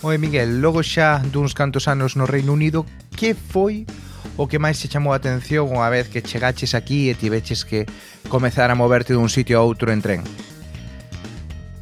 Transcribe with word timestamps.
Oi 0.00 0.16
Miguel, 0.16 0.62
logo 0.62 0.78
xa 0.86 1.18
duns 1.26 1.58
cantos 1.58 1.90
anos 1.90 2.14
no 2.14 2.22
Reino 2.22 2.54
Unido, 2.54 2.86
que 3.18 3.34
foi 3.34 3.82
o 4.38 4.46
que 4.46 4.62
máis 4.62 4.78
se 4.78 4.86
chamou 4.86 5.10
a 5.10 5.18
atención 5.18 5.66
unha 5.66 5.90
vez 5.90 6.06
que 6.06 6.22
chegaches 6.22 6.78
aquí 6.78 7.10
e 7.10 7.18
tiveches 7.18 7.66
que 7.66 7.82
comezar 8.30 8.70
a 8.70 8.78
moverte 8.78 9.10
dun 9.10 9.26
sitio 9.26 9.58
a 9.58 9.66
outro 9.66 9.90
en 9.90 9.98
tren? 9.98 10.22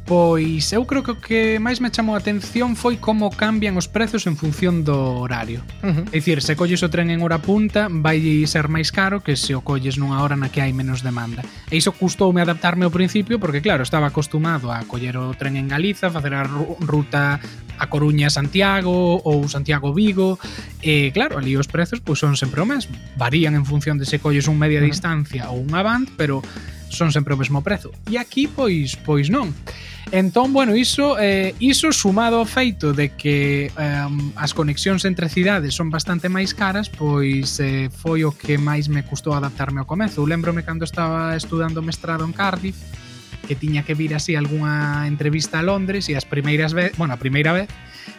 Pois 0.09 0.73
eu 0.73 0.81
creo 0.89 1.05
que 1.05 1.13
o 1.13 1.21
que 1.21 1.61
máis 1.61 1.77
me 1.77 1.93
chamou 1.93 2.17
a 2.17 2.23
atención 2.23 2.73
foi 2.73 2.97
como 2.97 3.29
cambian 3.29 3.77
os 3.77 3.85
prezos 3.85 4.25
en 4.25 4.33
función 4.33 4.81
do 4.81 5.21
horario. 5.21 5.61
Uh 5.85 6.01
-huh. 6.01 6.05
É 6.09 6.17
dicir, 6.17 6.41
se 6.41 6.57
colles 6.57 6.81
o 6.81 6.89
tren 6.89 7.13
en 7.13 7.21
hora 7.21 7.37
punta, 7.37 7.85
vai 7.85 8.17
ser 8.49 8.65
máis 8.65 8.89
caro 8.89 9.21
que 9.21 9.37
se 9.37 9.53
o 9.53 9.61
colles 9.61 10.01
nunha 10.01 10.25
hora 10.25 10.33
na 10.33 10.49
que 10.49 10.65
hai 10.65 10.73
menos 10.73 11.05
demanda. 11.05 11.45
E 11.69 11.77
iso 11.77 11.93
custoume 11.93 12.41
adaptarme 12.41 12.81
ao 12.81 12.95
principio 12.95 13.37
porque, 13.37 13.61
claro, 13.61 13.85
estaba 13.85 14.09
acostumado 14.09 14.73
a 14.73 14.81
coller 14.89 15.21
o 15.21 15.37
tren 15.37 15.53
en 15.53 15.69
Galiza, 15.69 16.09
facer 16.09 16.33
a 16.33 16.49
ruta 16.81 17.37
a 17.77 17.85
Coruña 17.87 18.29
Santiago 18.29 19.21
ou 19.23 19.47
Santiago 19.47 19.93
Vigo 19.93 20.39
e 20.81 21.13
claro, 21.13 21.37
ali 21.37 21.55
os 21.55 21.69
prezos 21.69 22.01
pois 22.01 22.19
son 22.19 22.35
sempre 22.35 22.61
o 22.61 22.67
mesmo 22.67 22.97
varían 23.15 23.53
en 23.53 23.65
función 23.65 24.01
de 24.01 24.05
se 24.05 24.19
colles 24.19 24.49
un 24.49 24.57
media 24.57 24.81
distancia 24.81 25.49
ou 25.53 25.61
un 25.61 25.73
avant, 25.77 26.09
pero 26.17 26.41
son 26.89 27.11
sempre 27.11 27.33
o 27.33 27.39
mesmo 27.39 27.61
prezo. 27.61 27.91
E 28.07 28.17
aquí 28.17 28.47
pois 28.47 28.95
pois 28.95 29.29
non. 29.29 29.53
Entón, 30.11 30.53
bueno, 30.53 30.71
iso 30.75 31.19
eh, 31.19 31.51
iso 31.59 31.91
sumado 31.91 32.39
ao 32.39 32.47
feito 32.47 32.95
de 32.95 33.11
que 33.11 33.67
eh, 33.67 34.07
as 34.39 34.55
conexións 34.55 35.03
entre 35.03 35.27
cidades 35.27 35.75
son 35.75 35.91
bastante 35.91 36.31
máis 36.31 36.55
caras, 36.55 36.87
pois 36.87 37.59
eh, 37.59 37.91
foi 37.91 38.23
o 38.23 38.31
que 38.31 38.55
máis 38.55 38.87
me 38.87 39.03
custou 39.03 39.35
adaptarme 39.35 39.83
ao 39.83 39.89
comezo. 39.89 40.23
Lembrome 40.23 40.63
cando 40.63 40.87
estaba 40.87 41.35
estudando 41.35 41.83
mestrado 41.83 42.23
en 42.23 42.31
Cardiff, 42.31 42.79
que 43.47 43.55
tiña 43.55 43.87
que 43.87 43.95
vir 43.95 44.13
así 44.13 44.35
algunha 44.35 45.07
entrevista 45.07 45.59
a 45.59 45.63
Londres 45.63 46.11
e 46.11 46.19
as 46.19 46.27
primeiras 46.27 46.75
vez, 46.75 46.91
bueno, 46.99 47.15
a 47.15 47.19
primeira 47.19 47.55
vez 47.55 47.71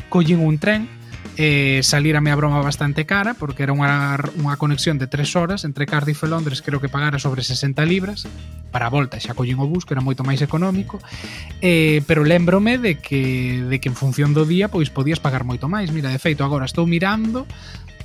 collín 0.08 0.40
un 0.40 0.56
tren 0.56 0.88
eh, 1.36 1.80
salírame 1.84 2.32
a 2.32 2.36
broma 2.36 2.60
bastante 2.60 3.06
cara 3.06 3.34
porque 3.34 3.62
era 3.62 3.70
unha, 3.70 4.18
unha 4.40 4.58
conexión 4.58 4.98
de 4.98 5.06
3 5.06 5.38
horas 5.38 5.62
entre 5.62 5.86
Cardiff 5.86 6.26
e 6.26 6.28
Londres 6.28 6.64
creo 6.66 6.82
que 6.82 6.90
pagara 6.90 7.22
sobre 7.22 7.46
60 7.46 7.78
libras 7.86 8.26
para 8.74 8.88
a 8.88 8.92
volta 8.92 9.22
xa 9.22 9.38
collín 9.38 9.62
o 9.62 9.70
bus 9.70 9.86
que 9.86 9.94
era 9.94 10.02
moito 10.02 10.26
máis 10.26 10.42
económico 10.42 10.98
eh, 11.62 12.02
pero 12.10 12.26
lembrome 12.26 12.80
de 12.82 12.98
que, 12.98 13.62
de 13.62 13.76
que 13.78 13.88
en 13.88 13.94
función 13.94 14.34
do 14.34 14.42
día 14.48 14.66
pois 14.66 14.90
podías 14.90 15.22
pagar 15.22 15.46
moito 15.46 15.70
máis. 15.70 15.94
Mira, 15.94 16.10
de 16.10 16.18
feito 16.18 16.42
agora 16.42 16.66
estou 16.66 16.90
mirando 16.90 17.46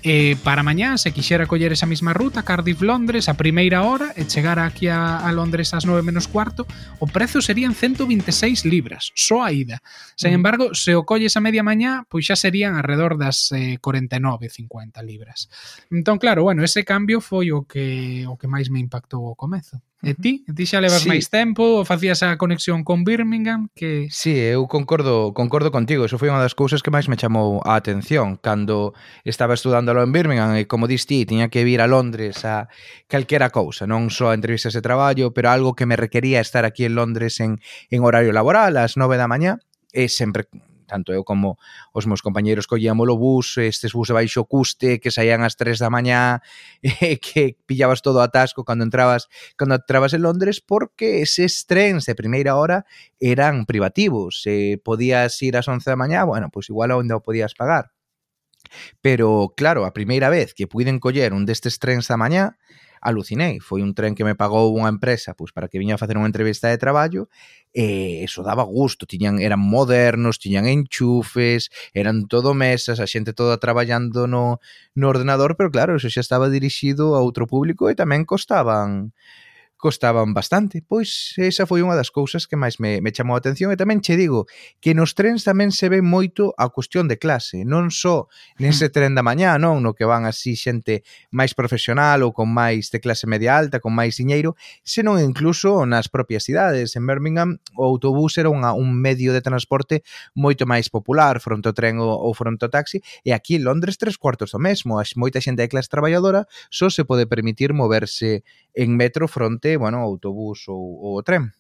E 0.04 0.36
para 0.44 0.68
mañá, 0.68 1.00
se 1.00 1.16
quixera 1.16 1.48
coller 1.48 1.72
esa 1.72 1.88
mesma 1.88 2.12
ruta, 2.12 2.44
Cardiff-Londres, 2.44 3.32
a 3.32 3.40
primeira 3.40 3.88
hora, 3.88 4.12
e 4.20 4.28
chegar 4.28 4.60
aquí 4.60 4.92
a, 4.92 5.24
a 5.24 5.32
Londres 5.32 5.72
ás 5.72 5.88
9 5.88 6.04
menos 6.04 6.28
cuarto, 6.28 6.68
o 7.00 7.08
prezo 7.08 7.40
serían 7.40 7.72
126 7.72 8.68
libras, 8.68 9.16
só 9.16 9.48
a 9.48 9.56
ida. 9.56 9.80
Sen 10.20 10.36
mm. 10.36 10.40
embargo, 10.44 10.66
se 10.76 10.92
o 10.92 11.08
colles 11.08 11.40
a 11.40 11.42
media 11.42 11.64
mañá, 11.64 12.04
pois 12.12 12.28
xa 12.28 12.36
serían 12.36 12.76
alrededor 12.76 13.16
das 13.16 13.48
eh, 13.56 13.80
49,50 13.80 15.00
libras. 15.08 15.48
Entón, 15.88 16.20
claro, 16.20 16.44
bueno, 16.44 16.68
ese 16.68 16.84
cambio 16.84 17.24
foi 17.24 17.56
o 17.56 17.64
que 17.64 18.28
o 18.28 18.36
que 18.36 18.52
máis 18.52 18.68
me 18.68 18.84
impactou 18.84 19.24
ao 19.32 19.40
comezo. 19.40 19.80
E 20.04 20.14
ti? 20.20 20.44
Ti 20.44 20.64
xa 20.68 20.84
levas 20.84 21.08
sí. 21.08 21.10
máis 21.10 21.32
tempo, 21.32 21.88
facías 21.88 22.20
a 22.28 22.36
conexión 22.36 22.84
con 22.84 23.08
Birmingham 23.08 23.72
que 23.72 24.12
Sí, 24.12 24.36
eu 24.36 24.68
concordo, 24.68 25.32
concordo 25.32 25.72
contigo, 25.72 26.04
eso 26.04 26.20
foi 26.20 26.28
unha 26.28 26.44
das 26.44 26.52
cousas 26.52 26.84
que 26.84 26.92
máis 26.92 27.08
me 27.08 27.16
chamou 27.16 27.64
a 27.64 27.80
atención 27.80 28.36
cando 28.36 28.92
estaba 29.24 29.56
estudándolo 29.56 30.04
en 30.04 30.12
Birmingham 30.12 30.60
e 30.60 30.68
como 30.68 30.92
dis 30.92 31.08
ti, 31.08 31.24
tiña 31.24 31.48
que 31.48 31.64
vir 31.64 31.80
a 31.80 31.88
Londres 31.88 32.44
a 32.44 32.68
calquera 33.08 33.48
cousa, 33.48 33.88
non 33.88 34.12
só 34.12 34.36
a 34.36 34.36
entrevistas 34.36 34.76
de 34.76 34.84
traballo, 34.84 35.32
pero 35.32 35.48
algo 35.56 35.72
que 35.72 35.88
me 35.88 35.96
requería 35.96 36.44
estar 36.44 36.68
aquí 36.68 36.84
en 36.84 37.00
Londres 37.00 37.40
en 37.40 37.64
en 37.88 38.04
horario 38.04 38.36
laboral 38.36 38.76
ás 38.76 39.00
9 39.00 39.16
da 39.16 39.32
mañá 39.32 39.64
e 39.96 40.12
sempre 40.12 40.52
tanto 40.86 41.14
eu 41.14 41.24
como 41.24 41.58
os 41.94 42.06
meus 42.08 42.22
compañeiros 42.22 42.68
collíamos 42.68 43.08
o 43.10 43.18
bus, 43.18 43.58
estes 43.58 43.94
bus 43.94 44.10
de 44.10 44.14
baixo 44.14 44.46
custe 44.46 45.00
que 45.00 45.12
saían 45.12 45.44
ás 45.44 45.56
3 45.56 45.80
da 45.80 45.90
mañá 45.90 46.42
e 46.82 47.18
que 47.18 47.56
pillabas 47.66 48.02
todo 48.02 48.22
atasco 48.22 48.64
cando 48.64 48.84
entrabas 48.84 49.28
cando 49.56 49.76
entrabas 49.76 50.14
en 50.14 50.24
Londres 50.24 50.60
porque 50.60 51.24
eses 51.24 51.66
trens 51.66 52.06
de 52.06 52.16
primeira 52.16 52.56
hora 52.56 52.86
eran 53.20 53.66
privativos, 53.66 54.42
se 54.44 54.82
podías 54.84 55.40
ir 55.42 55.56
ás 55.56 55.68
11 55.68 55.90
da 55.90 55.96
mañá, 55.96 56.24
bueno, 56.24 56.52
pois 56.52 56.68
pues 56.68 56.70
igual 56.70 56.92
onde 56.92 57.14
o 57.14 57.24
podías 57.24 57.54
pagar. 57.56 57.92
Pero, 59.02 59.54
claro, 59.56 59.86
a 59.86 59.94
primeira 59.94 60.30
vez 60.30 60.54
que 60.54 60.68
puiden 60.68 61.00
coller 61.00 61.34
un 61.34 61.46
destes 61.46 61.80
trens 61.80 62.08
da 62.08 62.18
mañá, 62.18 62.58
alucinei. 63.04 63.60
Foi 63.60 63.84
un 63.84 63.92
tren 63.94 64.16
que 64.16 64.24
me 64.24 64.34
pagou 64.40 64.72
unha 64.72 64.88
empresa 64.88 65.36
pois, 65.36 65.52
para 65.52 65.68
que 65.68 65.78
viña 65.78 65.96
a 65.96 66.02
facer 66.02 66.16
unha 66.16 66.32
entrevista 66.32 66.72
de 66.72 66.80
traballo 66.80 67.28
e 67.76 68.24
eso 68.24 68.42
daba 68.42 68.64
gusto. 68.64 69.04
Tiñan, 69.06 69.44
eran 69.44 69.60
modernos, 69.60 70.40
tiñan 70.40 70.66
enchufes, 70.66 71.70
eran 71.92 72.32
todo 72.32 72.56
mesas, 72.56 73.04
a 73.04 73.06
xente 73.06 73.36
toda 73.36 73.60
traballando 73.60 74.26
no, 74.26 74.64
no 74.96 75.06
ordenador, 75.12 75.60
pero 75.60 75.70
claro, 75.70 76.00
eso 76.00 76.08
xa 76.08 76.24
estaba 76.24 76.48
dirixido 76.48 77.14
a 77.14 77.22
outro 77.22 77.46
público 77.46 77.92
e 77.92 78.00
tamén 78.00 78.24
costaban 78.24 79.12
costaban 79.84 80.34
bastante. 80.34 80.82
Pois 80.82 81.36
esa 81.36 81.68
foi 81.68 81.84
unha 81.84 82.00
das 82.00 82.08
cousas 82.08 82.48
que 82.48 82.56
máis 82.56 82.80
me, 82.80 83.04
me 83.04 83.12
chamou 83.12 83.36
a 83.36 83.44
atención 83.44 83.68
e 83.68 83.76
tamén 83.76 84.00
che 84.00 84.16
digo 84.16 84.48
que 84.80 84.96
nos 84.96 85.12
trens 85.12 85.44
tamén 85.44 85.76
se 85.76 85.92
ve 85.92 86.00
moito 86.00 86.56
a 86.56 86.72
cuestión 86.72 87.12
de 87.12 87.20
clase, 87.20 87.68
non 87.68 87.92
só 87.92 88.32
nese 88.64 88.88
tren 88.88 89.12
da 89.12 89.28
mañá, 89.28 89.60
non, 89.60 89.84
no 89.84 89.92
que 89.92 90.08
van 90.08 90.24
así 90.24 90.56
xente 90.56 91.04
máis 91.36 91.52
profesional 91.52 92.24
ou 92.24 92.32
con 92.32 92.48
máis 92.48 92.96
de 92.96 93.04
clase 93.04 93.28
media 93.28 93.60
alta, 93.60 93.84
con 93.84 93.92
máis 93.92 94.16
diñeiro, 94.16 94.56
senón 94.88 95.20
incluso 95.20 95.84
nas 95.84 96.08
propias 96.08 96.48
cidades. 96.48 96.96
En 96.96 97.04
Birmingham 97.04 97.60
o 97.76 97.84
autobús 97.84 98.40
era 98.40 98.48
unha, 98.48 98.72
un 98.72 98.96
medio 98.96 99.36
de 99.36 99.44
transporte 99.44 100.08
moito 100.32 100.64
máis 100.64 100.88
popular, 100.88 101.44
fronte 101.44 101.68
ao 101.68 101.76
tren 101.76 102.00
ou, 102.00 102.08
ou 102.08 102.32
fronte 102.32 102.64
ao 102.64 102.72
taxi, 102.72 103.04
e 103.28 103.36
aquí 103.36 103.60
en 103.60 103.68
Londres 103.68 104.00
tres 104.00 104.16
cuartos 104.16 104.56
do 104.56 104.64
mesmo. 104.64 104.96
As 104.96 105.20
moita 105.20 105.44
xente 105.44 105.60
de 105.60 105.68
clase 105.68 105.92
traballadora 105.92 106.48
só 106.72 106.88
se 106.88 107.04
pode 107.04 107.28
permitir 107.28 107.76
moverse 107.76 108.48
en 108.72 108.96
metro 108.96 109.28
fronte 109.28 109.73
bueno, 109.78 110.00
autobús 110.00 110.68
ou, 110.68 110.82
ou 111.00 111.12
o 111.20 111.24
tren. 111.24 111.54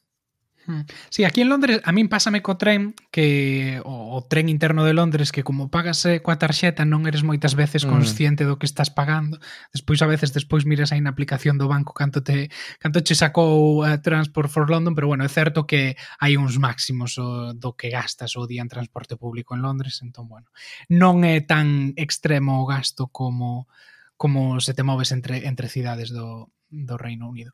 Sí, 1.10 1.26
aquí 1.26 1.42
en 1.42 1.50
Londres, 1.50 1.82
a 1.84 1.92
min 1.92 2.08
pásame 2.08 2.40
co 2.40 2.56
tren 2.56 2.96
que 3.12 3.82
o, 3.84 4.16
o 4.16 4.24
tren 4.24 4.48
interno 4.48 4.88
de 4.88 4.96
Londres 4.96 5.36
que 5.36 5.44
como 5.44 5.68
pagas 5.68 6.06
eh, 6.08 6.24
coa 6.24 6.40
tarxeta 6.40 6.88
non 6.88 7.04
eres 7.04 7.28
moitas 7.28 7.60
veces 7.60 7.84
mm. 7.84 7.90
consciente 7.92 8.42
mm. 8.44 8.48
do 8.48 8.56
que 8.56 8.68
estás 8.68 8.88
pagando. 8.88 9.44
Despois 9.76 10.00
a 10.00 10.08
veces 10.08 10.32
despois 10.32 10.64
miras 10.64 10.96
aí 10.96 11.04
na 11.04 11.12
aplicación 11.12 11.60
do 11.60 11.68
banco 11.68 11.92
canto 11.92 12.24
te 12.24 12.48
canto 12.80 13.04
che 13.04 13.12
sacou 13.12 13.84
uh, 13.84 14.00
Transport 14.00 14.48
for 14.48 14.72
London, 14.72 14.96
pero 14.96 15.12
bueno, 15.12 15.28
é 15.28 15.32
certo 15.32 15.68
que 15.68 16.00
hai 16.24 16.40
uns 16.40 16.56
máximos 16.56 17.20
o, 17.20 17.52
do 17.52 17.76
que 17.76 17.92
gastas 17.92 18.40
o 18.40 18.48
día 18.48 18.64
en 18.64 18.72
transporte 18.72 19.20
público 19.20 19.60
en 19.60 19.68
Londres, 19.68 20.00
entón 20.00 20.32
bueno, 20.32 20.48
non 20.88 21.28
é 21.28 21.44
tan 21.44 21.92
extremo 22.00 22.64
o 22.64 22.70
gasto 22.72 23.12
como 23.12 23.68
como 24.16 24.64
se 24.64 24.72
te 24.72 24.88
moves 24.88 25.12
entre 25.12 25.44
entre 25.44 25.68
cidades 25.68 26.08
do 26.08 26.56
do 26.72 26.96
Reino 26.96 27.28
Unido. 27.28 27.52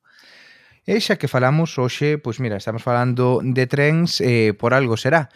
E 0.86 1.00
xa 1.02 1.18
que 1.18 1.28
falamos 1.28 1.76
hoxe, 1.78 2.18
pois 2.20 2.40
mira, 2.40 2.58
estamos 2.58 2.84
falando 2.84 3.42
de 3.44 3.66
trens, 3.68 4.22
eh, 4.22 4.54
por 4.54 4.74
algo 4.74 4.96
será. 4.96 5.30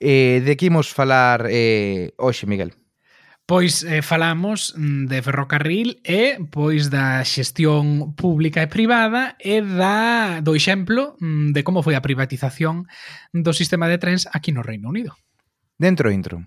Eh, 0.00 0.40
de 0.44 0.56
que 0.56 0.66
imos 0.66 0.88
falar 0.88 1.46
eh, 1.50 2.12
hoxe, 2.16 2.46
Miguel? 2.48 2.72
Pois 3.50 3.82
eh, 3.82 4.00
falamos 4.00 4.74
mm, 4.78 5.06
de 5.10 5.18
ferrocarril 5.26 5.98
e 6.06 6.38
pois 6.54 6.86
da 6.86 7.26
xestión 7.26 8.14
pública 8.14 8.62
e 8.62 8.70
privada 8.70 9.34
e 9.42 9.58
da 9.58 10.38
do 10.38 10.54
exemplo 10.54 11.18
mm, 11.18 11.50
de 11.50 11.66
como 11.66 11.82
foi 11.82 11.98
a 11.98 12.04
privatización 12.04 12.86
do 13.34 13.50
sistema 13.50 13.90
de 13.90 13.98
trens 13.98 14.30
aquí 14.30 14.54
no 14.54 14.62
Reino 14.62 14.86
Unido. 14.86 15.18
Dentro 15.74 16.14
intro. 16.14 16.46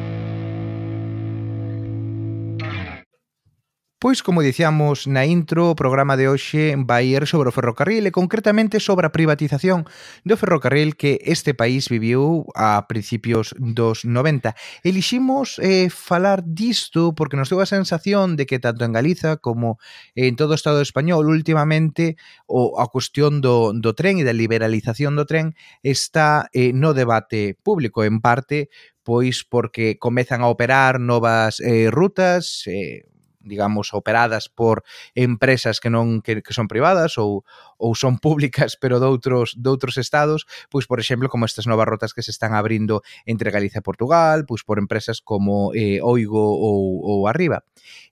Pois, 4.01 4.23
como 4.23 4.41
dicíamos 4.41 5.05
na 5.05 5.29
intro, 5.29 5.69
o 5.69 5.77
programa 5.77 6.17
de 6.17 6.25
hoxe 6.25 6.73
vai 6.73 7.13
ir 7.13 7.29
sobre 7.29 7.49
o 7.49 7.53
ferrocarril 7.53 8.09
e 8.09 8.09
concretamente 8.09 8.81
sobre 8.81 9.05
a 9.05 9.13
privatización 9.13 9.85
do 10.25 10.33
ferrocarril 10.41 10.97
que 10.97 11.21
este 11.21 11.53
país 11.53 11.85
viviu 11.85 12.49
a 12.57 12.89
principios 12.89 13.53
dos 13.61 14.01
90. 14.01 14.57
Eliximos 14.81 15.61
eh, 15.61 15.93
falar 15.93 16.41
disto 16.41 17.13
porque 17.13 17.37
nos 17.37 17.53
deu 17.53 17.61
a 17.61 17.69
sensación 17.69 18.41
de 18.41 18.49
que 18.49 18.57
tanto 18.57 18.89
en 18.89 18.97
Galiza 18.97 19.37
como 19.37 19.77
en 20.17 20.33
todo 20.33 20.57
o 20.57 20.59
Estado 20.59 20.81
español 20.81 21.29
últimamente 21.29 22.17
o, 22.49 22.81
a 22.81 22.89
cuestión 22.89 23.37
do, 23.37 23.69
do 23.69 23.93
tren 23.93 24.17
e 24.17 24.25
da 24.25 24.33
liberalización 24.33 25.13
do 25.13 25.29
tren 25.29 25.53
está 25.85 26.49
eh, 26.57 26.73
no 26.73 26.97
debate 26.97 27.53
público, 27.61 28.01
en 28.01 28.17
parte 28.17 28.73
pois 29.03 29.45
porque 29.45 29.97
comezan 29.97 30.41
a 30.41 30.49
operar 30.49 30.97
novas 30.97 31.61
eh, 31.61 31.89
rutas, 31.89 32.65
eh, 32.65 33.05
digamos, 33.43 33.93
operadas 33.93 34.49
por 34.49 34.83
empresas 35.15 35.79
que 35.79 35.89
non 35.89 36.21
que, 36.21 36.41
que 36.41 36.53
son 36.53 36.69
privadas 36.69 37.17
ou 37.17 37.43
ou 37.81 37.97
son 37.97 38.21
públicas, 38.21 38.77
pero 38.77 39.01
de 39.01 39.07
outros 39.09 39.57
de 39.57 39.69
outros 39.69 39.97
estados, 39.97 40.45
pois 40.69 40.85
por 40.85 41.01
exemplo, 41.01 41.29
como 41.29 41.45
estas 41.49 41.65
novas 41.65 41.89
rotas 41.89 42.13
que 42.13 42.21
se 42.21 42.31
están 42.31 42.53
abrindo 42.53 43.01
entre 43.25 43.49
Galicia 43.49 43.81
e 43.81 43.87
Portugal, 43.87 44.45
pois 44.45 44.61
por 44.61 44.77
empresas 44.77 45.19
como 45.21 45.73
eh, 45.73 45.99
Oigo 46.01 46.39
ou, 46.39 47.01
ou 47.01 47.19
Arriba. 47.25 47.63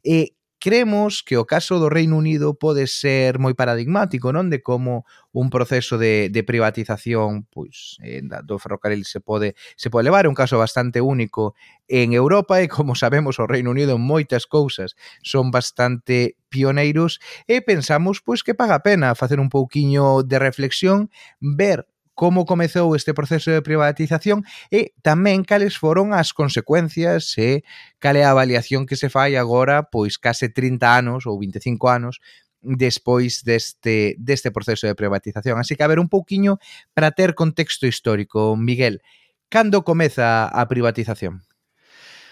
Eh, 0.04 0.34
Cremos 0.60 1.24
que 1.24 1.40
o 1.40 1.48
caso 1.48 1.80
do 1.80 1.88
Reino 1.88 2.20
Unido 2.20 2.52
pode 2.52 2.84
ser 2.92 3.40
moi 3.40 3.56
paradigmático, 3.56 4.36
non? 4.36 4.52
De 4.52 4.60
como 4.60 5.08
un 5.32 5.48
proceso 5.48 5.96
de, 5.96 6.28
de 6.28 6.44
privatización 6.44 7.48
pois, 7.48 7.96
eh, 8.04 8.20
do 8.20 8.60
ferrocarril 8.60 9.08
se 9.08 9.24
pode, 9.24 9.56
se 9.80 9.88
pode 9.88 10.12
levar. 10.12 10.28
É 10.28 10.32
un 10.32 10.36
caso 10.36 10.60
bastante 10.60 11.00
único 11.00 11.56
en 11.88 12.12
Europa 12.12 12.60
e, 12.60 12.68
como 12.68 12.92
sabemos, 12.92 13.40
o 13.40 13.48
Reino 13.48 13.72
Unido 13.72 13.96
en 13.96 14.04
moitas 14.04 14.44
cousas 14.44 15.00
son 15.24 15.48
bastante 15.48 16.36
pioneiros 16.52 17.24
e 17.48 17.64
pensamos 17.64 18.20
pois 18.20 18.44
que 18.44 18.52
paga 18.52 18.84
a 18.84 18.84
pena 18.84 19.16
facer 19.16 19.40
un 19.40 19.48
pouquiño 19.48 20.28
de 20.28 20.44
reflexión, 20.44 21.08
ver 21.40 21.88
como 22.20 22.44
comezou 22.44 23.00
este 23.00 23.16
proceso 23.16 23.48
de 23.48 23.64
privatización 23.64 24.44
e 24.68 24.92
tamén 25.00 25.48
cales 25.48 25.80
foron 25.80 26.12
as 26.12 26.36
consecuencias 26.36 27.32
e 27.40 27.64
cale 27.96 28.28
a 28.28 28.36
avaliación 28.36 28.84
que 28.84 29.00
se 29.00 29.08
fai 29.08 29.40
agora 29.40 29.88
pois 29.88 30.20
case 30.20 30.52
30 30.52 30.84
anos 30.84 31.24
ou 31.24 31.40
25 31.40 31.80
anos 31.88 32.20
despois 32.60 33.48
deste, 33.48 34.20
deste 34.20 34.52
proceso 34.52 34.84
de 34.84 35.00
privatización. 35.00 35.64
Así 35.64 35.80
que 35.80 35.84
a 35.88 35.88
ver 35.88 36.04
un 36.04 36.12
pouquiño 36.12 36.60
para 36.92 37.16
ter 37.16 37.40
contexto 37.40 37.88
histórico. 37.88 38.60
Miguel, 38.60 39.00
cando 39.48 39.88
comeza 39.88 40.44
a 40.52 40.68
privatización? 40.68 41.48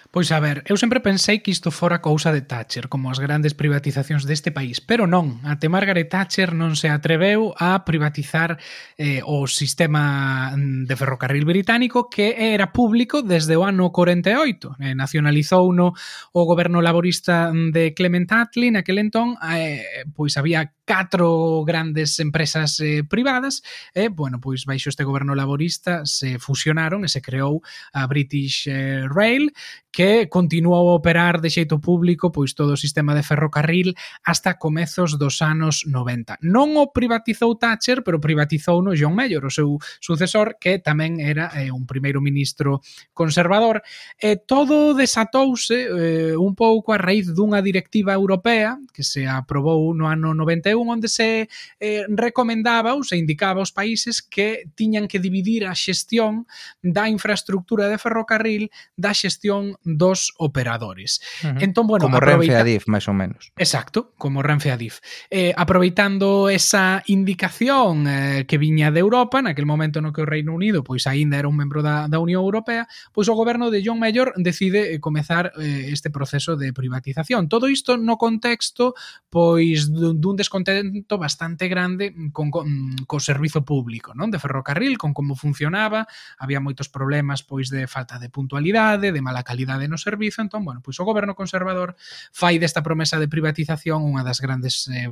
Pois 0.09 0.31
a 0.31 0.39
ver, 0.39 0.63
eu 0.65 0.77
sempre 0.77 1.00
pensei 1.00 1.39
que 1.39 1.51
isto 1.51 1.69
fora 1.69 2.00
cousa 2.00 2.31
de 2.31 2.42
Thatcher, 2.42 2.88
como 2.88 3.12
as 3.12 3.19
grandes 3.19 3.54
privatizacións 3.54 4.24
deste 4.24 4.56
país, 4.56 4.80
pero 4.80 5.04
non, 5.04 5.44
até 5.44 5.68
Margaret 5.68 6.07
Thatcher 6.07 6.56
non 6.56 6.80
se 6.80 6.88
atreveu 6.88 7.51
a 7.59 7.83
privatizar 7.83 8.56
eh, 8.95 9.19
o 9.27 9.45
sistema 9.51 10.56
mm, 10.56 10.88
de 10.88 10.95
ferrocarril 10.95 11.44
británico 11.44 12.07
que 12.07 12.56
era 12.56 12.71
público 12.71 13.19
desde 13.19 13.59
o 13.59 13.68
ano 13.68 13.92
48. 13.92 14.80
Eh, 14.80 14.95
nacionalizou 14.95 15.75
no 15.75 15.92
o 16.31 16.42
goberno 16.48 16.80
laborista 16.80 17.51
mm, 17.51 17.75
de 17.75 17.83
Clement 17.92 18.31
Attlee, 18.31 18.71
naquele 18.71 19.04
entón, 19.04 19.36
eh, 19.44 20.07
pois 20.15 20.39
había 20.39 20.71
catro 20.88 21.66
grandes 21.68 22.18
empresas 22.24 22.80
eh, 22.80 23.04
privadas 23.04 23.62
e, 23.94 24.06
eh, 24.06 24.10
bueno, 24.10 24.39
pois 24.39 24.63
baixo 24.63 24.88
este 24.88 25.04
goberno 25.04 25.36
laborista 25.36 26.07
se 26.07 26.39
fusionaron 26.39 27.04
e 27.04 27.12
se 27.12 27.19
creou 27.19 27.60
a 27.92 28.07
British 28.07 28.72
eh, 28.72 29.04
Rail 29.12 29.51
que 29.92 30.30
continuou 30.30 30.88
a 30.88 30.95
operar 30.95 31.42
de 31.42 31.50
xeito 31.51 31.84
público 31.84 32.31
pois 32.31 32.56
todo 32.56 32.78
o 32.78 32.80
sistema 32.80 33.12
de 33.18 33.25
ferrocarril 33.25 33.98
hasta 34.24 34.56
comezos 34.56 35.18
dos 35.19 35.42
anos 35.42 35.84
90. 35.89 36.38
Non 36.45 36.78
o 36.78 36.94
privatizou 36.94 37.57
Thatcher, 37.57 38.06
pero 38.06 38.22
privatizou 38.22 38.80
no 38.80 38.94
John 38.94 39.18
Major, 39.18 39.42
o 39.44 39.51
seu 39.51 39.81
sucesor, 40.00 40.62
que 40.62 40.78
tamén 40.80 41.18
era 41.18 41.50
eh, 41.57 41.74
un 41.74 41.90
primeiro 41.90 42.22
ministro 42.22 42.80
conservador. 43.12 43.81
E 44.22 44.38
todo 44.38 44.94
desatouse 44.94 45.90
eh, 45.90 46.38
un 46.38 46.54
pouco 46.54 46.94
a 46.94 47.01
raíz 47.01 47.33
dunha 47.33 47.60
directiva 47.66 48.13
europea 48.13 48.78
que 48.94 49.01
se 49.01 49.25
aprobou 49.25 49.98
no 49.98 50.06
ano 50.06 50.38
91 50.38 50.76
un 50.77 50.89
onde 50.89 51.07
se 51.07 51.50
eh, 51.79 52.03
recomendaba 52.09 52.94
ou 52.94 53.03
se 53.03 53.18
indicaba 53.18 53.62
aos 53.62 53.74
países 53.74 54.21
que 54.21 54.69
tiñan 54.77 55.07
que 55.07 55.19
dividir 55.19 55.65
a 55.65 55.75
xestión 55.75 56.45
da 56.81 57.09
infraestructura 57.09 57.89
de 57.89 57.97
ferrocarril 57.97 58.69
da 58.95 59.13
xestión 59.13 59.75
dos 59.83 60.33
operadores. 60.38 61.21
Uh 61.44 61.57
-huh. 61.57 61.63
Entón, 61.63 61.88
bueno, 61.88 62.06
como 62.06 62.18
aproveita... 62.18 62.62
Renfe 62.62 62.62
Adif, 62.62 62.83
máis 62.88 63.06
ou 63.07 63.15
menos. 63.15 63.51
Exacto, 63.57 64.13
como 64.18 64.41
Renfe 64.41 64.71
Adif. 64.71 65.00
Eh, 65.29 65.53
aproveitando 65.57 66.50
esa 66.50 67.03
indicación 67.07 68.07
eh, 68.07 68.45
que 68.47 68.57
viña 68.57 68.91
de 68.91 69.00
Europa, 69.00 69.41
naquel 69.41 69.65
momento 69.65 70.01
no 70.01 70.13
que 70.13 70.21
o 70.21 70.30
Reino 70.30 70.53
Unido 70.53 70.83
pois 70.83 71.07
aínda 71.07 71.39
era 71.39 71.47
un 71.47 71.57
membro 71.57 71.81
da, 71.81 72.07
da 72.07 72.19
Unión 72.19 72.44
Europea, 72.44 72.88
pois 73.12 73.27
o 73.30 73.35
goberno 73.35 73.71
de 73.71 73.81
John 73.83 74.00
Mayor 74.00 74.33
decide 74.38 74.94
eh, 74.94 75.00
comezar 75.00 75.53
eh, 75.57 75.89
este 75.91 76.09
proceso 76.09 76.56
de 76.56 76.73
privatización. 76.73 77.50
Todo 77.50 77.69
isto 77.69 77.97
no 77.97 78.18
contexto 78.18 78.94
pois 79.30 79.89
dun 79.89 80.35
descontento 80.35 80.67
descontento 80.68 81.18
bastante 81.18 81.68
grande 81.68 82.14
con, 82.31 82.52
con 82.52 82.96
co 83.08 83.19
servizo 83.19 83.64
público, 83.64 84.14
non? 84.14 84.30
De 84.30 84.40
ferrocarril, 84.40 84.98
con 85.00 85.14
como 85.16 85.36
funcionaba, 85.36 86.08
había 86.38 86.60
moitos 86.60 86.92
problemas 86.92 87.44
pois 87.44 87.72
de 87.72 87.88
falta 87.88 88.19
de 88.19 88.30
puntualidade, 88.30 89.16
de 89.16 89.22
mala 89.24 89.44
calidade 89.44 89.88
no 89.88 89.98
servizo, 89.98 90.44
entón, 90.44 90.68
bueno, 90.68 90.84
pois 90.84 91.00
o 91.00 91.08
goberno 91.08 91.36
conservador 91.36 91.96
fai 92.36 92.60
desta 92.60 92.84
promesa 92.84 93.16
de 93.19 93.31
privatización 93.31 94.04
unha 94.04 94.28
das 94.28 94.44
grandes 94.44 94.92
eh, 94.92 95.12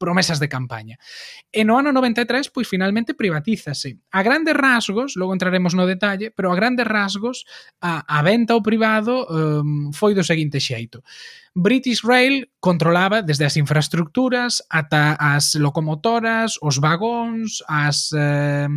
promesas 0.00 0.40
de 0.40 0.48
campaña. 0.48 0.96
E 1.52 1.62
no 1.68 1.76
ano 1.76 1.92
93, 1.92 2.48
pois 2.48 2.66
finalmente 2.68 3.12
privatízase. 3.12 4.00
A 4.12 4.24
grandes 4.24 4.56
rasgos, 4.56 5.20
logo 5.20 5.36
entraremos 5.36 5.76
no 5.76 5.84
detalle, 5.84 6.32
pero 6.32 6.48
a 6.48 6.56
grandes 6.56 6.88
rasgos 6.88 7.44
a, 7.84 8.04
a 8.08 8.18
venta 8.24 8.56
ao 8.56 8.64
privado 8.64 9.28
eh, 9.28 9.92
foi 9.92 10.16
do 10.16 10.24
seguinte 10.24 10.58
xeito. 10.58 11.04
British 11.58 12.04
Rail 12.04 12.46
controlaba 12.60 13.22
desde 13.22 13.44
as 13.44 13.56
infraestructuras 13.56 14.62
ata 14.70 15.18
as 15.18 15.54
locomotoras, 15.54 16.54
os 16.62 16.78
vagóns, 16.78 17.62
as 17.66 18.10
eh, 18.14 18.68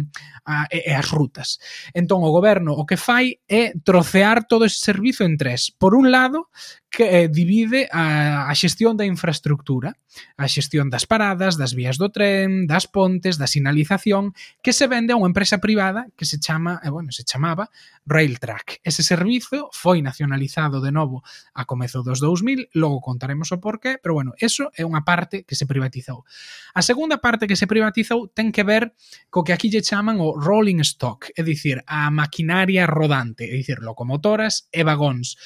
a, 0.46 0.66
e 0.72 0.90
as 0.90 1.06
rutas. 1.10 1.62
Entón 1.94 2.26
o 2.26 2.34
goberno 2.34 2.74
o 2.74 2.86
que 2.86 2.98
fai 2.98 3.38
é 3.46 3.78
trocear 3.86 4.50
todo 4.50 4.66
ese 4.66 4.82
servizo 4.82 5.22
en 5.24 5.38
tres. 5.38 5.70
Por 5.70 5.94
un 5.94 6.10
lado, 6.10 6.50
que 6.92 7.24
eh, 7.24 7.28
divide 7.30 7.88
a, 7.90 8.52
a 8.52 8.54
xestión 8.54 9.00
da 9.00 9.08
infraestructura, 9.08 9.96
a 10.36 10.46
xestión 10.52 10.92
das 10.92 11.08
paradas, 11.08 11.56
das 11.56 11.72
vías 11.72 11.96
do 11.96 12.12
tren, 12.12 12.68
das 12.68 12.84
pontes, 12.84 13.40
da 13.40 13.48
sinalización, 13.48 14.36
que 14.60 14.76
se 14.76 14.92
vende 14.92 15.16
a 15.16 15.18
unha 15.18 15.32
empresa 15.32 15.64
privada 15.64 16.12
que 16.20 16.28
se 16.28 16.36
chama, 16.36 16.84
eh, 16.84 16.92
bueno, 16.92 17.16
se 17.16 17.24
chamaba 17.24 17.72
Railtrack. 18.04 18.84
Ese 18.84 19.08
servizo 19.08 19.72
foi 19.72 20.04
nacionalizado 20.04 20.84
de 20.84 20.92
novo 20.92 21.24
a 21.56 21.64
comezo 21.64 22.04
dos 22.04 22.20
2000, 22.20 22.76
logo 22.76 23.00
contaremos 23.00 23.56
o 23.56 23.64
porqué, 23.64 23.96
pero 24.04 24.12
bueno, 24.12 24.36
eso 24.36 24.68
é 24.76 24.84
unha 24.84 25.08
parte 25.08 25.48
que 25.48 25.56
se 25.56 25.64
privatizou. 25.64 26.28
A 26.76 26.84
segunda 26.84 27.24
parte 27.24 27.48
que 27.48 27.56
se 27.56 27.72
privatizou 27.72 28.28
ten 28.28 28.52
que 28.52 28.68
ver 28.68 28.92
co 29.32 29.48
que 29.48 29.56
aquí 29.56 29.72
lle 29.72 29.80
chaman 29.80 30.20
o 30.20 30.36
rolling 30.36 30.84
stock, 30.84 31.32
é 31.32 31.40
dicir, 31.40 31.88
a 31.88 32.12
maquinaria 32.12 32.84
rodante, 32.84 33.48
é 33.48 33.56
dicir, 33.56 33.80
locomotoras 33.80 34.68
e 34.76 34.84
vagóns. 34.84 35.40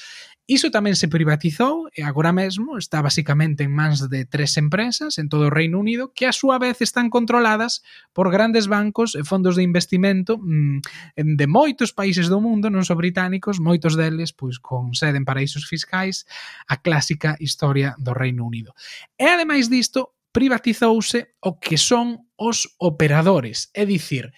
Iso 0.46 0.70
tamén 0.70 0.94
se 0.94 1.10
privatizou 1.10 1.90
e 1.90 2.06
agora 2.06 2.30
mesmo 2.30 2.78
está 2.78 3.02
basicamente 3.02 3.66
en 3.66 3.74
mans 3.74 4.06
de 4.06 4.22
tres 4.30 4.54
empresas 4.54 5.18
en 5.18 5.26
todo 5.26 5.50
o 5.50 5.54
Reino 5.54 5.82
Unido 5.82 6.14
que 6.14 6.22
a 6.22 6.30
súa 6.30 6.62
vez 6.62 6.78
están 6.78 7.10
controladas 7.10 7.82
por 8.14 8.30
grandes 8.30 8.70
bancos 8.70 9.18
e 9.18 9.26
fondos 9.26 9.58
de 9.58 9.66
investimento 9.66 10.38
mm, 10.38 11.34
de 11.34 11.46
moitos 11.50 11.90
países 11.90 12.30
do 12.30 12.38
mundo, 12.38 12.70
non 12.70 12.86
só 12.86 12.94
británicos, 12.94 13.58
moitos 13.58 13.98
deles 13.98 14.30
pois 14.30 14.62
con 14.62 14.94
sede 14.94 15.18
en 15.18 15.26
paraísos 15.26 15.66
fiscais, 15.66 16.30
a 16.70 16.78
clásica 16.78 17.34
historia 17.42 17.98
do 17.98 18.14
Reino 18.14 18.46
Unido. 18.46 18.70
E 19.18 19.26
ademais 19.26 19.66
disto, 19.66 20.14
privatizouse 20.30 21.34
o 21.42 21.58
que 21.58 21.74
son 21.74 22.30
os 22.38 22.70
operadores, 22.78 23.74
é 23.74 23.82
dicir, 23.82 24.30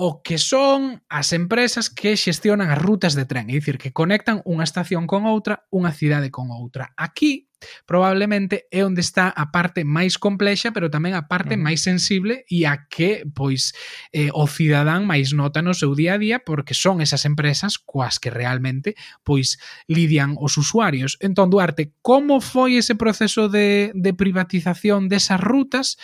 o 0.00 0.22
que 0.22 0.38
son 0.38 1.02
as 1.10 1.34
empresas 1.34 1.90
que 1.90 2.14
xestionan 2.14 2.70
as 2.70 2.78
rutas 2.78 3.18
de 3.18 3.26
tren, 3.26 3.50
é 3.50 3.58
dicir, 3.58 3.82
que 3.82 3.90
conectan 3.90 4.46
unha 4.46 4.62
estación 4.62 5.10
con 5.10 5.26
outra, 5.26 5.66
unha 5.74 5.90
cidade 5.90 6.30
con 6.30 6.54
outra. 6.54 6.94
Aquí 6.94 7.47
probablemente 7.86 8.66
é 8.70 8.84
onde 8.84 9.00
está 9.00 9.28
a 9.28 9.50
parte 9.50 9.84
máis 9.84 10.18
complexa, 10.18 10.70
pero 10.70 10.90
tamén 10.90 11.14
a 11.14 11.26
parte 11.26 11.54
uh 11.54 11.58
-huh. 11.58 11.66
máis 11.66 11.80
sensible 11.82 12.44
e 12.48 12.66
a 12.66 12.86
que 12.86 13.24
pois 13.34 13.74
eh, 14.12 14.30
o 14.32 14.46
cidadán 14.46 15.06
máis 15.06 15.34
nota 15.34 15.62
no 15.62 15.74
seu 15.74 15.94
día 15.94 16.14
a 16.14 16.22
día 16.22 16.38
porque 16.42 16.74
son 16.74 17.00
esas 17.00 17.24
empresas 17.24 17.78
coas 17.78 18.18
que 18.18 18.30
realmente 18.30 18.94
pois 19.24 19.58
lidian 19.86 20.36
os 20.38 20.58
usuarios. 20.58 21.16
Entón, 21.20 21.50
Duarte, 21.50 21.94
como 22.02 22.40
foi 22.40 22.78
ese 22.78 22.94
proceso 22.94 23.48
de, 23.48 23.90
de 23.94 24.12
privatización 24.14 25.08
desas 25.08 25.40
rutas? 25.40 25.96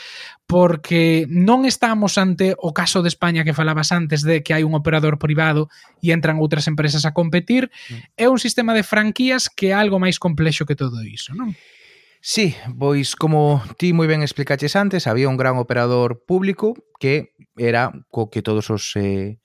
Porque 0.45 1.25
non 1.33 1.65
estamos 1.65 2.21
ante 2.21 2.53
o 2.61 2.77
caso 2.77 3.01
de 3.01 3.09
España 3.09 3.49
que 3.49 3.57
falabas 3.57 3.97
antes 3.97 4.21
de 4.21 4.45
que 4.45 4.53
hai 4.53 4.61
un 4.61 4.77
operador 4.77 5.17
privado 5.17 5.73
e 6.05 6.13
entran 6.13 6.37
outras 6.37 6.69
empresas 6.69 7.09
a 7.09 7.17
competir. 7.17 7.73
Uh 7.73 7.97
-huh. 7.97 8.03
É 8.17 8.27
un 8.29 8.37
sistema 8.37 8.77
de 8.77 8.85
franquías 8.85 9.49
que 9.49 9.73
é 9.73 9.75
algo 9.75 9.97
máis 9.97 10.21
complexo 10.21 10.69
que 10.69 10.77
todo 10.77 11.01
iso, 11.01 11.33
non? 11.33 11.44
non? 11.45 11.53
Sí, 12.25 12.57
pois 12.79 13.21
como 13.21 13.61
ti 13.77 13.93
moi 13.93 14.09
ben 14.09 14.25
explicaches 14.25 14.81
antes, 14.81 15.05
había 15.05 15.29
un 15.29 15.37
gran 15.37 15.61
operador 15.61 16.25
público 16.25 16.73
que 16.97 17.37
era 17.61 17.93
co 18.09 18.33
que 18.33 18.41
todos 18.41 18.73
os 18.73 18.97
eh, 18.97 19.45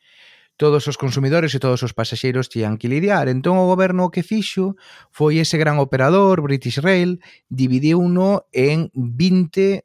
todos 0.56 0.88
os 0.88 0.96
consumidores 0.96 1.52
e 1.56 1.60
todos 1.60 1.84
os 1.84 1.92
pasaxeiros 1.92 2.48
tiñan 2.48 2.80
que 2.80 2.88
lidiar. 2.88 3.28
Entón 3.28 3.60
o 3.60 3.68
goberno 3.68 4.12
que 4.16 4.24
fixo 4.24 4.80
foi 5.12 5.44
ese 5.44 5.60
gran 5.60 5.76
operador, 5.76 6.40
British 6.40 6.80
Rail, 6.80 7.20
dividiu 7.52 8.00
uno 8.00 8.48
en 8.56 8.88
20 8.96 9.84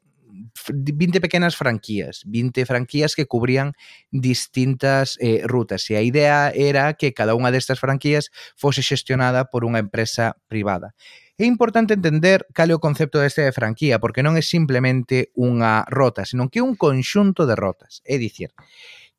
20 0.73 1.19
pequenas 1.19 1.55
franquías, 1.55 2.21
20 2.25 2.65
franquías 2.65 3.15
que 3.15 3.25
cubrían 3.25 3.73
distintas 4.11 5.17
eh, 5.19 5.43
rutas 5.45 5.89
e 5.91 5.99
a 5.99 6.01
idea 6.01 6.51
era 6.55 6.95
que 6.95 7.13
cada 7.13 7.35
unha 7.35 7.51
destas 7.51 7.77
franquías 7.77 8.31
fose 8.55 8.79
xestionada 8.81 9.51
por 9.51 9.67
unha 9.67 9.83
empresa 9.83 10.39
privada. 10.47 10.95
É 11.35 11.43
importante 11.43 11.91
entender 11.91 12.47
cal 12.55 12.71
é 12.71 12.75
o 12.75 12.79
concepto 12.79 13.19
deste 13.19 13.43
de 13.43 13.51
franquía, 13.51 13.99
porque 13.99 14.23
non 14.23 14.39
é 14.39 14.43
simplemente 14.43 15.35
unha 15.35 15.83
rota, 15.91 16.23
senón 16.23 16.47
que 16.47 16.63
é 16.63 16.65
un 16.65 16.79
conxunto 16.79 17.43
de 17.43 17.59
rotas. 17.59 17.99
É 18.07 18.15
dicir, 18.15 18.55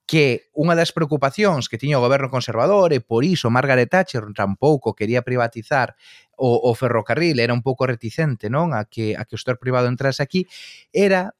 que 0.07 0.47
unha 0.55 0.79
das 0.79 0.95
preocupacións 0.95 1.67
que 1.67 1.83
tiña 1.83 1.99
o 1.99 2.05
goberno 2.07 2.31
conservador 2.31 2.95
e 2.95 3.03
por 3.03 3.27
iso 3.27 3.51
Margaret 3.51 3.91
Thatcher 3.91 4.23
tampouco 4.33 4.95
quería 4.95 5.27
privatizar 5.27 5.99
o, 6.37 6.71
o 6.71 6.73
ferrocarril 6.77 7.41
era 7.41 7.57
un 7.57 7.65
pouco 7.65 7.89
reticente 7.89 8.53
non 8.53 8.77
a 8.77 8.85
que, 8.87 9.17
a 9.17 9.25
que 9.25 9.35
o 9.35 9.41
sector 9.41 9.59
privado 9.59 9.89
entrase 9.89 10.23
aquí, 10.23 10.47
era 10.93 11.35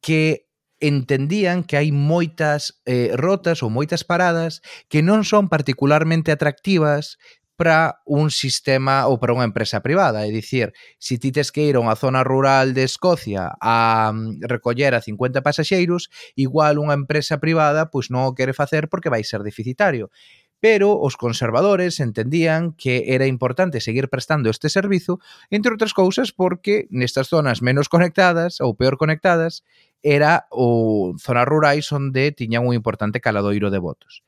que 0.00 0.48
entendían 0.80 1.66
que 1.66 1.76
hai 1.76 1.90
moitas 1.90 2.78
eh, 2.86 3.10
rotas 3.18 3.62
ou 3.66 3.68
moitas 3.70 4.06
paradas 4.06 4.62
que 4.86 5.02
non 5.02 5.26
son 5.26 5.50
particularmente 5.50 6.30
atractivas 6.30 7.18
para 7.58 7.98
un 8.06 8.30
sistema 8.30 9.10
ou 9.10 9.18
para 9.18 9.34
unha 9.34 9.42
empresa 9.42 9.82
privada. 9.82 10.22
É 10.22 10.30
dicir, 10.30 10.70
se 11.02 11.18
ti 11.18 11.34
tes 11.34 11.50
que 11.50 11.66
ir 11.66 11.74
a 11.74 11.82
unha 11.82 11.98
zona 11.98 12.22
rural 12.22 12.70
de 12.70 12.86
Escocia 12.86 13.50
a 13.58 14.14
mm, 14.14 14.46
recoller 14.46 14.94
a 14.94 15.02
50 15.02 15.42
pasaxeiros, 15.42 16.06
igual 16.38 16.78
unha 16.78 16.94
empresa 16.94 17.42
privada 17.42 17.90
pois 17.90 18.14
non 18.14 18.30
o 18.30 18.34
quere 18.38 18.54
facer 18.54 18.86
porque 18.86 19.10
vai 19.10 19.26
ser 19.26 19.42
deficitario 19.42 20.14
pero 20.60 20.98
os 20.98 21.16
conservadores 21.16 22.00
entendían 22.00 22.72
que 22.74 23.14
era 23.14 23.26
importante 23.26 23.80
seguir 23.80 24.08
prestando 24.08 24.50
este 24.50 24.68
servizo, 24.68 25.20
entre 25.50 25.70
outras 25.70 25.94
cousas 25.94 26.34
porque 26.34 26.90
nestas 26.90 27.30
zonas 27.30 27.62
menos 27.62 27.86
conectadas 27.86 28.58
ou 28.58 28.74
peor 28.74 28.98
conectadas 28.98 29.62
era 30.02 30.50
o 30.50 31.14
zonas 31.18 31.46
rurais 31.46 31.86
onde 31.94 32.34
tiñan 32.34 32.66
un 32.66 32.74
importante 32.74 33.22
caladoiro 33.22 33.70
de 33.70 33.78
votos. 33.78 34.26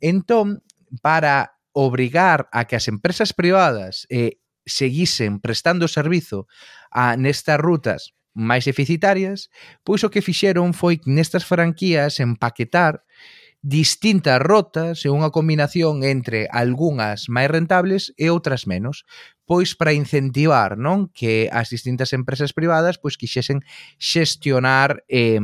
Entón, 0.00 0.60
para 1.00 1.56
obrigar 1.72 2.48
a 2.52 2.68
que 2.68 2.76
as 2.76 2.88
empresas 2.88 3.32
privadas 3.32 4.04
eh, 4.10 4.40
seguisen 4.66 5.40
prestando 5.40 5.88
servizo 5.88 6.44
a 6.92 7.16
nestas 7.16 7.56
rutas 7.56 8.12
máis 8.36 8.68
deficitarias, 8.68 9.50
pois 9.82 10.04
o 10.06 10.12
que 10.12 10.22
fixeron 10.22 10.70
foi 10.76 11.02
nestas 11.08 11.42
franquías 11.42 12.22
empaquetar 12.22 13.02
distintas 13.60 14.40
rotas 14.40 15.04
e 15.04 15.12
unha 15.12 15.28
combinación 15.28 16.00
entre 16.00 16.48
algunhas 16.48 17.28
máis 17.28 17.52
rentables 17.52 18.16
e 18.16 18.32
outras 18.32 18.64
menos, 18.64 19.04
pois 19.44 19.76
para 19.76 19.92
incentivar, 19.92 20.80
non, 20.80 21.12
que 21.12 21.52
as 21.52 21.68
distintas 21.68 22.16
empresas 22.16 22.56
privadas 22.56 22.96
pois 22.96 23.20
quixesen 23.20 23.60
xestionar 24.00 25.04
eh, 25.12 25.36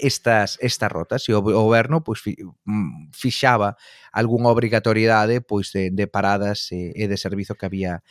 estas 0.00 0.58
estas 0.60 0.90
rotas 0.90 1.28
e 1.28 1.32
o 1.36 1.42
goberno 1.42 2.02
pois 2.02 2.18
mm, 2.24 3.14
fixaba 3.14 3.76
algunha 4.10 4.50
obrigatoriedade 4.50 5.38
pois 5.44 5.70
de, 5.70 5.94
de 5.94 6.06
paradas 6.10 6.72
e, 6.72 6.90
e 6.96 7.06
de 7.06 7.16
servizo 7.20 7.54
que 7.54 7.66
había 7.66 8.02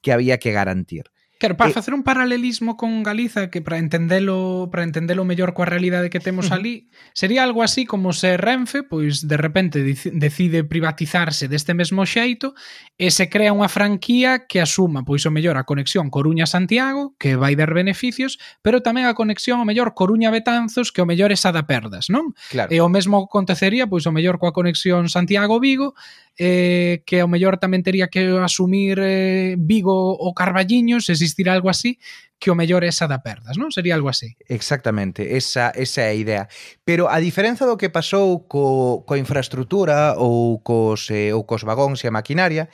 que 0.00 0.12
había 0.12 0.38
que 0.38 0.50
garantir. 0.50 1.12
Claro, 1.42 1.56
para 1.56 1.70
eh, 1.70 1.74
facer 1.74 1.92
un 1.92 2.04
paralelismo 2.04 2.76
con 2.76 3.02
Galiza 3.02 3.50
que 3.50 3.60
para 3.60 3.78
entendelo 3.78 4.68
para 4.70 4.86
entendelo 4.86 5.26
mellor 5.26 5.58
coa 5.58 5.66
realidade 5.66 6.06
que 6.06 6.22
temos 6.22 6.54
ali, 6.54 6.86
sería 7.18 7.42
algo 7.42 7.66
así 7.66 7.82
como 7.82 8.14
se 8.14 8.38
Renfe 8.38 8.86
pois 8.86 9.26
de 9.26 9.34
repente 9.34 9.82
decide 9.82 10.62
privatizarse 10.62 11.50
deste 11.50 11.74
mesmo 11.74 12.06
xeito 12.06 12.54
e 12.94 13.10
se 13.10 13.26
crea 13.26 13.50
unha 13.50 13.66
franquía 13.66 14.46
que 14.46 14.62
asuma 14.62 15.02
pois 15.02 15.26
o 15.26 15.34
mellor 15.34 15.58
a 15.58 15.66
conexión 15.66 16.14
Coruña-Santiago, 16.14 17.18
que 17.18 17.34
vai 17.34 17.58
dar 17.58 17.74
beneficios, 17.74 18.38
pero 18.62 18.78
tamén 18.78 19.10
a 19.10 19.18
conexión 19.18 19.58
o 19.58 19.66
mellor 19.66 19.98
Coruña-Betanzos, 19.98 20.94
que 20.94 21.02
o 21.02 21.10
mellor 21.10 21.34
esa 21.34 21.50
da 21.50 21.66
perdas, 21.66 22.06
non? 22.06 22.38
Claro. 22.54 22.70
E 22.70 22.78
o 22.78 22.86
mesmo 22.86 23.18
acontecería 23.18 23.90
pois 23.90 24.06
o 24.06 24.14
mellor 24.14 24.38
coa 24.38 24.54
conexión 24.54 25.10
Santiago-Vigo, 25.10 25.98
eh, 26.38 27.02
que 27.04 27.20
ao 27.20 27.28
mellor 27.28 27.60
tamén 27.60 27.84
tería 27.84 28.08
que 28.08 28.24
asumir 28.40 28.96
eh, 29.00 29.56
Vigo 29.58 30.16
ou 30.16 30.32
Carballiño, 30.32 31.00
se 31.00 31.12
existira 31.12 31.52
algo 31.52 31.68
así, 31.68 31.98
que 32.42 32.50
o 32.50 32.58
mellor 32.58 32.82
esa 32.82 33.06
da 33.06 33.22
perdas, 33.22 33.54
non? 33.54 33.70
Sería 33.70 33.94
algo 33.94 34.10
así. 34.10 34.34
Exactamente, 34.50 35.38
esa, 35.38 35.70
esa 35.78 36.10
é 36.10 36.10
a 36.10 36.18
idea. 36.18 36.44
Pero 36.82 37.06
a 37.06 37.22
diferenza 37.22 37.62
do 37.70 37.78
que 37.78 37.86
pasou 37.86 38.48
co, 38.50 39.06
co 39.06 39.14
infraestructura 39.14 40.18
ou 40.18 40.58
cos, 40.58 41.06
eh, 41.14 41.30
ou 41.30 41.46
cos 41.46 41.62
vagóns 41.62 42.02
e 42.02 42.10
a 42.10 42.16
maquinaria, 42.16 42.66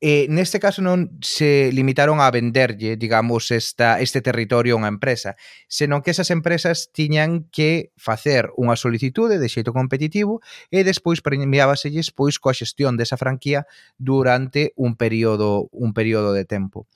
Eh, 0.00 0.30
neste 0.30 0.62
caso 0.62 0.78
non 0.78 1.18
se 1.18 1.74
limitaron 1.74 2.22
a 2.22 2.30
venderlle, 2.30 2.94
digamos, 2.94 3.50
esta, 3.50 3.98
este 3.98 4.22
territorio 4.22 4.78
a 4.78 4.78
unha 4.78 4.94
empresa, 4.94 5.34
senón 5.66 6.06
que 6.06 6.14
esas 6.14 6.30
empresas 6.30 6.94
tiñan 6.94 7.50
que 7.50 7.90
facer 7.98 8.54
unha 8.54 8.78
solicitude 8.78 9.42
de 9.42 9.50
xeito 9.50 9.74
competitivo 9.74 10.38
e 10.70 10.86
despois 10.86 11.18
premiábaselles 11.18 12.14
pois 12.14 12.38
coa 12.38 12.54
xestión 12.54 12.94
desa 12.94 13.18
franquía 13.18 13.66
durante 13.98 14.70
un 14.78 14.94
período 14.94 15.66
un 15.74 15.90
período 15.90 16.30
de 16.30 16.46
tempo. 16.46 16.86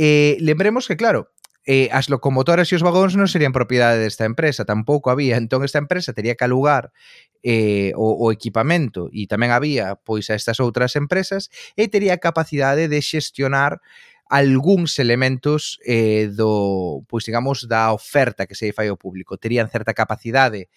Eh, 0.00 0.40
lembremos 0.40 0.88
que, 0.88 0.96
claro, 0.96 1.28
eh, 1.66 1.88
as 1.92 2.08
locomotoras 2.08 2.72
e 2.72 2.76
os 2.76 2.84
vagóns 2.84 3.16
non 3.16 3.28
serían 3.28 3.52
propiedade 3.52 4.00
desta 4.00 4.24
empresa, 4.24 4.64
tampouco 4.64 5.12
había, 5.12 5.36
entón 5.36 5.60
esta 5.62 5.82
empresa 5.82 6.16
tería 6.16 6.34
que 6.34 6.44
alugar 6.48 6.92
eh, 7.44 7.92
o, 7.96 8.16
o 8.16 8.32
equipamento 8.32 9.12
e 9.12 9.28
tamén 9.28 9.52
había 9.52 9.96
pois 10.00 10.32
a 10.32 10.36
estas 10.36 10.60
outras 10.60 10.96
empresas 10.96 11.52
e 11.76 11.88
tería 11.92 12.20
capacidade 12.20 12.88
de 12.88 13.00
xestionar 13.04 13.80
algúns 14.30 15.02
elementos 15.02 15.82
eh, 15.82 16.30
do, 16.30 17.02
pois 17.10 17.26
digamos, 17.26 17.66
da 17.66 17.90
oferta 17.90 18.46
que 18.46 18.54
se 18.54 18.70
fai 18.70 18.86
ao 18.86 18.96
público. 18.96 19.36
Terían 19.36 19.66
certa 19.66 19.90
capacidade 19.92 20.70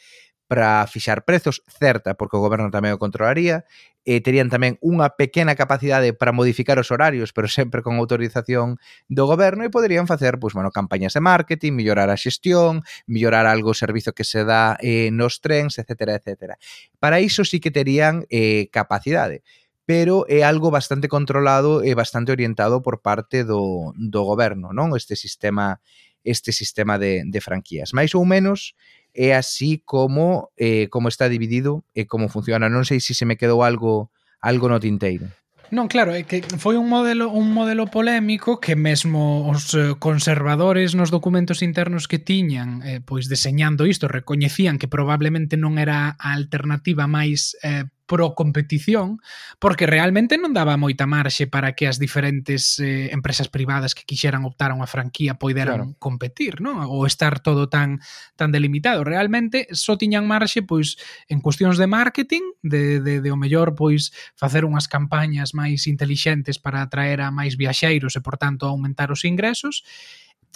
para 0.54 0.86
fixar 0.86 1.26
prezos, 1.26 1.64
certa, 1.66 2.14
porque 2.14 2.38
o 2.38 2.44
goberno 2.46 2.70
tamén 2.70 2.94
o 2.94 3.02
controlaría, 3.02 3.66
e 4.06 4.22
terían 4.22 4.54
tamén 4.54 4.78
unha 4.86 5.18
pequena 5.18 5.58
capacidade 5.58 6.14
para 6.14 6.30
modificar 6.30 6.78
os 6.78 6.94
horarios, 6.94 7.34
pero 7.34 7.50
sempre 7.50 7.82
con 7.82 7.98
autorización 7.98 8.78
do 9.10 9.26
goberno 9.26 9.66
e 9.66 9.74
poderían 9.74 10.06
facer, 10.06 10.38
pois, 10.38 10.54
bueno, 10.54 10.70
campañas 10.70 11.18
de 11.18 11.26
marketing, 11.26 11.74
mellorar 11.74 12.14
a 12.14 12.22
xestión, 12.22 12.86
mellorar 13.10 13.50
algo 13.50 13.74
o 13.74 13.80
servizo 13.82 14.14
que 14.14 14.22
se 14.22 14.46
dá 14.46 14.78
eh, 14.78 15.10
nos 15.10 15.42
trens, 15.42 15.82
etc, 15.82 16.22
etc. 16.22 16.62
Para 17.02 17.18
iso 17.18 17.42
sí 17.42 17.58
que 17.58 17.74
terían 17.74 18.30
eh, 18.30 18.70
capacidade 18.70 19.42
pero 19.84 20.24
é 20.32 20.48
algo 20.48 20.72
bastante 20.72 21.12
controlado 21.12 21.84
e 21.84 21.92
bastante 21.92 22.32
orientado 22.32 22.80
por 22.80 23.04
parte 23.04 23.44
do, 23.44 23.92
do 24.00 24.22
goberno, 24.24 24.72
non? 24.72 24.96
Este 24.96 25.18
sistema 25.18 25.82
este 26.24 26.54
sistema 26.54 26.96
de, 26.96 27.24
de 27.26 27.42
franquías. 27.42 27.92
Mais 27.92 28.16
ou 28.16 28.24
menos, 28.24 28.80
é 29.14 29.38
así 29.38 29.82
como 29.86 30.50
eh, 30.58 30.90
como 30.90 31.08
está 31.08 31.30
dividido 31.30 31.86
eh, 31.94 32.04
e 32.04 32.10
como 32.10 32.30
funciona. 32.30 32.68
Non 32.68 32.84
sei 32.84 33.00
se 33.00 33.14
se 33.14 33.26
me 33.26 33.38
quedou 33.38 33.62
algo 33.62 34.10
algo 34.42 34.68
no 34.68 34.82
tinteiro. 34.82 35.30
Non, 35.74 35.90
claro, 35.90 36.14
é 36.14 36.22
que 36.22 36.46
foi 36.62 36.78
un 36.78 36.86
modelo 36.86 37.34
un 37.34 37.50
modelo 37.50 37.90
polémico 37.90 38.62
que 38.62 38.78
mesmo 38.78 39.50
os 39.50 39.74
eh, 39.74 39.98
conservadores 39.98 40.94
nos 40.94 41.10
documentos 41.10 41.66
internos 41.66 42.06
que 42.06 42.22
tiñan, 42.22 42.86
eh, 42.86 43.02
pois 43.02 43.26
deseñando 43.26 43.90
isto, 43.90 44.06
recoñecían 44.06 44.78
que 44.78 44.86
probablemente 44.86 45.58
non 45.58 45.82
era 45.82 46.14
a 46.14 46.30
alternativa 46.38 47.10
máis 47.10 47.58
eh, 47.66 47.90
pro 48.06 48.36
competición 48.36 49.20
porque 49.60 49.88
realmente 49.88 50.36
non 50.36 50.52
daba 50.52 50.76
moita 50.76 51.08
marxe 51.08 51.48
para 51.48 51.72
que 51.72 51.88
as 51.88 51.98
diferentes 51.98 52.78
eh, 52.84 53.10
empresas 53.16 53.48
privadas 53.48 53.96
que 53.96 54.04
quixeran 54.04 54.44
optar 54.44 54.72
a 54.72 54.78
unha 54.78 54.90
franquía 54.90 55.40
poideran 55.40 55.96
claro. 55.96 56.02
competir, 56.04 56.60
non? 56.60 56.84
Ou 56.86 57.08
estar 57.08 57.40
todo 57.40 57.72
tan 57.72 58.04
tan 58.36 58.52
delimitado. 58.52 59.08
Realmente 59.08 59.72
só 59.72 59.96
tiñan 59.96 60.28
marxe 60.28 60.62
pois 60.62 61.00
en 61.32 61.40
cuestións 61.40 61.80
de 61.80 61.88
marketing, 61.88 62.44
de, 62.62 63.00
de, 63.00 63.24
de 63.24 63.30
o 63.32 63.40
mellor 63.40 63.74
pois 63.74 64.12
facer 64.36 64.68
unhas 64.68 64.92
campañas 64.92 65.56
máis 65.56 65.88
intelixentes 65.88 66.60
para 66.60 66.84
atraer 66.84 67.24
a 67.24 67.32
máis 67.32 67.56
viaxeiros 67.56 68.20
e 68.20 68.22
por 68.22 68.36
tanto 68.36 68.68
aumentar 68.68 69.10
os 69.10 69.24
ingresos 69.24 69.88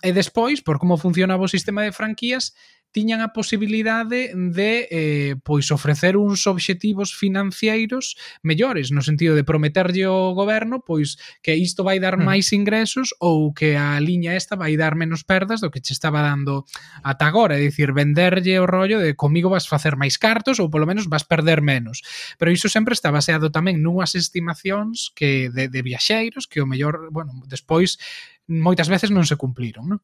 e 0.04 0.14
despois 0.14 0.62
por 0.62 0.78
como 0.78 1.02
funcionaba 1.02 1.48
o 1.48 1.50
sistema 1.50 1.82
de 1.82 1.96
franquías 1.96 2.54
tiñan 2.92 3.22
a 3.22 3.34
posibilidade 3.36 4.34
de 4.34 4.88
eh, 4.90 5.36
pois 5.44 5.70
ofrecer 5.70 6.18
uns 6.18 6.48
obxectivos 6.48 7.14
financeiros 7.14 8.18
mellores, 8.42 8.90
no 8.92 9.06
sentido 9.06 9.36
de 9.36 9.44
prometerlle 9.44 10.08
ao 10.10 10.34
goberno 10.34 10.82
pois 10.82 11.20
que 11.44 11.54
isto 11.54 11.84
vai 11.84 12.00
dar 12.00 12.18
hmm. 12.18 12.26
máis 12.26 12.50
ingresos 12.56 13.14
ou 13.20 13.54
que 13.54 13.78
a 13.78 14.00
liña 14.00 14.34
esta 14.34 14.56
vai 14.56 14.74
dar 14.80 14.96
menos 14.96 15.22
perdas 15.28 15.62
do 15.62 15.70
que 15.70 15.84
che 15.84 15.94
estaba 15.94 16.24
dando 16.24 16.66
ata 17.04 17.28
agora, 17.28 17.60
é 17.60 17.62
dicir, 17.62 17.94
venderlle 17.94 18.60
o 18.60 18.66
rollo 18.66 18.98
de 18.98 19.14
comigo 19.14 19.52
vas 19.52 19.68
facer 19.68 20.00
máis 20.00 20.18
cartos 20.18 20.58
ou 20.58 20.72
polo 20.72 20.88
menos 20.88 21.06
vas 21.12 21.28
perder 21.28 21.62
menos. 21.62 22.02
Pero 22.40 22.52
iso 22.52 22.72
sempre 22.72 22.96
está 22.96 23.12
baseado 23.12 23.52
tamén 23.52 23.84
nunhas 23.84 24.16
estimacións 24.16 25.12
que 25.14 25.52
de, 25.52 25.68
de 25.68 25.82
viaxeiros 25.84 26.48
que 26.48 26.64
o 26.64 26.70
mellor, 26.70 27.12
bueno, 27.12 27.44
despois 27.46 28.00
moitas 28.48 28.88
veces 28.88 29.12
non 29.12 29.28
se 29.28 29.36
cumpliron, 29.36 29.86
non? 29.92 30.00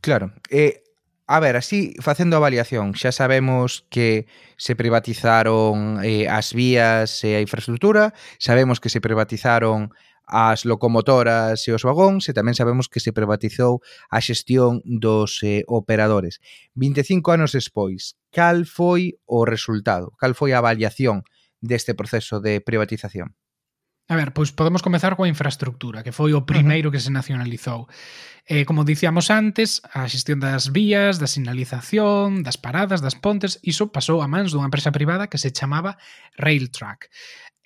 Claro, 0.00 0.30
eh, 0.46 0.85
A 1.28 1.40
ver, 1.40 1.56
así, 1.56 1.94
facendo 2.00 2.36
a 2.36 2.38
avaliación, 2.38 2.94
xa 2.94 3.10
sabemos 3.10 3.82
que 3.90 4.30
se 4.54 4.78
privatizaron 4.78 5.98
eh, 6.06 6.30
as 6.30 6.54
vías 6.54 7.10
e 7.26 7.34
a 7.34 7.42
infraestructura, 7.42 8.14
sabemos 8.38 8.78
que 8.78 8.86
se 8.94 9.02
privatizaron 9.02 9.90
as 10.22 10.62
locomotoras 10.62 11.66
e 11.66 11.74
os 11.74 11.82
vagóns 11.82 12.30
e 12.30 12.32
tamén 12.34 12.54
sabemos 12.54 12.86
que 12.86 13.02
se 13.02 13.10
privatizou 13.10 13.82
a 14.06 14.22
xestión 14.22 14.86
dos 14.86 15.42
eh, 15.42 15.66
operadores. 15.66 16.38
25 16.78 17.34
anos 17.34 17.50
despois, 17.50 18.14
cal 18.30 18.62
foi 18.62 19.18
o 19.26 19.42
resultado? 19.42 20.14
Cal 20.22 20.38
foi 20.38 20.54
a 20.54 20.62
avaliación 20.62 21.26
deste 21.58 21.98
proceso 21.98 22.38
de 22.38 22.62
privatización? 22.62 23.34
A 24.08 24.14
ver, 24.14 24.30
pois 24.30 24.54
podemos 24.54 24.86
comezar 24.86 25.18
coa 25.18 25.26
infraestructura, 25.26 26.06
que 26.06 26.14
foi 26.14 26.30
o 26.30 26.46
primeiro 26.46 26.94
que 26.94 27.02
se 27.02 27.10
nacionalizou. 27.10 27.90
Eh, 28.46 28.62
como 28.62 28.86
dicíamos 28.86 29.34
antes, 29.34 29.82
a 29.90 30.06
xestión 30.06 30.38
das 30.38 30.70
vías, 30.70 31.18
da 31.18 31.26
sinalización, 31.26 32.46
das 32.46 32.54
paradas, 32.54 33.02
das 33.02 33.18
pontes, 33.18 33.58
iso 33.66 33.90
pasou 33.90 34.22
a 34.22 34.30
mans 34.30 34.54
dunha 34.54 34.70
empresa 34.70 34.94
privada 34.94 35.26
que 35.26 35.42
se 35.42 35.50
chamaba 35.50 35.98
Railtrack. 36.38 37.10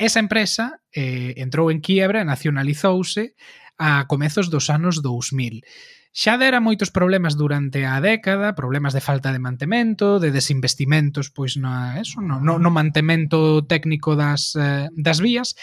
Esa 0.00 0.24
empresa 0.24 0.80
eh, 0.96 1.36
entrou 1.36 1.68
en 1.68 1.84
quiebra 1.84 2.24
e 2.24 2.28
nacionalizouse 2.28 3.36
a 3.76 4.08
comezos 4.08 4.48
dos 4.48 4.72
anos 4.72 5.04
2000. 5.04 5.60
Xa 6.10 6.34
dera 6.42 6.58
moitos 6.58 6.90
problemas 6.90 7.38
durante 7.38 7.86
a 7.86 8.02
década, 8.02 8.58
problemas 8.58 8.90
de 8.90 8.98
falta 8.98 9.30
de 9.30 9.38
mantemento, 9.38 10.18
de 10.18 10.34
desinvestimentos 10.34 11.30
pois 11.30 11.54
na 11.54 12.02
eso, 12.02 12.18
no, 12.18 12.42
no, 12.42 12.58
no 12.58 12.70
mantemento 12.74 13.62
técnico 13.62 14.18
das, 14.18 14.58
eh, 14.58 14.90
das 14.90 15.22
vías, 15.22 15.54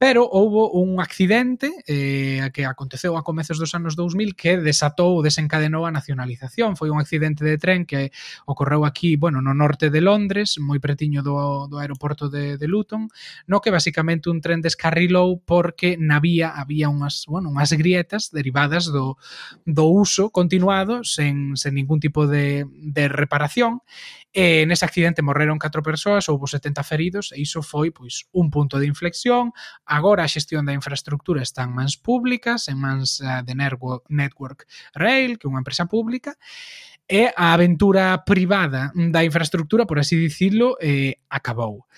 pero 0.00 0.24
houbo 0.24 0.72
un 0.72 1.04
accidente 1.04 1.68
eh, 1.84 2.48
que 2.56 2.64
aconteceu 2.64 3.20
a 3.20 3.24
comezos 3.28 3.60
dos 3.60 3.76
anos 3.76 3.92
2000 3.92 4.40
que 4.40 4.56
desatou 4.56 5.20
ou 5.20 5.22
desencadenou 5.22 5.84
a 5.84 5.92
nacionalización. 5.92 6.80
Foi 6.80 6.88
un 6.88 6.96
accidente 6.96 7.44
de 7.44 7.60
tren 7.60 7.84
que 7.84 8.08
ocorreu 8.48 8.88
aquí, 8.88 9.20
bueno, 9.20 9.44
no 9.44 9.52
norte 9.52 9.92
de 9.92 10.00
Londres, 10.00 10.56
moi 10.56 10.80
pretiño 10.80 11.20
do, 11.20 11.68
do 11.68 11.76
aeroporto 11.76 12.32
de, 12.32 12.56
de 12.56 12.66
Luton, 12.72 13.12
no 13.44 13.60
que 13.60 13.68
basicamente 13.68 14.32
un 14.32 14.40
tren 14.40 14.64
descarrilou 14.64 15.44
porque 15.44 16.00
na 16.00 16.24
vía 16.24 16.56
había 16.56 16.88
unhas, 16.88 17.28
bueno, 17.28 17.52
unhas 17.52 17.76
grietas 17.76 18.32
derivadas 18.32 18.88
do, 18.88 19.20
do 19.68 19.89
uso 19.90 20.30
continuado 20.30 21.04
sen, 21.04 21.58
sen 21.58 21.74
ningún 21.74 22.00
tipo 22.00 22.26
de, 22.26 22.66
de 22.70 23.08
reparación 23.10 23.82
e 24.30 24.62
nese 24.62 24.86
accidente 24.86 25.26
morreron 25.26 25.58
4 25.58 25.82
persoas, 25.82 26.30
houve 26.30 26.46
70 26.46 26.86
feridos 26.86 27.34
e 27.34 27.42
iso 27.42 27.66
foi 27.66 27.90
pois 27.90 28.30
un 28.30 28.46
punto 28.46 28.78
de 28.78 28.86
inflexión. 28.86 29.50
Agora 29.82 30.22
a 30.22 30.30
xestión 30.30 30.62
da 30.62 30.72
infraestructura 30.72 31.42
está 31.42 31.66
en 31.66 31.74
mans 31.74 31.98
públicas, 31.98 32.70
en 32.70 32.78
mans 32.78 33.18
eh, 33.18 33.42
de 33.42 33.54
Network 33.58 34.70
Rail, 34.94 35.34
que 35.34 35.46
é 35.46 35.50
unha 35.50 35.66
empresa 35.66 35.90
pública, 35.90 36.38
e 37.10 37.26
a 37.34 37.50
aventura 37.50 38.22
privada 38.22 38.94
da 38.94 39.26
infraestructura, 39.26 39.82
por 39.82 39.98
así 39.98 40.14
dicirlo, 40.14 40.78
eh, 40.78 41.18
acabou. 41.26 41.90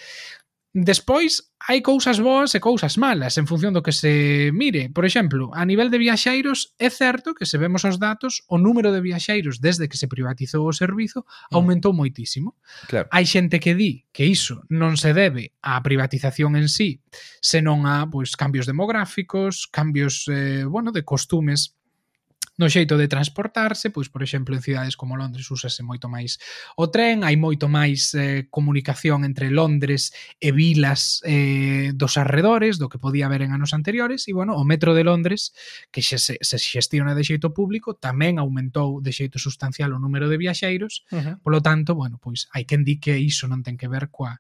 Despois, 0.75 1.53
hai 1.69 1.85
cousas 1.85 2.17
boas 2.17 2.57
e 2.57 2.61
cousas 2.61 2.97
malas 2.97 3.37
en 3.37 3.45
función 3.45 3.77
do 3.77 3.85
que 3.85 3.93
se 3.93 4.49
mire. 4.57 4.89
Por 4.89 5.05
exemplo, 5.05 5.53
a 5.53 5.69
nivel 5.69 5.93
de 5.93 6.01
viaxeiros, 6.01 6.73
é 6.81 6.89
certo 6.89 7.37
que 7.37 7.45
se 7.45 7.61
vemos 7.61 7.85
os 7.85 8.01
datos, 8.01 8.41
o 8.49 8.57
número 8.57 8.89
de 8.89 9.05
viaxeiros 9.05 9.61
desde 9.61 9.85
que 9.85 10.01
se 10.01 10.09
privatizou 10.09 10.65
o 10.65 10.73
servizo 10.73 11.29
mm. 11.29 11.61
aumentou 11.61 11.93
moitísimo. 11.93 12.57
Claro. 12.89 13.05
Hai 13.13 13.29
xente 13.29 13.61
que 13.61 13.77
di 13.77 14.09
que 14.17 14.25
iso 14.25 14.65
non 14.73 14.97
se 14.97 15.13
debe 15.13 15.53
á 15.61 15.77
privatización 15.85 16.57
en 16.57 16.73
sí, 16.73 17.05
senón 17.45 17.85
a 17.85 18.09
pois 18.09 18.33
cambios 18.33 18.65
demográficos, 18.65 19.69
cambios 19.69 20.25
eh, 20.33 20.65
bueno, 20.65 20.89
de 20.89 21.05
costumes 21.05 21.77
no 22.59 22.69
xeito 22.69 23.01
de 23.01 23.09
transportarse, 23.09 23.89
pois 23.89 24.13
por 24.13 24.23
exemplo 24.23 24.55
en 24.55 24.61
cidades 24.61 24.97
como 24.97 25.17
Londres 25.17 25.49
úsase 25.49 25.81
moito 25.81 26.13
máis 26.13 26.37
o 26.77 26.93
tren, 26.93 27.25
hai 27.25 27.41
moito 27.41 27.65
máis 27.67 28.13
eh, 28.13 28.45
comunicación 28.53 29.25
entre 29.25 29.49
Londres 29.49 30.13
e 30.37 30.53
vilas 30.53 31.25
eh, 31.25 31.97
dos 31.97 32.21
arredores 32.21 32.77
do 32.77 32.93
que 32.93 33.01
podía 33.01 33.27
haber 33.27 33.41
en 33.41 33.57
anos 33.57 33.73
anteriores 33.73 34.29
e 34.29 34.37
bueno, 34.37 34.53
o 34.61 34.69
metro 34.69 34.93
de 34.93 35.05
Londres 35.05 35.57
que 35.89 36.05
xe, 36.05 36.21
se, 36.21 36.37
se 36.45 36.59
xestiona 36.61 37.17
de 37.17 37.25
xeito 37.25 37.57
público 37.57 37.97
tamén 37.97 38.37
aumentou 38.37 39.01
de 39.01 39.17
xeito 39.17 39.41
sustancial 39.41 39.97
o 39.97 40.03
número 40.03 40.29
de 40.29 40.37
viaxeiros, 40.37 41.09
uh 41.09 41.17
-huh. 41.17 41.35
polo 41.41 41.65
tanto, 41.65 41.97
bueno, 41.97 42.21
pois 42.21 42.53
hai 42.53 42.69
quen 42.69 42.85
di 42.85 43.01
que 43.01 43.17
iso 43.17 43.49
non 43.49 43.65
ten 43.65 43.81
que 43.81 43.89
ver 43.89 44.13
coa 44.13 44.37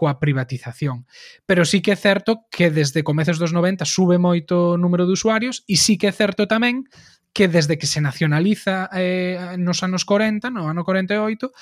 coa 0.00 0.16
privatización. 0.16 1.04
Pero 1.44 1.68
sí 1.68 1.84
que 1.84 1.92
é 1.92 1.98
certo 2.00 2.48
que 2.48 2.72
desde 2.72 3.04
comezos 3.04 3.36
dos 3.36 3.52
90 3.52 3.84
sube 3.84 4.16
moito 4.16 4.72
o 4.72 4.80
número 4.80 5.04
de 5.04 5.12
usuarios 5.12 5.60
e 5.68 5.76
sí 5.76 6.00
que 6.00 6.08
é 6.08 6.14
certo 6.16 6.48
tamén 6.48 6.88
que 7.32 7.48
desde 7.48 7.78
que 7.78 7.86
se 7.86 8.00
nacionaliza 8.00 8.90
eh, 8.92 9.56
nos 9.58 9.82
anos 9.82 10.04
40, 10.04 10.50
no 10.50 10.68
ano 10.68 10.84
48, 10.84 11.52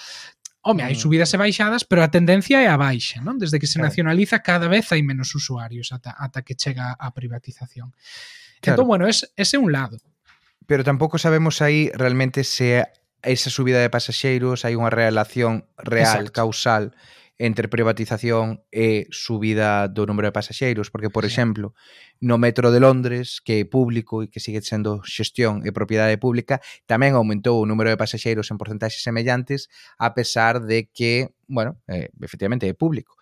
Home, 0.69 0.83
hai 0.83 0.99
mm. 0.99 1.01
subidas 1.01 1.31
e 1.33 1.39
baixadas, 1.39 1.87
pero 1.87 2.03
a 2.03 2.11
tendencia 2.11 2.59
é 2.61 2.67
a 2.67 2.77
baixa, 2.77 3.23
non? 3.23 3.39
Desde 3.39 3.63
que 3.63 3.71
se 3.71 3.79
claro. 3.79 3.89
nacionaliza 3.89 4.43
cada 4.43 4.67
vez 4.67 4.91
hai 4.91 5.07
menos 5.07 5.31
usuarios 5.33 5.95
ata, 5.95 6.13
ata 6.19 6.43
que 6.43 6.59
chega 6.59 6.99
a 6.99 7.15
privatización. 7.15 7.95
Claro. 8.61 8.83
Entón, 8.83 8.87
bueno, 8.91 9.07
es, 9.07 9.33
ese 9.39 9.57
é 9.57 9.61
un 9.63 9.71
lado. 9.71 10.03
Pero 10.67 10.83
tampouco 10.83 11.17
sabemos 11.17 11.63
aí 11.63 11.89
realmente 11.95 12.43
se 12.43 12.85
esa 13.23 13.49
subida 13.49 13.81
de 13.81 13.89
pasaxeiros 13.89 14.67
hai 14.67 14.75
unha 14.75 14.91
relación 14.91 15.71
real, 15.79 16.27
Exacto. 16.29 16.43
causal, 16.43 16.85
entre 17.39 17.71
privatización 17.71 18.67
e 18.75 19.07
subida 19.15 19.87
do 19.87 20.05
número 20.11 20.29
de 20.29 20.35
pasaxeiros, 20.35 20.91
porque, 20.91 21.09
por 21.09 21.23
sí. 21.23 21.31
exemplo, 21.31 21.73
no 22.19 22.37
metro 22.37 22.75
de 22.75 22.83
Londres, 22.83 23.39
que 23.39 23.63
é 23.63 23.65
público 23.65 24.27
e 24.27 24.29
que 24.29 24.43
sigue 24.43 24.59
sendo 24.61 25.01
xestión 25.07 25.63
e 25.63 25.71
propiedade 25.71 26.19
pública, 26.19 26.59
tamén 26.91 27.15
aumentou 27.15 27.63
o 27.63 27.69
número 27.71 27.95
de 27.95 27.97
pasaxeiros 27.97 28.51
en 28.51 28.59
porcentaxes 28.59 29.07
semellantes, 29.07 29.71
a 30.03 30.19
pesar 30.19 30.67
de 30.67 30.91
que, 30.91 31.31
bueno, 31.47 31.79
eh, 31.87 32.11
efectivamente 32.19 32.67
é 32.67 32.75
público. 32.75 33.15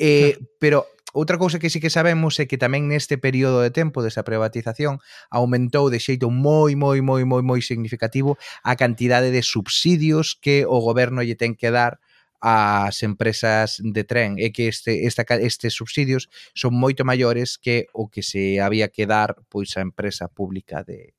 Eh, 0.00 0.40
claro. 0.40 0.48
pero 0.58 0.78
outra 1.12 1.38
cousa 1.38 1.58
que 1.58 1.70
sí 1.70 1.80
que 1.80 1.90
sabemos 1.90 2.40
é 2.40 2.48
que 2.48 2.60
tamén 2.60 2.88
neste 2.88 3.20
período 3.20 3.60
de 3.60 3.72
tempo 3.72 4.00
desta 4.00 4.24
privatización 4.24 5.00
aumentou 5.28 5.92
de 5.92 6.00
xeito 6.00 6.32
moi, 6.32 6.72
moi, 6.72 7.00
moi, 7.04 7.24
moi, 7.24 7.42
moi 7.44 7.60
significativo 7.60 8.40
a 8.64 8.76
cantidade 8.76 9.28
de 9.28 9.44
subsidios 9.44 10.36
que 10.40 10.64
o 10.64 10.80
goberno 10.80 11.20
lle 11.20 11.36
ten 11.36 11.52
que 11.52 11.68
dar 11.68 12.00
ás 12.40 13.02
empresas 13.02 13.82
de 13.82 14.04
tren 14.06 14.38
é 14.38 14.54
que 14.54 14.70
este, 14.70 15.06
esta, 15.06 15.26
estes 15.38 15.74
subsidios 15.74 16.30
son 16.54 16.78
moito 16.78 17.02
maiores 17.02 17.58
que 17.58 17.90
o 17.90 18.06
que 18.06 18.22
se 18.22 18.62
había 18.62 18.88
que 18.88 19.06
dar 19.10 19.34
pois 19.50 19.74
a 19.74 19.82
empresa 19.82 20.30
pública 20.30 20.86
de, 20.86 21.14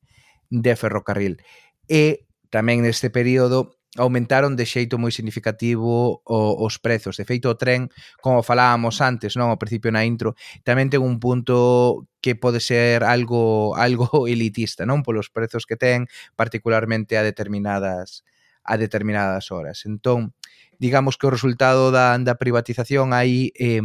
de 0.50 0.74
ferrocarril. 0.76 1.44
E 1.90 2.26
tamén 2.50 2.82
neste 2.82 3.12
período 3.12 3.80
aumentaron 3.98 4.54
de 4.54 4.70
xeito 4.70 5.02
moi 5.02 5.10
significativo 5.10 6.22
o, 6.22 6.40
os 6.62 6.78
prezos. 6.78 7.18
De 7.18 7.26
feito, 7.26 7.50
o 7.50 7.58
tren, 7.58 7.90
como 8.22 8.46
falábamos 8.46 9.02
antes, 9.02 9.34
non 9.34 9.50
ao 9.50 9.58
principio 9.58 9.90
na 9.90 10.06
intro, 10.06 10.38
tamén 10.62 10.94
ten 10.94 11.02
un 11.02 11.18
punto 11.18 12.06
que 12.22 12.38
pode 12.38 12.62
ser 12.62 13.02
algo 13.02 13.74
algo 13.86 14.30
elitista, 14.30 14.86
non 14.86 15.02
polos 15.02 15.34
prezos 15.34 15.66
que 15.66 15.76
ten, 15.76 16.06
particularmente 16.38 17.18
a 17.18 17.26
determinadas 17.26 18.22
a 18.62 18.78
determinadas 18.78 19.50
horas. 19.50 19.82
Entón, 19.90 20.38
digamos 20.80 21.20
que 21.20 21.28
o 21.28 21.34
resultado 21.36 21.92
da, 21.92 22.18
da 22.18 22.39
privatización 22.39 23.13
aí 23.13 23.52
eh, 23.60 23.84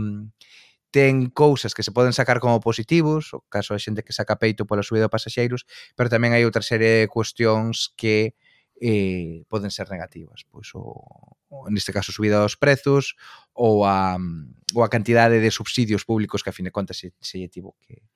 ten 0.94 1.26
cousas 1.34 1.74
que 1.74 1.82
se 1.82 1.90
poden 1.90 2.14
sacar 2.14 2.38
como 2.38 2.62
positivos, 2.62 3.34
o 3.34 3.42
caso 3.50 3.74
da 3.74 3.82
xente 3.82 4.06
que 4.06 4.14
saca 4.14 4.38
peito 4.38 4.62
pola 4.62 4.86
subida 4.86 5.10
de 5.10 5.14
pasaxeiros, 5.14 5.66
pero 5.98 6.06
tamén 6.06 6.30
hai 6.30 6.46
outra 6.46 6.62
serie 6.62 7.02
de 7.02 7.10
cuestións 7.10 7.90
que 7.98 8.38
eh, 8.78 9.42
poden 9.50 9.74
ser 9.74 9.90
negativas. 9.90 10.46
Pois 10.46 10.70
o, 10.78 10.94
o, 11.50 11.66
neste 11.66 11.90
caso, 11.90 12.14
subida 12.14 12.38
dos 12.38 12.54
prezos 12.54 13.18
ou 13.50 13.82
a, 13.82 14.14
ou 14.70 14.86
a 14.86 14.88
cantidade 14.88 15.42
de 15.42 15.50
subsidios 15.50 16.06
públicos 16.06 16.46
que 16.46 16.54
a 16.54 16.56
fin 16.56 16.70
de 16.70 16.74
contas 16.74 17.02
se, 17.02 17.10
se 17.18 17.42
lle 17.42 17.50
tivo 17.50 17.74
que, 17.82 18.06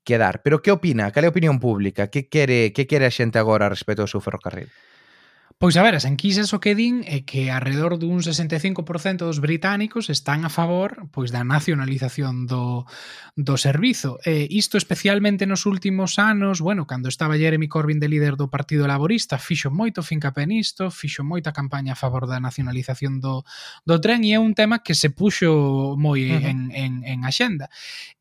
que 0.00 0.16
dar. 0.16 0.40
Pero 0.40 0.64
que 0.64 0.72
opina? 0.72 1.12
Cal 1.12 1.24
é 1.24 1.28
a 1.28 1.34
opinión 1.36 1.60
pública? 1.60 2.08
Que 2.08 2.24
quere, 2.32 2.72
que 2.72 2.88
quere 2.88 3.04
a 3.04 3.12
xente 3.12 3.36
agora 3.36 3.68
respecto 3.68 4.00
ao 4.00 4.08
seu 4.08 4.24
ferrocarril? 4.24 4.72
Pois 5.60 5.76
a 5.76 5.82
ver, 5.82 5.96
as 5.96 6.04
enquisas 6.04 6.54
o 6.54 6.62
que 6.62 6.78
din 6.78 7.02
é 7.02 7.26
que 7.26 7.50
alrededor 7.50 7.98
dun 7.98 8.22
65% 8.22 9.26
dos 9.26 9.42
británicos 9.42 10.06
están 10.06 10.46
a 10.46 10.54
favor 10.54 11.10
pois 11.10 11.34
da 11.34 11.42
nacionalización 11.42 12.46
do, 12.46 12.86
do 13.34 13.58
servizo. 13.58 14.22
E 14.22 14.46
isto 14.54 14.78
especialmente 14.78 15.50
nos 15.50 15.66
últimos 15.66 16.22
anos, 16.22 16.62
bueno, 16.62 16.86
cando 16.86 17.10
estaba 17.10 17.34
Jeremy 17.34 17.66
Corbyn 17.66 17.98
de 17.98 18.06
líder 18.06 18.38
do 18.38 18.46
Partido 18.46 18.86
Laborista, 18.86 19.34
fixo 19.42 19.66
moito 19.74 20.06
fincapé 20.06 20.46
nisto, 20.46 20.94
fixo 20.94 21.26
moita 21.26 21.50
campaña 21.50 21.94
a 21.94 21.98
favor 21.98 22.30
da 22.30 22.38
nacionalización 22.38 23.18
do, 23.18 23.42
do 23.82 23.98
tren 23.98 24.22
e 24.22 24.34
é 24.34 24.38
un 24.38 24.54
tema 24.54 24.86
que 24.86 24.94
se 24.94 25.10
puxo 25.10 25.98
moi 25.98 26.22
uh 26.22 26.38
-huh. 26.38 26.50
en, 26.54 26.58
en, 26.70 26.92
en 27.02 27.26
axenda. 27.26 27.66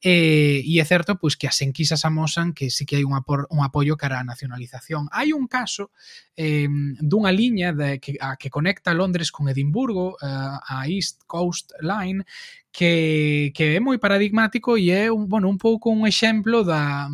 E, 0.01 0.65
e 0.65 0.81
é 0.81 0.85
certo 0.89 1.21
pois 1.21 1.37
que 1.37 1.45
as 1.45 1.61
enquisas 1.61 2.01
amosan 2.01 2.57
que 2.57 2.73
sí 2.73 2.89
que 2.89 2.97
hai 2.97 3.05
un, 3.05 3.13
apor, 3.13 3.45
un 3.53 3.61
apoio 3.61 3.93
cara 3.93 4.17
á 4.17 4.25
nacionalización. 4.25 5.05
Hai 5.13 5.37
un 5.37 5.45
caso 5.45 5.93
eh, 6.33 6.65
dunha 6.97 7.26
unha 7.27 7.35
liña 7.35 7.75
de 7.75 7.99
que, 7.99 8.15
a 8.23 8.39
que 8.39 8.47
conecta 8.47 8.95
Londres 8.95 9.35
con 9.35 9.51
Edimburgo, 9.51 10.15
uh, 10.15 10.55
a 10.63 10.87
East 10.87 11.27
Coast 11.27 11.75
Line, 11.83 12.23
que, 12.71 13.51
que 13.55 13.75
é 13.75 13.79
moi 13.81 13.97
paradigmático 13.97 14.77
e 14.77 14.93
é 14.93 15.09
un, 15.09 15.25
bueno, 15.25 15.49
un 15.49 15.57
pouco 15.57 15.89
un 15.89 16.05
exemplo 16.05 16.61
da, 16.61 17.09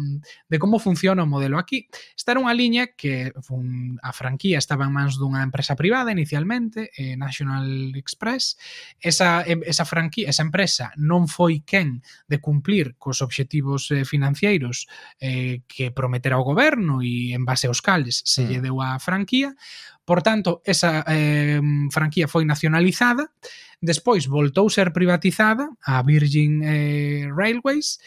de 0.50 0.58
como 0.60 0.80
funciona 0.80 1.24
o 1.24 1.30
modelo. 1.30 1.56
Aquí 1.56 1.88
está 2.18 2.36
unha 2.36 2.52
liña 2.52 2.92
que 2.92 3.32
fun, 3.40 3.96
a 4.04 4.12
franquía 4.12 4.60
estaba 4.60 4.84
en 4.84 4.92
mans 4.92 5.16
dunha 5.16 5.40
empresa 5.40 5.80
privada 5.80 6.12
inicialmente, 6.12 6.92
eh, 6.98 7.16
National 7.16 7.96
Express. 7.96 8.60
Esa, 9.00 9.48
esa 9.48 9.86
franquía, 9.88 10.28
esa 10.28 10.44
empresa 10.44 10.92
non 11.00 11.32
foi 11.32 11.64
quen 11.64 12.04
de 12.28 12.44
cumplir 12.44 13.00
cos 13.00 13.24
obxectivos 13.24 13.88
eh, 13.96 14.04
financeiros 14.04 14.92
eh, 15.24 15.64
que 15.64 15.96
prometera 15.96 16.40
o 16.40 16.44
goberno 16.44 17.00
e 17.00 17.32
en 17.32 17.48
base 17.48 17.72
aos 17.72 17.80
cales 17.80 18.20
se 18.28 18.44
mm. 18.44 18.48
lle 18.52 18.60
deu 18.60 18.84
a 18.84 19.00
franquía. 19.00 19.56
Por 20.04 20.20
tanto, 20.20 20.60
esa 20.68 21.08
eh, 21.08 21.64
franquía 21.88 22.28
foi 22.28 22.44
nacionalizada 22.44 23.32
Despois 23.84 24.24
voltou 24.32 24.72
ser 24.72 24.96
privatizada 24.96 25.68
a 25.84 26.00
Virgin 26.08 26.64
eh, 26.64 27.28
Railways, 27.28 28.00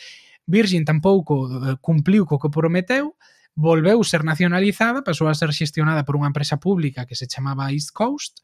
Virgin 0.48 0.88
tampouco 0.88 1.52
eh, 1.52 1.76
cumpliu 1.84 2.24
co 2.24 2.40
que 2.40 2.48
prometeu, 2.48 3.12
volveu 3.52 4.00
ser 4.00 4.24
nacionalizada, 4.24 5.04
pasou 5.04 5.28
a 5.28 5.36
ser 5.36 5.52
xestionada 5.52 6.00
por 6.00 6.16
unha 6.16 6.32
empresa 6.32 6.56
pública 6.56 7.04
que 7.04 7.12
se 7.12 7.28
chamaba 7.28 7.68
East 7.76 7.92
Coast, 7.92 8.40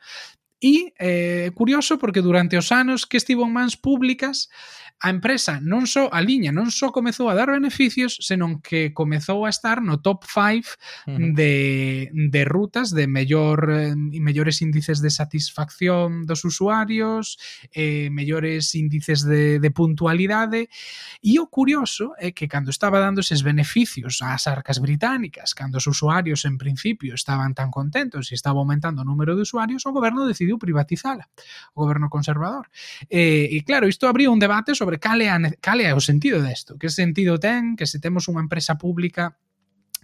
E 0.63 0.95
é 0.95 1.47
eh, 1.47 1.51
curioso 1.51 1.99
porque 1.99 2.23
durante 2.23 2.55
os 2.55 2.71
anos 2.71 3.03
que 3.03 3.19
estivo 3.19 3.43
en 3.43 3.51
mans 3.51 3.75
públicas 3.75 4.47
a 5.03 5.11
empresa 5.11 5.59
non 5.59 5.91
só 5.91 6.07
a 6.15 6.23
liña 6.23 6.55
non 6.55 6.71
só 6.71 6.95
comezou 6.95 7.27
a 7.27 7.35
dar 7.35 7.51
beneficios, 7.51 8.23
senón 8.23 8.63
que 8.63 8.95
comezou 8.95 9.43
a 9.43 9.51
estar 9.51 9.83
no 9.83 9.99
top 9.99 10.23
5 10.31 10.39
uh 10.39 11.19
-huh. 11.19 11.35
de, 11.35 12.15
de 12.15 12.43
rutas 12.47 12.95
de 12.95 13.11
mellor 13.11 13.67
e 13.67 14.21
mellores 14.23 14.63
índices 14.63 15.03
de 15.03 15.11
satisfacción 15.11 16.23
dos 16.23 16.47
usuarios, 16.47 17.35
eh, 17.75 18.15
mellores 18.15 18.79
índices 18.79 19.27
de, 19.27 19.59
de 19.59 19.71
puntualidade 19.75 20.71
e 21.19 21.43
o 21.43 21.51
curioso 21.51 22.15
é 22.23 22.31
que 22.31 22.47
cando 22.47 22.71
estaba 22.71 23.03
dando 23.03 23.27
eses 23.27 23.43
beneficios 23.43 24.23
ás 24.23 24.47
arcas 24.47 24.79
británicas, 24.79 25.51
cando 25.51 25.83
os 25.83 25.87
usuarios 25.91 26.47
en 26.47 26.63
principio 26.63 27.19
estaban 27.19 27.59
tan 27.59 27.75
contentos 27.75 28.31
e 28.31 28.39
estaba 28.39 28.63
aumentando 28.63 29.03
o 29.03 29.09
número 29.09 29.35
de 29.35 29.43
usuarios, 29.43 29.83
o 29.83 29.91
goberno 29.91 30.31
decidiu 30.31 30.63
privatizala, 30.63 31.27
o 31.75 31.83
goberno 31.83 32.07
conservador. 32.07 32.71
Eh, 33.11 33.51
e 33.51 33.59
claro, 33.67 33.91
isto 33.91 34.07
abriu 34.07 34.31
un 34.31 34.39
debate 34.39 34.79
sobre 34.79 34.92
sobre 34.93 35.01
cal 35.01 35.21
é, 35.21 35.29
a, 35.31 35.41
cal 35.61 35.81
é 35.81 35.95
o 35.95 36.01
sentido 36.01 36.43
desto, 36.43 36.77
que 36.77 36.93
sentido 36.93 37.41
ten 37.41 37.77
que 37.77 37.89
se 37.89 37.97
temos 37.97 38.29
unha 38.29 38.45
empresa 38.45 38.77
pública 38.77 39.33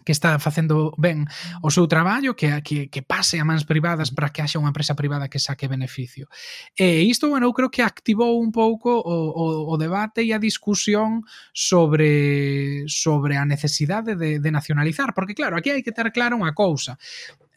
que 0.00 0.16
está 0.16 0.40
facendo 0.40 0.96
ben 0.96 1.28
o 1.60 1.68
seu 1.68 1.84
traballo, 1.84 2.32
que, 2.32 2.48
que, 2.64 2.88
que 2.88 3.04
pase 3.04 3.36
a 3.36 3.44
mans 3.44 3.68
privadas 3.68 4.08
para 4.08 4.32
que 4.32 4.40
haxa 4.40 4.56
unha 4.56 4.72
empresa 4.72 4.96
privada 4.96 5.28
que 5.28 5.36
saque 5.36 5.68
beneficio. 5.68 6.32
E 6.72 7.04
isto, 7.04 7.28
bueno, 7.28 7.44
eu 7.44 7.52
creo 7.52 7.68
que 7.68 7.84
activou 7.84 8.40
un 8.40 8.48
pouco 8.48 8.88
o, 8.88 9.16
o, 9.36 9.44
o 9.68 9.74
debate 9.76 10.24
e 10.24 10.32
a 10.32 10.40
discusión 10.40 11.28
sobre 11.52 12.88
sobre 12.88 13.36
a 13.36 13.44
necesidade 13.44 14.16
de, 14.16 14.40
de 14.40 14.50
nacionalizar, 14.50 15.12
porque 15.12 15.36
claro, 15.36 15.60
aquí 15.60 15.68
hai 15.68 15.84
que 15.84 15.92
ter 15.92 16.08
claro 16.08 16.40
unha 16.40 16.56
cousa 16.56 16.96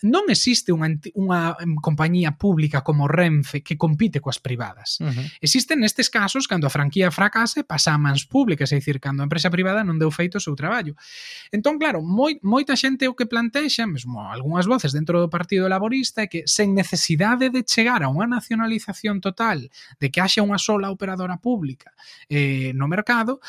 non 0.02 0.28
existe 0.30 0.74
unha, 0.74 0.98
unha 1.14 1.58
compañía 1.78 2.34
pública 2.34 2.82
como 2.82 3.06
Renfe 3.06 3.62
que 3.62 3.78
compite 3.78 4.18
coas 4.18 4.42
privadas. 4.42 4.98
Uh 5.02 5.14
-huh. 5.14 5.26
Existen 5.42 5.80
nestes 5.82 6.10
casos 6.10 6.50
cando 6.50 6.66
a 6.66 6.74
franquía 6.74 7.14
fracase 7.14 7.64
pasa 7.64 7.94
a 7.94 8.02
mans 8.02 8.26
públicas, 8.26 8.72
é 8.74 8.82
dicir, 8.82 8.98
cando 8.98 9.22
a 9.22 9.28
empresa 9.30 9.54
privada 9.54 9.86
non 9.86 10.02
deu 10.02 10.10
feito 10.10 10.42
o 10.42 10.44
seu 10.44 10.58
traballo. 10.58 10.98
Entón, 11.54 11.78
claro, 11.78 12.02
moi, 12.02 12.42
moita 12.42 12.74
xente 12.74 13.06
o 13.06 13.14
que 13.14 13.30
plantexa, 13.30 13.86
mesmo 13.86 14.22
algunhas 14.26 14.66
voces 14.66 14.92
dentro 14.92 15.22
do 15.22 15.30
Partido 15.30 15.70
Laborista, 15.70 16.26
é 16.26 16.28
que 16.28 16.50
sen 16.50 16.74
necesidade 16.74 17.54
de 17.54 17.62
chegar 17.62 18.02
a 18.02 18.10
unha 18.10 18.26
nacionalización 18.26 19.22
total, 19.22 19.70
de 20.02 20.08
que 20.10 20.22
haxa 20.22 20.42
unha 20.42 20.58
sola 20.58 20.90
operadora 20.90 21.38
pública 21.38 21.94
eh, 22.30 22.74
no 22.74 22.90
mercado, 22.90 23.40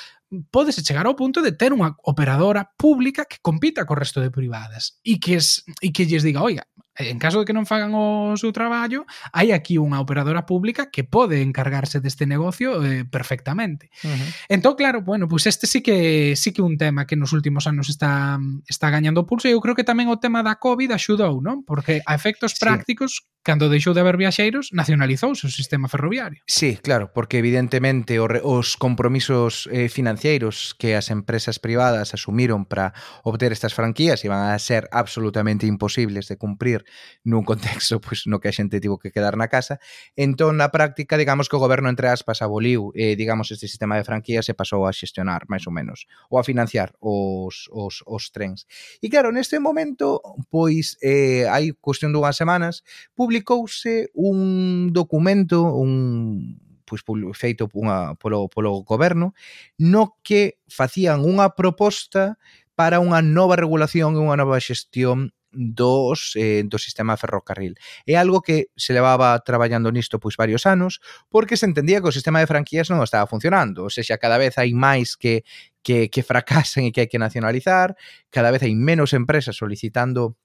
podes 0.51 0.81
chegar 0.81 1.07
ao 1.07 1.17
punto 1.17 1.43
de 1.43 1.53
ter 1.53 1.73
unha 1.77 1.93
operadora 2.09 2.65
pública 2.77 3.29
que 3.29 3.43
compita 3.45 3.85
co 3.85 3.99
resto 3.99 4.25
de 4.25 4.33
privadas 4.33 4.97
e 5.05 5.21
que, 5.21 5.37
es, 5.37 5.61
e 5.85 5.93
que 5.93 6.09
lles 6.09 6.25
diga, 6.25 6.41
oiga, 6.41 6.65
En 6.97 7.19
caso 7.19 7.41
de 7.41 7.49
que 7.49 7.57
non 7.57 7.65
fagan 7.65 7.97
o 7.97 8.37
seu 8.37 8.53
traballo, 8.53 9.09
hai 9.33 9.53
aquí 9.57 9.81
unha 9.81 9.97
operadora 9.97 10.45
pública 10.45 10.93
que 10.93 11.09
pode 11.09 11.41
encargarse 11.41 12.05
deste 12.05 12.29
negocio 12.29 12.85
eh, 12.85 13.09
perfectamente. 13.09 13.89
Uh 14.05 14.13
-huh. 14.13 14.29
Entón, 14.53 14.77
claro, 14.77 15.01
bueno, 15.01 15.25
pois 15.25 15.49
pues 15.49 15.57
este 15.57 15.67
sí 15.67 15.81
que 15.81 16.37
sí 16.37 16.53
que 16.53 16.61
un 16.61 16.77
tema 16.77 17.09
que 17.09 17.17
nos 17.17 17.33
últimos 17.33 17.65
anos 17.67 17.89
está 17.89 18.37
está 18.69 18.91
gañando 18.91 19.25
pulso 19.25 19.49
e 19.49 19.57
eu 19.57 19.61
creo 19.65 19.75
que 19.75 19.89
tamén 19.89 20.13
o 20.13 20.21
tema 20.21 20.45
da 20.45 20.61
COVID 20.61 20.93
axudou, 20.93 21.41
non? 21.41 21.65
Porque 21.65 22.05
a 22.05 22.13
efectos 22.13 22.55
sí. 22.55 22.61
prácticos 22.61 23.25
cando 23.43 23.69
deixou 23.69 23.93
de 23.93 24.01
haber 24.01 24.17
viaxeiros, 24.17 24.71
nacionalizouse 24.71 25.47
o 25.47 25.51
sistema 25.51 25.91
ferroviario. 25.91 26.43
Sí, 26.47 26.79
claro, 26.79 27.11
porque 27.11 27.43
evidentemente 27.43 28.23
os 28.23 28.79
compromisos 28.79 29.67
eh, 29.75 29.91
financeiros 29.91 30.79
que 30.79 30.95
as 30.95 31.11
empresas 31.11 31.59
privadas 31.59 32.15
asumiron 32.15 32.65
para 32.65 32.95
obter 33.27 33.51
estas 33.51 33.75
franquías 33.75 34.23
iban 34.23 34.47
a 34.47 34.59
ser 34.63 34.87
absolutamente 34.95 35.67
imposibles 35.67 36.31
de 36.31 36.39
cumprir 36.39 36.82
nun 37.25 37.45
contexto 37.45 38.01
pois, 38.05 38.27
no 38.27 38.41
que 38.41 38.49
a 38.49 38.55
xente 38.55 38.81
tivo 38.81 38.99
que 38.99 39.11
quedar 39.11 39.37
na 39.37 39.49
casa. 39.49 39.79
Entón, 40.17 40.59
na 40.59 40.71
práctica, 40.71 41.17
digamos 41.17 41.49
que 41.49 41.57
o 41.57 41.63
goberno, 41.63 41.89
entre 41.89 42.09
aspas, 42.09 42.43
aboliu, 42.43 42.93
eh, 42.95 43.17
digamos, 43.17 43.51
este 43.51 43.69
sistema 43.69 43.97
de 43.97 44.05
franquías 44.05 44.49
e 44.49 44.55
pasou 44.55 44.87
a 44.87 44.93
xestionar, 44.93 45.47
máis 45.49 45.67
ou 45.67 45.73
menos, 45.73 46.07
ou 46.29 46.39
a 46.39 46.45
financiar 46.45 46.95
os, 47.01 47.69
os, 47.73 48.03
os 48.07 48.25
trens. 48.31 48.67
E 49.03 49.09
claro, 49.09 49.33
neste 49.33 49.59
momento, 49.59 50.21
pois, 50.51 50.99
eh, 51.03 51.49
hai 51.49 51.73
cuestión 51.79 52.13
dunhas 52.13 52.37
semanas, 52.37 52.83
publicouse 53.15 54.11
un 54.15 54.93
documento, 54.93 55.73
un, 55.75 56.59
pois 56.85 57.03
feito 57.33 57.69
unha, 57.73 58.15
polo, 58.21 58.53
polo 58.53 58.85
goberno 58.85 59.33
no 59.81 60.21
que 60.21 60.61
facían 60.69 61.25
unha 61.25 61.57
proposta 61.57 62.37
para 62.77 63.01
unha 63.01 63.25
nova 63.25 63.57
regulación 63.57 64.17
e 64.17 64.21
unha 64.21 64.37
nova 64.37 64.61
xestión 64.61 65.33
dos 65.53 66.33
eh, 66.37 66.65
do 66.65 66.81
sistema 66.81 67.17
ferrocarril. 67.17 67.77
É 68.09 68.17
algo 68.17 68.41
que 68.41 68.73
se 68.77 68.93
levaba 68.93 69.39
traballando 69.45 69.93
nisto 69.93 70.19
pois 70.19 70.37
varios 70.37 70.67
anos, 70.67 71.01
porque 71.29 71.57
se 71.57 71.69
entendía 71.69 72.01
que 72.01 72.09
o 72.09 72.17
sistema 72.17 72.41
de 72.41 72.49
franquías 72.49 72.89
non 72.89 73.05
estaba 73.05 73.29
funcionando, 73.29 73.85
ou 73.85 73.93
seja, 73.93 74.17
cada 74.17 74.41
vez 74.41 74.57
hai 74.57 74.73
máis 74.73 75.15
que 75.15 75.45
que, 75.83 76.09
que 76.09 76.23
fracasan 76.23 76.87
e 76.87 76.91
que 76.95 77.05
hai 77.05 77.11
que 77.11 77.19
nacionalizar, 77.19 77.99
cada 78.31 78.51
vez 78.55 78.63
hai 78.63 78.75
menos 78.75 79.13
empresas 79.13 79.59
solicitando 79.59 80.39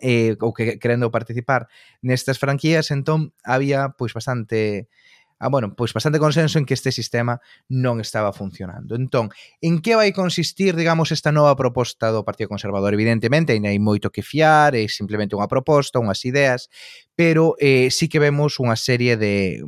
eh, 0.00 0.36
ou 0.40 0.50
que 0.50 0.78
querendo 0.82 1.10
participar 1.14 1.70
nestas 2.02 2.38
franquías, 2.42 2.90
entón 2.90 3.30
había 3.46 3.94
pois 3.94 4.10
bastante 4.10 4.90
ah, 5.44 5.48
bueno, 5.52 5.76
pois 5.76 5.92
bastante 5.92 6.18
consenso 6.18 6.56
en 6.58 6.64
que 6.64 6.72
este 6.72 6.88
sistema 6.88 7.36
non 7.68 8.00
estaba 8.00 8.32
funcionando. 8.32 8.96
Entón, 8.96 9.28
en 9.60 9.84
que 9.84 9.92
vai 9.92 10.08
consistir, 10.16 10.72
digamos, 10.72 11.12
esta 11.12 11.36
nova 11.36 11.52
proposta 11.52 12.08
do 12.08 12.24
Partido 12.24 12.48
Conservador? 12.48 12.96
Evidentemente, 12.96 13.52
ainda 13.52 13.68
hai 13.68 13.76
moito 13.76 14.08
que 14.08 14.24
fiar, 14.24 14.72
é 14.72 14.88
simplemente 14.88 15.36
unha 15.36 15.44
proposta, 15.44 16.00
unhas 16.00 16.24
ideas, 16.24 16.72
pero 17.12 17.60
eh, 17.60 17.92
sí 17.92 18.08
que 18.08 18.16
vemos 18.16 18.56
unha 18.56 18.80
serie 18.80 19.20
de 19.20 19.60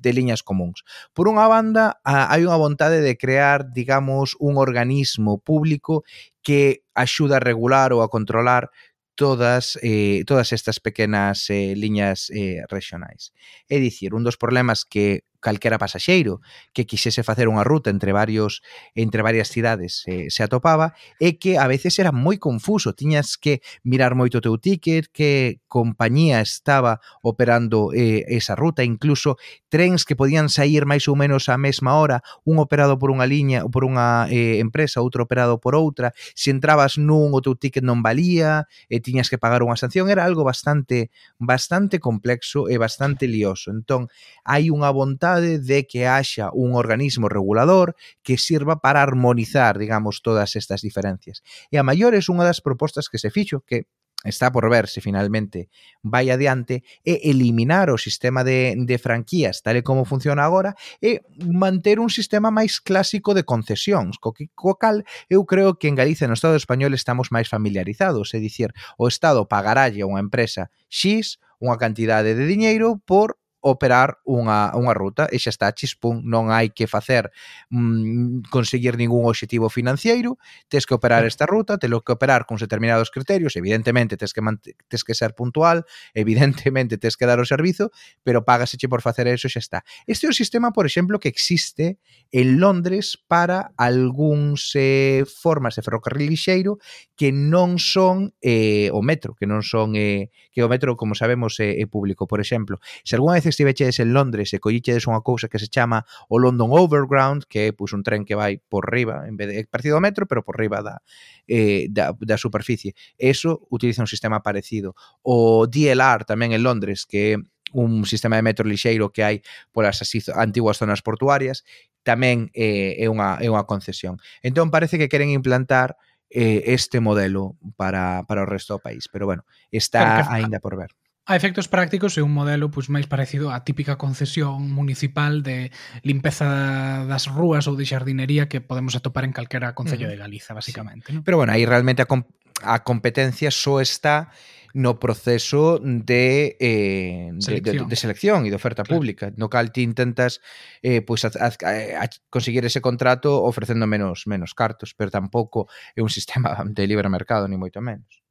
de 0.00 0.12
liñas 0.12 0.42
comuns. 0.42 0.86
Por 1.10 1.26
unha 1.26 1.50
banda, 1.50 1.98
hai 2.06 2.46
unha 2.46 2.58
vontade 2.58 3.02
de 3.02 3.18
crear, 3.18 3.74
digamos, 3.74 4.38
un 4.38 4.54
organismo 4.56 5.42
público 5.42 6.06
que 6.42 6.86
axuda 6.94 7.38
a 7.38 7.44
regular 7.44 7.90
ou 7.92 8.00
a 8.00 8.10
controlar 8.10 8.70
todas, 9.18 9.76
eh, 9.82 10.22
todas 10.28 10.52
estas 10.52 10.78
pequenas 10.78 11.50
eh, 11.50 11.74
liñas 11.74 12.30
eh, 12.30 12.62
rexionais. 12.70 13.34
É 13.68 13.82
dicir, 13.82 14.14
un 14.14 14.22
dos 14.22 14.38
problemas 14.38 14.86
que 14.86 15.26
calquera 15.40 15.78
pasaxeiro 15.78 16.40
que 16.74 16.86
quixese 16.86 17.22
facer 17.22 17.46
unha 17.46 17.62
ruta 17.62 17.90
entre 17.90 18.10
varios 18.10 18.62
entre 18.94 19.22
varias 19.22 19.48
cidades 19.48 20.02
se, 20.02 20.30
se 20.30 20.42
atopaba 20.42 20.94
e 21.20 21.38
que 21.38 21.58
a 21.58 21.66
veces 21.66 21.98
era 21.98 22.10
moi 22.10 22.38
confuso, 22.38 22.94
tiñas 22.94 23.36
que 23.36 23.60
mirar 23.84 24.14
moito 24.14 24.38
o 24.38 24.44
teu 24.44 24.56
ticket, 24.58 25.12
que 25.12 25.60
compañía 25.68 26.40
estaba 26.40 27.00
operando 27.22 27.92
eh, 27.92 28.24
esa 28.28 28.56
ruta, 28.56 28.82
incluso 28.82 29.36
trens 29.68 30.04
que 30.04 30.16
podían 30.16 30.48
sair 30.48 30.88
máis 30.88 31.06
ou 31.06 31.14
menos 31.14 31.52
á 31.52 31.60
mesma 31.60 31.94
hora, 32.00 32.24
un 32.48 32.58
operado 32.58 32.96
por 32.98 33.12
unha 33.12 33.28
liña 33.28 33.62
ou 33.62 33.70
por 33.70 33.84
unha 33.84 34.26
eh, 34.32 34.58
empresa, 34.58 35.04
outro 35.04 35.28
operado 35.28 35.60
por 35.60 35.76
outra, 35.76 36.16
se 36.34 36.50
entrabas 36.50 36.96
nun 36.96 37.36
o 37.36 37.40
teu 37.44 37.54
ticket 37.54 37.84
non 37.84 38.00
valía, 38.00 38.64
e 38.88 38.98
tiñas 39.04 39.28
que 39.28 39.36
pagar 39.36 39.60
unha 39.60 39.76
sanción, 39.76 40.08
era 40.08 40.24
algo 40.24 40.42
bastante 40.42 41.12
bastante 41.36 42.00
complexo 42.00 42.66
e 42.72 42.80
bastante 42.80 43.28
lioso. 43.28 43.70
Entón, 43.70 44.08
hai 44.42 44.72
unha 44.72 44.88
vontade 44.90 45.27
vontade 45.28 45.58
de 45.58 45.86
que 45.86 46.06
haxa 46.06 46.50
un 46.52 46.74
organismo 46.74 47.28
regulador 47.28 47.94
que 48.22 48.38
sirva 48.38 48.80
para 48.80 49.02
armonizar, 49.02 49.78
digamos, 49.78 50.22
todas 50.22 50.56
estas 50.56 50.80
diferencias. 50.80 51.42
E 51.70 51.78
a 51.78 51.84
maior 51.84 52.14
é 52.14 52.20
unha 52.28 52.44
das 52.44 52.60
propostas 52.60 53.08
que 53.08 53.20
se 53.20 53.30
fixo, 53.30 53.60
que 53.64 53.86
está 54.26 54.50
por 54.50 54.66
ver 54.66 54.88
se 54.88 55.00
finalmente 55.00 55.70
vai 56.02 56.26
adiante, 56.30 56.82
é 57.06 57.30
eliminar 57.30 57.86
o 57.90 57.98
sistema 57.98 58.42
de, 58.42 58.74
de 58.74 58.98
franquías 58.98 59.62
tal 59.62 59.78
e 59.78 59.86
como 59.86 60.02
funciona 60.02 60.42
agora 60.42 60.74
e 60.98 61.22
manter 61.38 62.02
un 62.02 62.10
sistema 62.10 62.50
máis 62.50 62.82
clásico 62.82 63.30
de 63.30 63.46
concesións, 63.46 64.18
co, 64.18 64.34
que, 64.34 64.50
co 64.58 64.74
cal 64.74 65.06
eu 65.30 65.46
creo 65.46 65.78
que 65.78 65.86
en 65.86 65.94
Galicia 65.94 66.26
no 66.26 66.34
Estado 66.34 66.58
español 66.58 66.98
estamos 66.98 67.30
máis 67.30 67.46
familiarizados, 67.46 68.34
é 68.34 68.42
dicir, 68.42 68.74
o 68.98 69.06
Estado 69.06 69.46
pagaralle 69.46 70.02
a 70.02 70.10
unha 70.10 70.18
empresa 70.18 70.74
X 70.90 71.38
unha 71.62 71.78
cantidade 71.78 72.34
de 72.34 72.42
diñeiro 72.46 72.98
por 73.06 73.38
operar 73.60 74.22
unha, 74.22 74.70
unha 74.78 74.94
ruta 74.94 75.26
e 75.30 75.38
xa 75.42 75.50
está, 75.50 75.66
chispun, 75.74 76.22
non 76.22 76.54
hai 76.54 76.70
que 76.70 76.86
facer 76.86 77.34
mm, 77.74 78.48
conseguir 78.54 78.94
ningún 78.94 79.26
obxectivo 79.26 79.66
financiero, 79.66 80.38
tes 80.70 80.86
que 80.86 80.94
operar 80.94 81.26
esta 81.26 81.46
ruta, 81.46 81.78
telo 81.78 82.06
que 82.06 82.14
operar 82.14 82.46
con 82.46 82.56
determinados 82.56 83.10
criterios, 83.10 83.58
evidentemente 83.58 84.16
tes 84.16 84.30
que 84.30 84.42
tes 84.86 85.02
que 85.02 85.14
ser 85.14 85.34
puntual, 85.34 85.84
evidentemente 86.14 86.98
tes 86.98 87.18
que 87.18 87.26
dar 87.26 87.42
o 87.42 87.46
servizo, 87.46 87.90
pero 88.22 88.46
págaseche 88.46 88.86
por 88.86 89.02
facer 89.02 89.26
eso 89.26 89.50
xa 89.50 89.58
está. 89.58 89.78
Este 90.06 90.26
é 90.26 90.30
o 90.30 90.36
sistema, 90.36 90.70
por 90.70 90.86
exemplo, 90.86 91.18
que 91.18 91.28
existe 91.28 91.98
en 92.30 92.60
Londres 92.62 93.18
para 93.26 93.74
algúns 93.74 94.70
eh, 94.78 95.26
formas 95.26 95.74
de 95.74 95.82
ferrocarril 95.82 96.30
lixeiro 96.30 96.78
que 97.16 97.32
non 97.34 97.82
son 97.82 98.36
eh, 98.38 98.92
o 98.94 99.02
metro, 99.02 99.34
que 99.34 99.48
non 99.48 99.66
son 99.66 99.98
eh, 99.98 100.30
que 100.54 100.62
o 100.62 100.70
metro, 100.70 100.94
como 100.94 101.18
sabemos, 101.18 101.58
é 101.58 101.82
eh, 101.82 101.86
público, 101.90 102.30
por 102.30 102.38
exemplo. 102.38 102.78
Se 103.02 103.16
algunha 103.16 103.40
vez 103.40 103.47
veces 103.48 103.54
estivechedes 103.54 104.00
en 104.00 104.12
Londres 104.12 104.52
e 104.52 104.60
collichedes 104.60 105.08
unha 105.08 105.24
cousa 105.24 105.48
que 105.48 105.56
se 105.56 105.72
chama 105.72 106.04
o 106.28 106.36
London 106.36 106.68
Overground, 106.68 107.48
que 107.48 107.68
é 107.68 107.72
pois, 107.72 107.96
un 107.96 108.04
tren 108.04 108.28
que 108.28 108.36
vai 108.36 108.60
por 108.60 108.84
riba, 108.92 109.24
en 109.24 109.40
vez 109.40 109.48
de 109.48 109.64
parecido 109.64 109.96
ao 109.96 110.04
metro, 110.04 110.28
pero 110.28 110.44
por 110.44 110.60
riba 110.60 110.84
da, 110.84 111.00
eh, 111.48 111.88
da, 111.88 112.12
da 112.12 112.36
superficie. 112.36 112.92
Eso 113.16 113.64
utiliza 113.72 114.04
un 114.04 114.10
sistema 114.10 114.44
parecido. 114.44 114.92
O 115.24 115.64
DLR 115.64 116.28
tamén 116.28 116.52
en 116.52 116.62
Londres, 116.62 117.08
que 117.08 117.32
é 117.32 117.36
un 117.72 118.04
sistema 118.08 118.36
de 118.36 118.44
metro 118.44 118.64
lixeiro 118.64 119.12
que 119.12 119.24
hai 119.24 119.36
polas 119.72 120.00
antiguas 120.36 120.76
zonas 120.76 121.00
portuarias, 121.00 121.64
tamén 122.04 122.52
eh, 122.52 123.00
é, 123.00 123.06
unha, 123.08 123.40
é 123.40 123.48
unha 123.48 123.64
concesión. 123.64 124.20
Entón 124.44 124.68
parece 124.68 125.00
que 125.00 125.08
queren 125.08 125.32
implantar 125.32 125.96
eh, 126.30 126.72
este 126.72 127.00
modelo 127.00 127.56
para, 127.76 128.24
para 128.28 128.44
o 128.44 128.48
resto 128.48 128.76
do 128.76 128.84
país. 128.84 129.08
Pero 129.08 129.28
bueno, 129.28 129.44
está 129.72 130.24
aínda 130.32 130.60
por 130.60 130.76
ver. 130.76 130.92
A 131.28 131.36
efectos 131.36 131.68
prácticos 131.68 132.16
é 132.16 132.24
un 132.24 132.32
modelo 132.32 132.72
pois 132.72 132.88
máis 132.88 133.04
parecido 133.04 133.52
á 133.52 133.60
típica 133.60 134.00
concesión 134.00 134.72
municipal 134.72 135.44
de 135.44 135.68
limpeza 136.00 137.04
das 137.04 137.28
rúas 137.28 137.68
ou 137.68 137.76
de 137.76 137.84
xardinería 137.84 138.48
que 138.48 138.64
podemos 138.64 138.96
atopar 138.96 139.28
en 139.28 139.36
calquera 139.36 139.76
concello 139.76 140.08
uh 140.08 140.16
-huh. 140.16 140.16
de 140.16 140.24
Galiza, 140.24 140.56
basicamente. 140.56 141.12
Sí. 141.12 141.20
¿no? 141.20 141.20
Pero 141.28 141.36
bueno, 141.36 141.52
aí 141.52 141.68
realmente 141.68 142.00
a, 142.00 142.08
comp 142.08 142.32
a 142.64 142.80
competencia 142.80 143.52
só 143.52 143.84
está 143.84 144.32
no 144.72 144.96
proceso 144.96 145.76
de, 145.84 146.56
eh, 146.64 147.28
selección. 147.44 147.76
De, 147.76 147.82
de, 147.84 147.90
de 147.92 147.96
selección 148.00 148.38
e 148.46 148.48
de 148.48 148.56
oferta 148.56 148.80
claro. 148.80 148.96
pública, 148.96 149.28
no 149.36 149.52
cal 149.52 149.68
ti 149.68 149.84
intentas 149.84 150.40
eh, 150.80 151.04
pois 151.04 151.28
pues, 151.28 151.36
a, 151.36 151.52
a, 151.52 152.04
a 152.04 152.06
conseguir 152.32 152.64
ese 152.64 152.80
contrato 152.80 153.44
ofrecendo 153.44 153.84
menos 153.84 154.24
menos 154.24 154.56
cartos, 154.56 154.96
pero 154.96 155.12
tampouco 155.12 155.68
é 155.92 156.00
un 156.00 156.08
sistema 156.16 156.56
de 156.64 156.88
libre 156.88 157.12
mercado, 157.12 157.44
ni 157.52 157.60
moito 157.60 157.84
menos. 157.84 158.24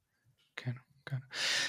Claro. 0.57 0.86
Claro. 1.07 1.23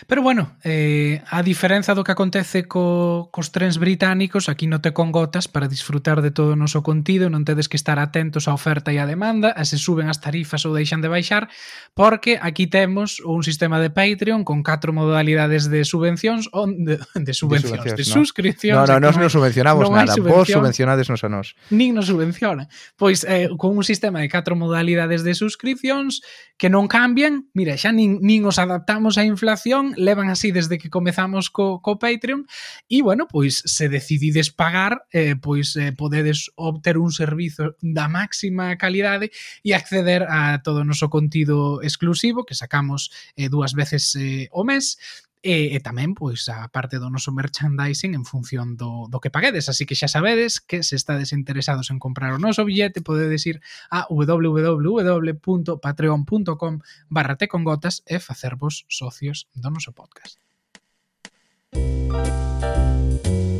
Pero 0.09 0.21
bueno, 0.23 0.57
eh, 0.65 1.23
a 1.31 1.45
diferenza 1.47 1.95
do 1.95 2.03
que 2.03 2.11
acontece 2.11 2.67
co, 2.67 3.31
cos 3.31 3.55
trens 3.55 3.79
británicos, 3.79 4.51
aquí 4.51 4.67
non 4.67 4.83
te 4.83 4.91
congotas 4.91 5.47
para 5.47 5.71
disfrutar 5.71 6.27
de 6.27 6.35
todo 6.35 6.53
o 6.55 6.59
noso 6.59 6.83
contido, 6.83 7.31
non 7.31 7.47
tedes 7.47 7.71
que 7.71 7.79
estar 7.79 8.03
atentos 8.03 8.51
á 8.51 8.53
oferta 8.53 8.91
e 8.91 8.99
á 8.99 9.07
demanda, 9.07 9.55
a 9.55 9.63
se 9.63 9.79
suben 9.79 10.11
as 10.11 10.19
tarifas 10.19 10.67
ou 10.67 10.75
deixan 10.75 10.99
de 10.99 11.07
baixar, 11.07 11.47
porque 11.95 12.35
aquí 12.43 12.67
temos 12.67 13.23
un 13.23 13.47
sistema 13.47 13.79
de 13.79 13.95
Patreon 13.95 14.43
con 14.43 14.67
catro 14.67 14.91
modalidades 14.91 15.71
de 15.71 15.87
subvencións, 15.87 16.51
onde, 16.51 16.99
de 16.99 17.31
subvencións, 17.31 17.87
de, 17.87 17.95
subvencións, 17.95 17.95
de 17.95 18.07
no. 18.11 18.15
suscripcións. 18.19 18.91
No, 18.91 18.99
no, 18.99 19.07
non 19.07 19.23
nos 19.23 19.39
subvencionamos 19.39 19.87
non 19.87 20.03
nada, 20.03 20.19
subvención, 20.19 20.35
vos 20.35 20.51
subvencionades 20.51 21.07
nos 21.07 21.23
a 21.23 21.31
nos. 21.31 21.55
Nin 21.71 21.95
nos 21.95 22.11
subvenciona. 22.11 22.67
Pois 22.99 23.23
eh, 23.23 23.55
con 23.55 23.79
un 23.79 23.87
sistema 23.87 24.19
de 24.19 24.27
catro 24.27 24.59
modalidades 24.59 25.23
de 25.23 25.39
suscripcións 25.39 26.27
que 26.59 26.67
non 26.67 26.91
cambian, 26.91 27.47
mira, 27.55 27.79
xa 27.79 27.95
nin, 27.95 28.19
nin 28.19 28.43
os 28.43 28.59
adaptamos 28.59 29.15
a 29.15 29.28
inflación, 29.29 29.95
levan 29.97 30.29
así 30.29 30.51
desde 30.51 30.79
que 30.79 30.91
comezamos 30.91 31.51
co, 31.51 31.81
co 31.81 31.99
Patreon 32.01 32.49
e 32.89 33.05
bueno, 33.05 33.29
pois 33.29 33.63
se 33.65 33.89
decidides 33.89 34.51
pagar, 34.51 35.07
eh, 35.13 35.37
pois 35.37 35.77
eh, 35.77 35.93
podedes 35.93 36.51
obter 36.57 36.99
un 36.99 37.13
servizo 37.13 37.77
da 37.79 38.09
máxima 38.09 38.75
calidade 38.81 39.31
e 39.63 39.77
acceder 39.77 40.27
a 40.27 40.65
todo 40.65 40.83
o 40.83 40.89
noso 40.89 41.13
contido 41.13 41.85
exclusivo 41.85 42.49
que 42.49 42.57
sacamos 42.57 43.13
eh, 43.37 43.49
dúas 43.49 43.77
veces 43.77 44.17
eh, 44.17 44.49
o 44.51 44.65
mes. 44.65 44.99
E, 45.43 45.77
e 45.77 45.81
tamén, 45.81 46.15
pois, 46.19 46.49
a 46.51 46.67
parte 46.69 46.99
do 46.99 47.11
noso 47.11 47.31
merchandising 47.31 48.15
en 48.15 48.25
función 48.27 48.75
do, 48.75 49.07
do 49.07 49.21
que 49.23 49.31
paguedes. 49.31 49.69
Así 49.71 49.87
que 49.87 49.95
xa 49.95 50.11
sabedes 50.11 50.59
que 50.61 50.83
se 50.83 50.97
estades 50.99 51.31
interesados 51.33 51.91
en 51.95 52.03
comprar 52.03 52.35
o 52.35 52.43
noso 52.43 52.65
billete, 52.67 53.03
podedes 53.03 53.47
ir 53.47 53.61
a 53.91 54.07
www.patreon.com 54.11 56.79
barra 57.09 57.37
con 57.47 57.63
gotas 57.63 58.03
e 58.07 58.19
facervos 58.19 58.85
socios 58.91 59.47
do 59.55 59.71
noso 59.71 59.95
podcast. 59.95 60.43
Música 61.73 63.58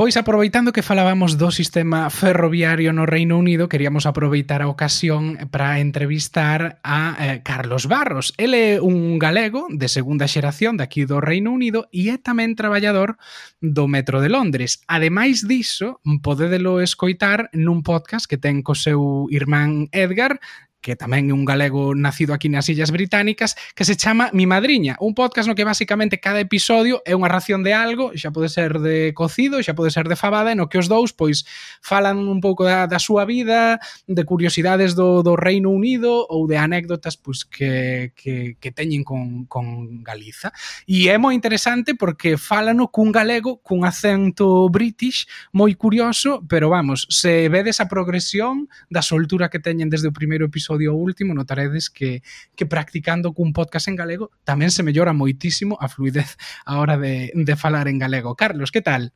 Pois 0.00 0.16
aproveitando 0.16 0.72
que 0.72 0.80
falábamos 0.80 1.36
do 1.36 1.52
sistema 1.52 2.08
ferroviario 2.08 2.88
no 2.96 3.04
Reino 3.04 3.36
Unido, 3.36 3.68
queríamos 3.68 4.08
aproveitar 4.08 4.64
a 4.64 4.68
ocasión 4.72 5.36
para 5.52 5.78
entrevistar 5.78 6.80
a 6.82 7.20
eh, 7.20 7.42
Carlos 7.44 7.84
Barros. 7.84 8.32
Ele 8.38 8.80
é 8.80 8.80
un 8.80 9.20
galego 9.20 9.68
de 9.68 9.92
segunda 9.92 10.24
xeración 10.24 10.80
daqui 10.80 11.04
do 11.04 11.20
Reino 11.20 11.52
Unido 11.52 11.84
e 11.92 12.08
é 12.08 12.16
tamén 12.16 12.56
traballador 12.56 13.20
do 13.60 13.92
Metro 13.92 14.24
de 14.24 14.32
Londres. 14.32 14.80
Ademais 14.88 15.44
diso, 15.44 16.00
podedelo 16.24 16.80
escoitar 16.80 17.52
nun 17.52 17.84
podcast 17.84 18.24
que 18.24 18.40
ten 18.40 18.64
co 18.64 18.72
seu 18.72 19.28
irmán 19.28 19.92
Edgar 19.92 20.40
que 20.80 20.96
tamén 20.96 21.28
é 21.28 21.34
un 21.36 21.44
galego 21.44 21.92
nacido 21.92 22.32
aquí 22.32 22.48
nas 22.48 22.64
Illas 22.72 22.88
Británicas, 22.88 23.52
que 23.76 23.84
se 23.84 24.00
chama 24.00 24.32
Mi 24.32 24.48
Madriña, 24.48 24.96
un 24.96 25.12
podcast 25.12 25.44
no 25.44 25.54
que 25.54 25.68
basicamente 25.68 26.24
cada 26.24 26.40
episodio 26.40 27.04
é 27.04 27.12
unha 27.12 27.28
ración 27.28 27.60
de 27.60 27.76
algo, 27.76 28.16
xa 28.16 28.32
pode 28.32 28.48
ser 28.48 28.80
de 28.80 29.12
cocido, 29.12 29.60
xa 29.60 29.76
pode 29.76 29.92
ser 29.92 30.08
de 30.08 30.16
fabada, 30.16 30.52
e 30.52 30.56
no 30.56 30.72
que 30.72 30.80
os 30.80 30.88
dous 30.88 31.12
pois 31.12 31.44
falan 31.84 32.24
un 32.24 32.40
pouco 32.40 32.64
da, 32.64 32.88
da 32.88 32.96
súa 32.96 33.28
vida, 33.28 33.76
de 34.08 34.24
curiosidades 34.24 34.96
do, 34.96 35.20
do 35.20 35.36
Reino 35.36 35.68
Unido 35.68 36.24
ou 36.32 36.48
de 36.48 36.56
anécdotas 36.56 37.20
pois 37.20 37.44
que, 37.44 38.16
que, 38.16 38.56
que 38.56 38.70
teñen 38.72 39.04
con, 39.04 39.44
con 39.52 40.00
Galiza. 40.00 40.48
E 40.88 41.12
é 41.12 41.20
moi 41.20 41.36
interesante 41.36 41.92
porque 41.92 42.40
falano 42.40 42.88
cun 42.88 43.12
galego 43.12 43.60
cun 43.60 43.84
acento 43.84 44.64
british 44.72 45.28
moi 45.52 45.76
curioso, 45.76 46.40
pero 46.48 46.72
vamos, 46.72 47.04
se 47.12 47.52
vedes 47.52 47.84
a 47.84 47.88
progresión 47.92 48.64
da 48.88 49.04
soltura 49.04 49.52
que 49.52 49.60
teñen 49.60 49.92
desde 49.92 50.08
o 50.08 50.16
primeiro 50.16 50.48
episodio 50.48 50.69
episodio 50.70 50.94
último 50.94 51.34
notaredes 51.34 51.90
que, 51.90 52.22
que 52.54 52.66
practicando 52.66 53.32
cun 53.34 53.50
podcast 53.52 53.90
en 53.90 53.98
galego 53.98 54.30
tamén 54.46 54.70
se 54.70 54.86
mellora 54.86 55.10
moitísimo 55.10 55.74
a 55.82 55.90
fluidez 55.90 56.38
a 56.62 56.78
hora 56.78 56.94
de, 56.94 57.34
de 57.34 57.54
falar 57.58 57.90
en 57.90 57.98
galego. 57.98 58.38
Carlos, 58.38 58.70
que 58.70 58.78
tal? 58.78 59.10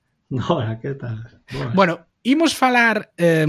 Hola, 0.51 0.83
que 0.83 0.99
tal? 0.99 1.47
Bueno, 1.79 2.11
Imos 2.25 2.57
falar 2.57 3.13
eh, 3.19 3.45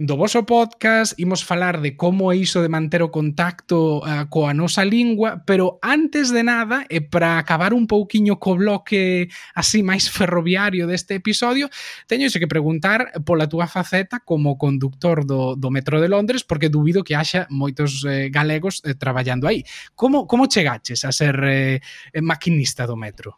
do 0.00 0.16
voso 0.16 0.48
podcast, 0.48 1.12
imos 1.20 1.44
falar 1.44 1.84
de 1.84 2.00
como 2.00 2.32
é 2.32 2.40
iso 2.40 2.64
de 2.64 2.72
manter 2.72 3.04
o 3.04 3.12
contacto 3.12 4.00
eh, 4.08 4.24
coa 4.32 4.56
nosa 4.56 4.88
lingua, 4.88 5.44
pero 5.44 5.76
antes 5.84 6.32
de 6.32 6.40
nada, 6.40 6.88
e 6.88 7.04
para 7.04 7.36
acabar 7.36 7.76
un 7.76 7.84
pouquiño 7.84 8.40
co 8.40 8.56
bloque 8.56 9.28
así 9.52 9.84
máis 9.84 10.08
ferroviario 10.08 10.88
deste 10.88 11.20
episodio, 11.20 11.68
teño 12.08 12.32
que 12.32 12.48
preguntar 12.48 13.20
pola 13.20 13.52
túa 13.52 13.68
faceta 13.68 14.24
como 14.24 14.56
conductor 14.56 15.28
do, 15.28 15.52
do 15.52 15.68
Metro 15.68 16.00
de 16.00 16.08
Londres, 16.08 16.40
porque 16.40 16.72
dubido 16.72 17.04
que 17.04 17.12
haxa 17.12 17.44
moitos 17.52 18.00
eh, 18.08 18.32
galegos 18.32 18.80
eh, 18.88 18.96
traballando 18.96 19.44
aí. 19.44 19.60
Como, 19.92 20.24
como 20.24 20.48
chegaches 20.48 21.04
a 21.04 21.12
ser 21.12 21.36
eh, 21.44 21.84
eh 22.16 22.24
maquinista 22.24 22.88
do 22.88 22.96
metro? 22.96 23.36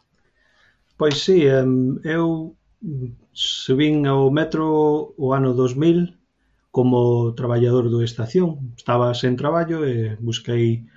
Pois 0.95 1.19
sí, 1.19 1.43
eu 1.43 2.55
Subín 3.33 4.07
ao 4.07 4.31
metro 4.31 5.11
o 5.19 5.35
ano 5.35 5.51
2000 5.53 6.15
como 6.71 7.33
traballador 7.35 7.89
do 7.91 7.99
Estación, 8.05 8.71
estaba 8.77 9.11
sen 9.11 9.35
traballo 9.35 9.83
e 9.83 10.15
busquei 10.21 10.87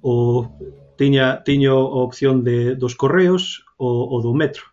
o 0.00 0.48
tiña 0.96 1.44
tiño 1.44 1.92
a 1.92 2.00
opción 2.08 2.40
de 2.40 2.78
dos 2.78 2.96
correos 2.96 3.66
o, 3.76 4.08
o 4.14 4.16
do 4.24 4.32
metro. 4.32 4.72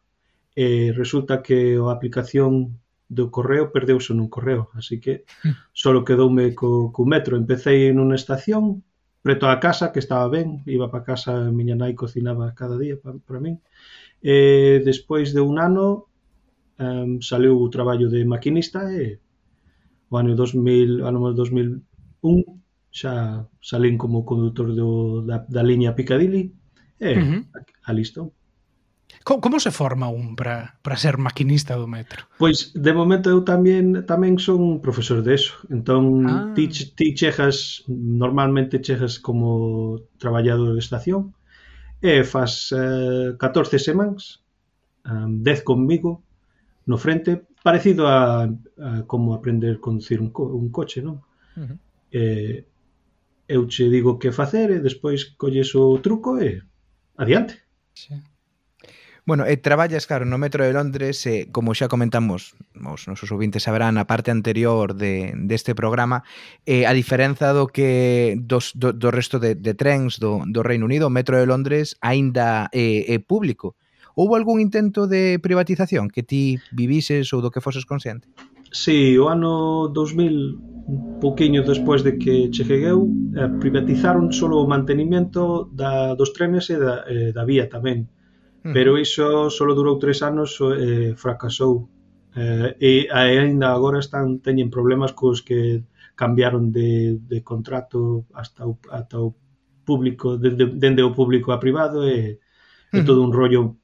E 0.56 0.94
resulta 0.96 1.42
que 1.42 1.76
a 1.76 1.92
aplicación 1.92 2.80
do 3.12 3.28
correo 3.28 3.74
perdeuse 3.76 4.16
nun 4.16 4.32
correo, 4.32 4.72
así 4.80 5.04
que 5.04 5.28
só 5.76 5.92
quedoume 6.08 6.56
co, 6.56 6.96
co 6.96 7.04
metro. 7.04 7.36
Empecé 7.36 7.92
nunha 7.92 8.16
estación 8.16 8.86
preto 9.20 9.52
á 9.52 9.60
casa, 9.60 9.92
que 9.92 10.00
estaba 10.00 10.32
ben, 10.32 10.64
iba 10.68 10.88
para 10.88 11.04
casa, 11.04 11.52
miña 11.52 11.76
nai 11.76 11.92
cocinaba 11.92 12.56
cada 12.56 12.80
día 12.80 12.96
para, 12.96 13.20
para 13.20 13.44
min. 13.44 13.60
E 14.24 14.80
despois 14.86 15.36
de 15.36 15.42
un 15.44 15.60
ano 15.60 16.13
um, 16.80 17.22
saleu 17.22 17.60
o 17.60 17.70
traballo 17.70 18.10
de 18.10 18.26
maquinista 18.26 18.92
e 18.92 19.20
o 20.10 20.18
ano 20.18 20.36
2000, 20.36 21.06
ano 21.06 21.34
2001 21.34 21.84
xa 22.94 23.46
salín 23.62 23.98
como 23.98 24.26
conductor 24.26 24.70
do, 24.74 25.22
da, 25.26 25.46
da 25.50 25.64
liña 25.64 25.96
Piccadilly 25.96 26.54
e 27.00 27.12
uh 27.18 27.18
-huh. 27.18 27.42
a, 27.84 27.92
listo. 27.94 28.32
Como, 29.26 29.42
como 29.42 29.60
se 29.60 29.72
forma 29.72 30.08
un 30.10 30.36
para 30.36 30.98
ser 30.98 31.18
maquinista 31.18 31.76
do 31.76 31.88
metro? 31.90 32.30
Pois, 32.38 32.72
de 32.74 32.94
momento 32.94 33.30
eu 33.34 33.42
tamén 33.42 34.06
tamén 34.06 34.38
son 34.38 34.78
profesor 34.86 35.26
de 35.26 35.34
eso. 35.34 35.58
Entón, 35.74 36.30
ah. 36.30 36.54
ti, 36.54 36.70
ti 36.70 37.18
chejas, 37.18 37.82
normalmente 37.90 38.84
chejas 38.86 39.18
como 39.18 39.98
traballador 40.22 40.78
de 40.78 40.82
estación, 40.86 41.34
e 42.04 42.22
fas 42.28 42.70
eh, 42.76 43.34
14 43.40 43.80
semanas, 43.80 44.44
um, 45.08 45.40
10 45.42 45.64
conmigo, 45.64 46.22
no 46.86 46.98
frente, 46.98 47.44
parecido 47.64 48.08
a, 48.08 48.44
a 48.44 49.04
como 49.08 49.34
aprender 49.34 49.80
conducir 49.80 50.20
un, 50.20 50.32
co, 50.32 50.44
un 50.46 50.70
coche, 50.70 51.02
non? 51.02 51.24
Uh 51.56 51.64
-huh. 51.64 51.78
eh, 52.12 52.66
eu 53.48 53.68
che 53.68 53.90
digo 53.90 54.20
que 54.20 54.32
facer 54.32 54.72
e 54.72 54.80
despois 54.80 55.36
colles 55.38 55.76
o 55.76 56.00
truco 56.00 56.40
e 56.40 56.62
adiante. 57.16 57.64
Sí. 57.94 58.16
Bueno, 59.26 59.48
e 59.48 59.56
traballas, 59.56 60.04
claro, 60.04 60.28
no 60.28 60.36
metro 60.36 60.68
de 60.68 60.76
Londres, 60.76 61.24
e, 61.24 61.48
como 61.48 61.72
xa 61.72 61.88
comentamos, 61.88 62.60
os 62.76 63.08
nosos 63.08 63.32
ouvintes 63.32 63.64
saberán 63.64 63.96
a 63.96 64.04
parte 64.04 64.36
anterior 64.36 64.92
de, 64.92 65.32
deste 65.48 65.72
programa, 65.72 66.28
e, 66.68 66.84
a 66.84 66.92
diferenza 66.92 67.56
do 67.56 67.72
que 67.72 68.36
dos, 68.36 68.76
do, 68.76 68.92
do 68.92 69.16
resto 69.16 69.40
de, 69.40 69.56
de 69.56 69.72
trens 69.80 70.20
do, 70.20 70.44
do 70.44 70.60
Reino 70.60 70.84
Unido, 70.84 71.08
o 71.08 71.16
metro 71.16 71.40
de 71.40 71.48
Londres 71.48 71.96
aínda 72.04 72.68
é, 72.76 73.16
é 73.16 73.18
público, 73.24 73.80
Houve 74.16 74.38
algún 74.38 74.62
intento 74.62 75.08
de 75.08 75.40
privatización 75.42 76.10
que 76.10 76.22
ti 76.22 76.62
vivises 76.72 77.34
ou 77.34 77.42
do 77.42 77.50
que 77.50 77.66
foses 77.66 77.86
consciente? 77.90 78.30
Sí, 78.70 79.18
o 79.18 79.30
ano 79.30 79.90
2000, 79.90 80.58
un 80.90 81.20
pouquiño 81.22 81.66
despois 81.66 82.06
de 82.06 82.18
que 82.22 82.50
cheguei 82.54 82.86
eu, 82.86 83.10
eh, 83.38 83.50
privatizaron 83.58 84.30
só 84.34 84.50
o 84.50 84.70
mantenimento 84.70 85.70
da, 85.74 86.14
dos 86.14 86.34
trenes 86.34 86.70
e 86.70 86.78
da, 86.78 87.06
eh, 87.10 87.34
da 87.34 87.46
vía 87.46 87.70
tamén. 87.70 88.10
Pero 88.64 88.96
iso 88.96 89.52
só 89.52 89.64
durou 89.76 90.00
tres 90.00 90.24
anos 90.24 90.56
e 90.62 91.12
eh, 91.12 91.12
fracasou. 91.20 91.90
Eh, 92.34 92.78
e 92.80 92.94
aínda 93.12 93.76
agora 93.76 94.00
están 94.00 94.40
teñen 94.40 94.72
problemas 94.72 95.12
cos 95.12 95.44
que 95.44 95.84
cambiaron 96.16 96.72
de, 96.72 97.20
de 97.20 97.44
contrato 97.44 98.26
hasta 98.34 98.66
o, 98.66 98.80
hasta 98.90 99.20
o 99.20 99.36
público, 99.84 100.38
dende, 100.38 100.66
dende 100.80 101.04
o 101.04 101.12
público 101.12 101.52
a 101.52 101.60
privado 101.60 102.08
e, 102.08 102.40
e 102.94 103.00
todo 103.04 103.20
un 103.22 103.34
rollo 103.34 103.83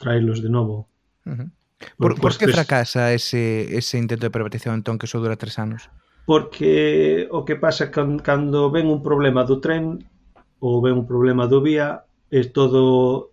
traelos 0.00 0.40
de 0.42 0.48
novo. 0.48 0.88
Uh 1.28 1.36
-huh. 1.36 1.48
Por, 1.96 2.16
por, 2.16 2.20
por 2.20 2.38
que 2.38 2.48
fracasa 2.48 3.12
ese, 3.12 3.76
ese 3.76 3.98
intento 4.00 4.26
de 4.26 4.34
privatización 4.34 4.80
entón 4.80 4.98
que 4.98 5.06
só 5.06 5.20
dura 5.20 5.36
tres 5.36 5.60
anos? 5.60 5.88
Porque 6.24 7.28
o 7.30 7.44
que 7.44 7.56
pasa 7.56 7.92
can, 7.92 8.18
cando 8.18 8.70
ven 8.70 8.88
un 8.88 9.00
problema 9.04 9.44
do 9.44 9.60
tren 9.60 10.04
ou 10.60 10.80
ven 10.84 10.96
un 10.96 11.06
problema 11.08 11.48
do 11.48 11.60
vía 11.60 12.04
é 12.28 12.44
todo 12.48 13.32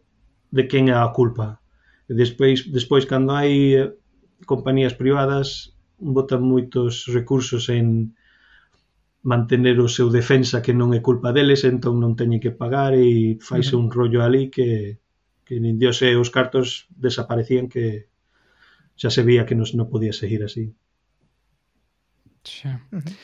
de 0.51 0.67
quen 0.67 0.88
é 0.91 0.95
a 0.95 1.12
culpa. 1.12 1.60
E 2.08 2.15
despois, 2.15 2.67
despois 2.71 3.03
cando 3.03 3.36
hai 3.36 3.75
eh, 3.75 3.91
compañías 4.47 4.95
privadas 4.95 5.75
botan 5.99 6.45
moitos 6.45 7.10
recursos 7.12 7.67
en 7.67 8.15
mantener 9.27 9.75
o 9.84 9.91
seu 9.91 10.08
defensa 10.08 10.63
que 10.63 10.71
non 10.71 10.95
é 10.95 11.03
culpa 11.03 11.36
deles, 11.36 11.67
entón 11.67 11.99
non 11.99 12.15
teñen 12.15 12.39
que 12.39 12.56
pagar 12.56 12.95
e 12.95 13.36
faise 13.43 13.75
uh 13.75 13.84
-huh. 13.84 13.84
un 13.84 13.88
rollo 13.91 14.23
ali 14.23 14.47
que 14.47 15.03
que 15.48 15.60
nin 15.64 15.80
Dios 15.80 16.04
e 16.04 16.20
os 16.20 16.30
cartos 16.30 16.92
desaparecían 16.92 17.72
que 17.72 18.12
xa 19.00 19.10
se 19.10 19.24
veía 19.24 19.48
que 19.48 19.56
non, 19.56 19.68
non 19.80 19.88
podía 19.88 20.12
seguir 20.12 20.44
así. 20.44 20.76
Xa. 22.44 22.84
Uh 22.92 23.00
-huh. 23.00 23.16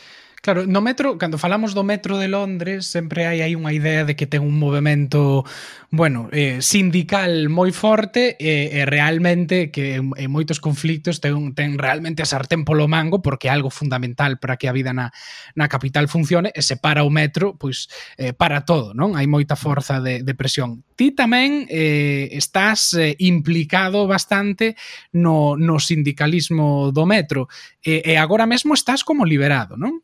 Claro, 0.44 0.68
no 0.68 0.82
metro, 0.82 1.18
cando 1.18 1.38
falamos 1.38 1.72
do 1.72 1.88
metro 1.88 2.20
de 2.20 2.28
Londres, 2.28 2.84
sempre 2.84 3.24
hai 3.32 3.40
aí 3.40 3.56
unha 3.56 3.72
idea 3.72 4.04
de 4.04 4.20
que 4.20 4.28
ten 4.28 4.44
un 4.44 4.60
movimento, 4.60 5.48
bueno, 5.88 6.28
eh, 6.36 6.60
sindical 6.60 7.48
moi 7.48 7.72
forte 7.72 8.36
e, 8.36 8.68
e 8.76 8.84
realmente 8.84 9.72
que 9.72 10.04
en, 10.04 10.12
en 10.20 10.28
moitos 10.28 10.60
conflictos 10.60 11.24
ten, 11.24 11.56
ten 11.56 11.80
realmente 11.80 12.20
a 12.20 12.28
sartén 12.28 12.68
polo 12.68 12.92
mango 12.92 13.24
porque 13.24 13.48
é 13.48 13.56
algo 13.56 13.72
fundamental 13.72 14.36
para 14.36 14.60
que 14.60 14.68
a 14.68 14.76
vida 14.76 14.92
na, 14.92 15.16
na 15.56 15.72
capital 15.72 16.12
funcione 16.12 16.52
e 16.52 16.60
se 16.60 16.76
para 16.76 17.08
o 17.08 17.10
metro, 17.10 17.56
pois 17.56 17.88
eh, 18.20 18.36
para 18.36 18.68
todo, 18.68 18.92
non? 18.92 19.16
Hai 19.16 19.32
moita 19.32 19.56
forza 19.56 20.04
de, 20.04 20.28
de 20.28 20.34
presión. 20.36 20.84
Ti 21.00 21.16
tamén 21.16 21.72
eh, 21.72 22.28
estás 22.36 22.92
eh, 23.00 23.16
implicado 23.24 24.12
bastante 24.12 24.76
no, 25.16 25.56
no 25.56 25.80
sindicalismo 25.80 26.92
do 26.92 27.08
metro 27.08 27.48
e, 27.80 28.04
e 28.04 28.20
agora 28.20 28.44
mesmo 28.44 28.76
estás 28.76 29.08
como 29.08 29.24
liberado, 29.24 29.80
non? 29.80 30.04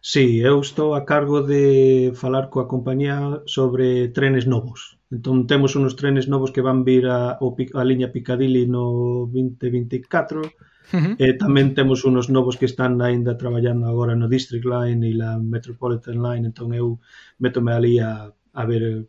Sí, 0.00 0.40
eu 0.40 0.60
estou 0.60 0.96
a 0.96 1.04
cargo 1.04 1.44
de 1.44 2.12
falar 2.16 2.48
coa 2.48 2.64
compañía 2.64 3.44
sobre 3.44 4.08
trenes 4.08 4.48
novos. 4.48 4.96
Entón 5.12 5.44
temos 5.44 5.76
unos 5.76 5.92
trenes 5.92 6.24
novos 6.24 6.50
que 6.56 6.64
van 6.64 6.88
vir 6.88 7.04
a, 7.04 7.36
a 7.36 7.82
liña 7.84 8.08
Piccadilly 8.08 8.64
no 8.64 9.28
2024 9.28 10.48
Uh 10.90 10.98
-huh. 10.98 11.14
E 11.22 11.38
tamén 11.38 11.70
temos 11.70 12.02
unos 12.02 12.26
novos 12.26 12.58
que 12.58 12.66
están 12.66 12.98
aínda 12.98 13.38
traballando 13.38 13.86
agora 13.86 14.18
no 14.18 14.26
District 14.26 14.66
Line 14.66 15.06
e 15.06 15.14
la 15.14 15.38
Metropolitan 15.38 16.18
Line, 16.18 16.50
entón 16.50 16.74
eu 16.74 16.98
métome 17.38 17.70
ali 17.70 18.02
a, 18.02 18.26
a 18.26 18.62
ver 18.66 19.06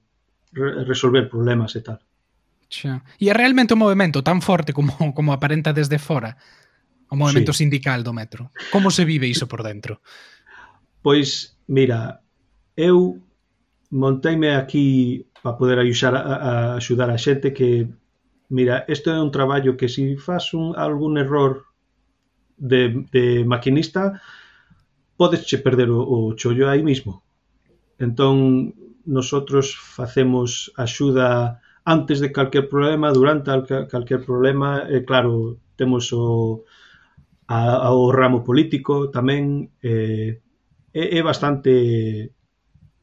re, 0.54 0.86
resolver 0.86 1.26
problemas 1.26 1.74
e 1.74 1.82
tal. 1.82 2.00
Xa. 2.70 3.02
E 3.18 3.30
é 3.30 3.34
realmente 3.34 3.74
un 3.74 3.82
movimento 3.82 4.22
tan 4.22 4.46
forte 4.46 4.78
como 4.78 4.94
como 5.18 5.34
aparenta 5.34 5.74
desde 5.74 5.98
fora, 5.98 6.38
o 7.10 7.18
movimento 7.18 7.52
sí. 7.52 7.66
sindical 7.66 8.06
do 8.06 8.14
metro. 8.14 8.54
Como 8.70 8.94
se 8.94 9.04
vive 9.04 9.26
iso 9.26 9.50
por 9.50 9.66
dentro? 9.66 10.06
Pois, 11.02 11.58
mira, 11.68 12.22
eu 12.78 13.20
monteime 13.90 14.56
aquí 14.56 15.26
para 15.42 15.58
poder 15.58 15.80
axudar 15.80 16.16
a, 16.16 16.22
a 16.22 16.76
axudar 16.78 17.10
a 17.10 17.18
xente 17.18 17.52
que 17.58 17.90
mira, 18.50 18.86
isto 18.88 19.10
é 19.10 19.20
un 19.20 19.32
traballo 19.32 19.78
que 19.78 19.88
se 19.90 20.04
si 20.04 20.18
faz 20.18 20.54
un, 20.54 20.76
algún 20.76 21.18
error 21.18 21.66
de, 22.58 23.08
de 23.12 23.44
maquinista 23.46 24.22
podes 25.18 25.46
che 25.46 25.58
perder 25.58 25.90
o, 25.90 26.02
o 26.02 26.36
chollo 26.36 26.70
aí 26.70 26.84
mismo. 26.84 27.24
Entón, 27.98 28.74
nosotros 29.06 29.74
facemos 29.78 30.74
axuda 30.78 31.62
antes 31.86 32.20
de 32.20 32.32
calquer 32.32 32.70
problema, 32.70 33.14
durante 33.14 33.50
calquer 33.90 34.22
problema, 34.26 34.86
e 34.90 35.02
claro, 35.02 35.58
temos 35.78 36.14
o, 36.14 36.66
a, 37.48 37.90
o 37.94 38.12
ramo 38.12 38.44
político 38.44 39.10
tamén, 39.10 39.70
eh, 39.82 40.42
é, 40.94 41.18
é 41.18 41.22
bastante 41.24 42.34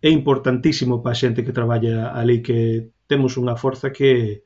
é 0.01 0.11
importantísimo 0.11 1.03
para 1.03 1.13
a 1.13 1.19
xente 1.19 1.45
que 1.45 1.53
traballa 1.53 2.15
ali 2.15 2.43
que 2.43 2.91
temos 3.09 3.35
unha 3.37 3.57
forza 3.59 3.91
que 3.91 4.45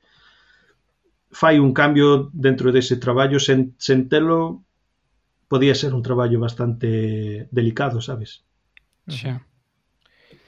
fai 1.33 1.59
un 1.59 1.73
cambio 1.73 2.31
dentro 2.33 2.73
dese 2.73 2.97
traballo 2.97 3.41
sen, 3.41 3.77
sen 3.77 4.09
telo 4.09 4.65
podía 5.49 5.75
ser 5.75 5.93
un 5.93 6.01
traballo 6.01 6.41
bastante 6.41 7.49
delicado, 7.53 8.01
sabes? 8.01 8.45
Xa. 9.09 9.45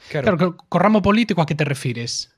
Claro, 0.09 0.37
claro 0.37 0.57
co 0.57 0.77
ramo 0.79 1.01
político 1.01 1.41
a 1.41 1.49
que 1.49 1.57
te 1.57 1.65
refires? 1.65 2.33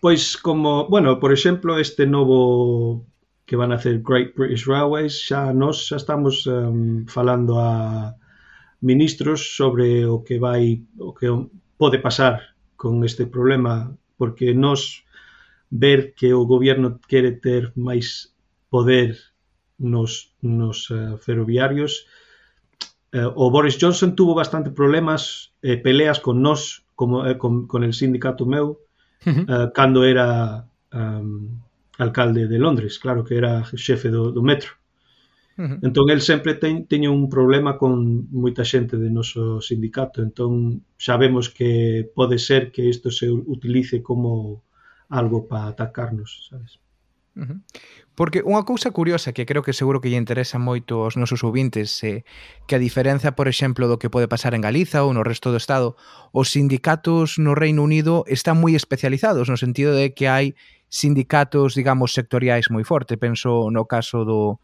Pois 0.00 0.36
como, 0.36 0.88
bueno, 0.88 1.20
por 1.20 1.32
exemplo, 1.32 1.78
este 1.78 2.06
novo 2.06 3.04
que 3.44 3.56
van 3.56 3.72
a 3.72 3.76
hacer 3.76 4.00
Great 4.00 4.36
British 4.36 4.64
Railways, 4.64 5.12
xa 5.28 5.52
nós 5.52 5.88
xa 5.88 5.96
estamos 5.96 6.46
um, 6.46 7.04
falando 7.08 7.60
a 7.60 8.16
ministros 8.82 9.56
sobre 9.56 10.04
o 10.04 10.22
que 10.26 10.38
vai 10.38 10.82
o 10.98 11.14
que 11.14 11.30
pode 11.78 11.98
pasar 12.02 12.54
con 12.76 13.06
este 13.06 13.26
problema 13.26 13.96
porque 14.18 14.54
nos 14.54 15.06
ver 15.70 16.14
que 16.14 16.34
o 16.34 16.44
goberno 16.44 17.00
quere 17.08 17.32
ter 17.32 17.72
máis 17.78 18.34
poder 18.68 19.16
nos, 19.78 20.34
nos 20.42 20.90
uh, 20.90 21.16
ferroviarios 21.16 22.06
uh, 23.14 23.30
o 23.34 23.50
Boris 23.50 23.78
Johnson 23.78 24.14
tuvo 24.18 24.34
bastante 24.34 24.70
problemas 24.70 25.54
e 25.62 25.74
eh, 25.74 25.78
peleas 25.78 26.18
con 26.18 26.42
nos 26.42 26.84
como, 26.98 27.24
eh, 27.24 27.38
con, 27.38 27.70
con 27.70 27.86
el 27.86 27.94
sindicato 27.94 28.44
meu 28.44 28.66
uh 28.66 29.30
eh, 29.30 29.32
-huh. 29.32 29.44
uh, 29.46 29.68
cando 29.72 30.02
era 30.02 30.66
um, 30.90 31.62
alcalde 32.02 32.50
de 32.50 32.58
Londres 32.58 32.98
claro 32.98 33.22
que 33.22 33.38
era 33.38 33.62
xefe 33.64 34.10
do, 34.10 34.34
do 34.34 34.42
metro 34.42 34.81
-huh. 35.64 35.78
Entón 35.86 36.10
el 36.10 36.20
sempre 36.20 36.54
ten, 36.54 36.86
teña 36.86 37.10
un 37.10 37.28
problema 37.28 37.76
con 37.78 38.26
moita 38.30 38.64
xente 38.64 38.96
de 38.96 39.10
noso 39.10 39.60
sindicato, 39.60 40.22
entón 40.22 40.82
sabemos 40.98 41.50
que 41.50 42.02
pode 42.14 42.38
ser 42.38 42.72
que 42.72 42.88
isto 42.88 43.10
se 43.10 43.30
utilice 43.30 44.02
como 44.02 44.62
algo 45.08 45.46
para 45.46 45.68
atacarnos, 45.68 46.48
sabes? 46.48 46.80
Uh 47.34 47.44
-huh. 47.44 47.58
Porque 48.14 48.44
unha 48.44 48.60
cousa 48.68 48.92
curiosa 48.92 49.32
que 49.32 49.48
creo 49.48 49.64
que 49.64 49.72
seguro 49.72 50.04
que 50.04 50.12
lle 50.12 50.20
interesa 50.20 50.60
moito 50.60 51.00
aos 51.00 51.16
nosos 51.16 51.40
ouvintes 51.40 51.88
é 52.04 52.28
que 52.68 52.76
a 52.76 52.82
diferenza, 52.82 53.32
por 53.32 53.48
exemplo, 53.48 53.88
do 53.88 53.96
que 53.96 54.12
pode 54.12 54.28
pasar 54.28 54.52
en 54.52 54.60
Galiza 54.60 55.00
ou 55.00 55.16
no 55.16 55.24
resto 55.24 55.48
do 55.48 55.56
Estado, 55.56 55.96
os 56.36 56.52
sindicatos 56.52 57.40
no 57.40 57.56
Reino 57.56 57.80
Unido 57.80 58.28
están 58.28 58.60
moi 58.60 58.76
especializados 58.76 59.48
no 59.48 59.56
sentido 59.56 59.96
de 59.96 60.12
que 60.12 60.28
hai 60.28 60.52
sindicatos, 60.92 61.72
digamos, 61.72 62.12
sectoriais 62.12 62.68
moi 62.68 62.84
forte. 62.84 63.16
Penso 63.16 63.72
no 63.72 63.88
caso 63.88 64.28
do, 64.28 64.60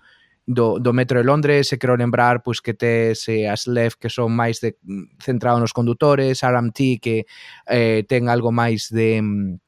do, 0.49 0.81
do 0.81 0.93
metro 0.97 1.21
de 1.21 1.29
Londres 1.29 1.69
e 1.73 1.77
quero 1.77 1.93
lembrar 1.93 2.41
pois 2.41 2.65
que 2.65 2.73
tes 2.73 3.29
eh, 3.29 3.45
as 3.45 3.69
LEF 3.69 4.01
que 4.01 4.09
son 4.09 4.33
máis 4.33 4.65
de 4.65 4.81
mm, 4.81 5.21
centrado 5.21 5.61
nos 5.61 5.77
condutores, 5.77 6.41
RMT 6.41 7.05
que 7.05 7.29
eh, 7.69 8.09
ten 8.09 8.33
algo 8.33 8.49
máis 8.49 8.89
de 8.89 9.21
mm, 9.21 9.61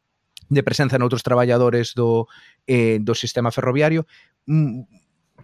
de 0.50 0.62
presenza 0.64 0.98
noutros 0.98 1.22
traballadores 1.22 1.92
do, 1.94 2.26
eh, 2.66 2.98
do 2.98 3.14
sistema 3.14 3.52
ferroviario. 3.52 4.08
Mm, 4.48 4.88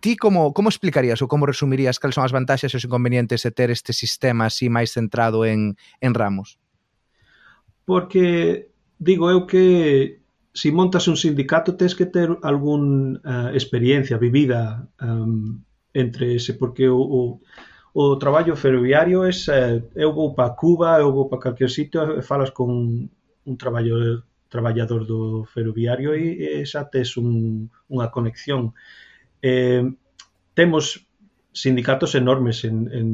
ti 0.00 0.16
como, 0.16 0.56
como 0.56 0.72
explicarías 0.72 1.20
ou 1.20 1.28
como 1.28 1.44
resumirías 1.44 2.00
cal 2.00 2.16
son 2.16 2.24
as 2.24 2.32
vantaxes 2.32 2.72
e 2.72 2.80
os 2.80 2.86
inconvenientes 2.88 3.44
de 3.44 3.52
ter 3.52 3.68
este 3.68 3.92
sistema 3.92 4.48
así 4.48 4.72
máis 4.72 4.96
centrado 4.96 5.44
en, 5.44 5.76
en 6.00 6.12
ramos? 6.16 6.56
Porque 7.84 8.72
digo 8.96 9.28
eu 9.28 9.44
que 9.44 10.24
si 10.56 10.72
montas 10.72 11.06
un 11.06 11.20
sindicato 11.20 11.76
tes 11.76 11.94
que 11.94 12.06
ter 12.06 12.32
algún 12.42 13.20
uh, 13.20 13.52
experiencia 13.52 14.16
vivida 14.16 14.88
um, 15.02 15.60
entre 15.92 16.34
ese, 16.34 16.54
porque 16.54 16.88
o, 16.88 16.96
o, 16.96 17.40
o 17.92 18.16
traballo 18.16 18.56
ferroviario 18.56 19.20
é 19.24 19.28
uh, 19.28 19.52
eh, 19.52 19.84
eu 19.94 20.16
vou 20.16 20.32
para 20.32 20.56
Cuba, 20.56 20.96
eu 20.96 21.12
vou 21.12 21.28
para 21.28 21.40
calquer 21.40 21.68
sitio 21.68 22.16
e 22.16 22.22
falas 22.22 22.50
con 22.56 22.72
un 23.44 23.56
traballo, 23.60 24.24
traballador 24.48 25.04
do 25.04 25.44
ferroviario 25.44 26.16
e, 26.16 26.40
e 26.40 26.64
xa 26.64 26.88
tes 26.88 27.20
un, 27.20 27.68
unha 27.92 28.08
conexión. 28.08 28.72
Eh, 29.44 29.84
temos 30.56 31.04
sindicatos 31.52 32.16
enormes 32.16 32.64
en, 32.64 32.88
en, 32.96 33.08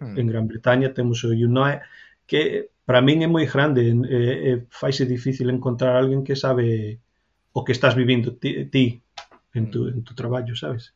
mm. 0.00 0.16
en 0.16 0.26
Gran 0.26 0.48
Bretaña, 0.48 0.96
temos 0.96 1.20
o 1.28 1.28
UNAE, 1.28 1.84
que 2.24 2.72
para 2.84 3.00
min 3.00 3.22
é 3.22 3.28
moi 3.28 3.46
grande 3.46 3.82
e, 3.86 4.20
e 4.48 4.50
faise 4.70 5.06
difícil 5.06 5.50
encontrar 5.50 5.94
alguén 5.96 6.26
que 6.26 6.34
sabe 6.34 6.98
o 7.52 7.64
que 7.64 7.72
estás 7.72 7.94
vivindo 7.94 8.34
ti, 8.36 8.66
ti 8.70 9.02
en, 9.54 9.70
tu, 9.70 9.88
en 9.88 10.02
tu 10.02 10.14
traballo, 10.14 10.54
sabes? 10.54 10.94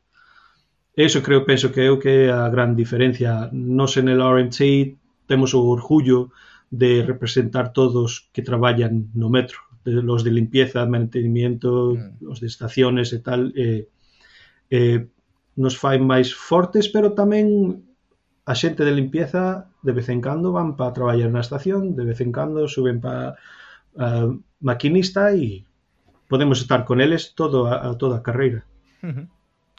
Eso 0.96 1.22
creo, 1.22 1.44
penso 1.44 1.72
que 1.72 1.82
é 1.86 1.90
o 1.90 1.98
que 1.98 2.30
é 2.30 2.30
a 2.30 2.46
gran 2.48 2.78
diferencia. 2.78 3.50
Nos 3.50 3.98
en 3.98 4.06
el 4.06 4.22
RMT 4.22 4.94
temos 5.26 5.54
o 5.54 5.66
orgullo 5.66 6.30
de 6.70 7.02
representar 7.02 7.72
todos 7.72 8.30
que 8.32 8.42
traballan 8.42 9.10
no 9.14 9.28
metro, 9.28 9.58
de, 9.84 10.02
los 10.02 10.22
de 10.22 10.30
limpieza, 10.30 10.86
mantenimiento, 10.86 11.94
mm. 11.94 12.30
os 12.30 12.38
de 12.38 12.46
estaciones 12.46 13.12
e 13.12 13.18
tal, 13.18 13.52
eh, 13.58 13.90
eh, 14.70 15.06
nos 15.56 15.76
fai 15.76 15.98
máis 15.98 16.30
fortes, 16.30 16.86
pero 16.86 17.14
tamén 17.14 17.82
a 18.44 18.54
xente 18.54 18.84
de 18.84 18.92
limpeza 18.92 19.72
de 19.80 19.92
vez 19.92 20.08
en 20.12 20.20
cando 20.20 20.52
van 20.52 20.76
para 20.76 20.92
traballar 20.92 21.32
na 21.32 21.40
estación, 21.40 21.96
de 21.96 22.04
vez 22.04 22.20
en 22.20 22.32
cando 22.32 22.68
suben 22.68 23.00
para 23.00 23.40
uh, 23.96 24.36
maquinista 24.60 25.32
e 25.32 25.64
podemos 26.28 26.60
estar 26.60 26.84
con 26.84 27.00
eles 27.00 27.32
todo 27.32 27.66
a, 27.66 27.88
a 27.88 27.96
toda 27.96 28.20
a 28.20 28.24
carreira. 28.24 28.68
Uh 29.00 29.08
-huh. 29.08 29.26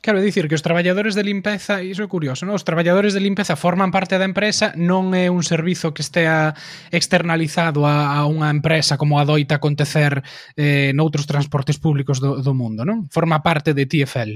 Quero 0.06 0.22
dicir 0.22 0.48
que 0.48 0.54
os 0.54 0.62
traballadores 0.62 1.16
de 1.16 1.24
limpeza, 1.24 1.82
iso 1.82 2.06
é 2.06 2.08
curioso, 2.08 2.46
non? 2.46 2.54
os 2.54 2.62
traballadores 2.62 3.18
de 3.18 3.26
limpeza 3.26 3.58
forman 3.58 3.90
parte 3.90 4.22
da 4.22 4.30
empresa, 4.30 4.70
non 4.78 5.18
é 5.18 5.34
un 5.34 5.42
servizo 5.42 5.98
que 5.98 6.06
estea 6.06 6.54
externalizado 6.94 7.90
a, 7.90 8.14
a 8.14 8.30
unha 8.30 8.54
empresa 8.54 9.02
como 9.02 9.18
adoita 9.18 9.58
acontecer 9.58 10.22
eh, 10.54 10.94
noutros 10.94 11.26
transportes 11.26 11.82
públicos 11.82 12.22
do, 12.22 12.38
do 12.38 12.54
mundo, 12.54 12.86
non? 12.86 13.10
Forma 13.10 13.42
parte 13.42 13.74
de 13.74 13.90
TFL. 13.90 14.34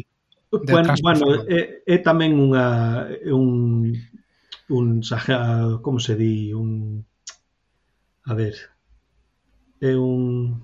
De 0.65 0.73
bueno, 0.73 0.89
bueno 1.05 1.45
é, 1.45 1.85
é 1.85 1.97
tamén 2.01 2.33
unha, 2.33 3.05
un, 3.29 3.93
un 4.69 5.01
eh, 5.01 5.77
como 5.81 5.99
se 5.99 6.15
di, 6.15 6.53
un 6.53 7.05
a 8.25 8.33
ver, 8.33 8.55
é 9.81 9.95
un 9.95 10.61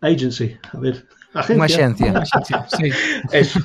agency, 0.00 0.58
a 0.72 0.78
ver, 0.78 1.06
agencia. 1.34 2.10
Unha 2.12 2.26
xencia, 2.26 2.58
sí. 2.76 2.88
Eso. 3.32 3.60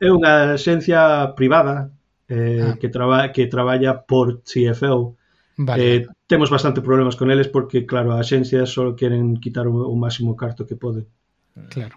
É 0.00 0.08
unha 0.10 0.56
xencia 0.58 1.32
privada 1.36 1.92
eh, 2.28 2.72
ah. 2.72 2.74
que, 2.80 2.88
traba, 2.88 3.32
que 3.32 3.46
traballa 3.46 4.04
por 4.04 4.42
CFO. 4.42 5.16
Vale. 5.56 5.80
Eh, 5.80 6.06
temos 6.26 6.48
bastante 6.50 6.80
problemas 6.80 7.14
con 7.16 7.30
eles 7.30 7.48
porque, 7.48 7.84
claro, 7.84 8.16
as 8.16 8.28
xencia 8.28 8.64
só 8.66 8.96
queren 8.96 9.36
quitar 9.36 9.68
o, 9.68 9.88
o 9.88 9.94
máximo 9.96 10.36
carto 10.36 10.66
que 10.66 10.76
poden. 10.76 11.06
Claro. 11.68 11.96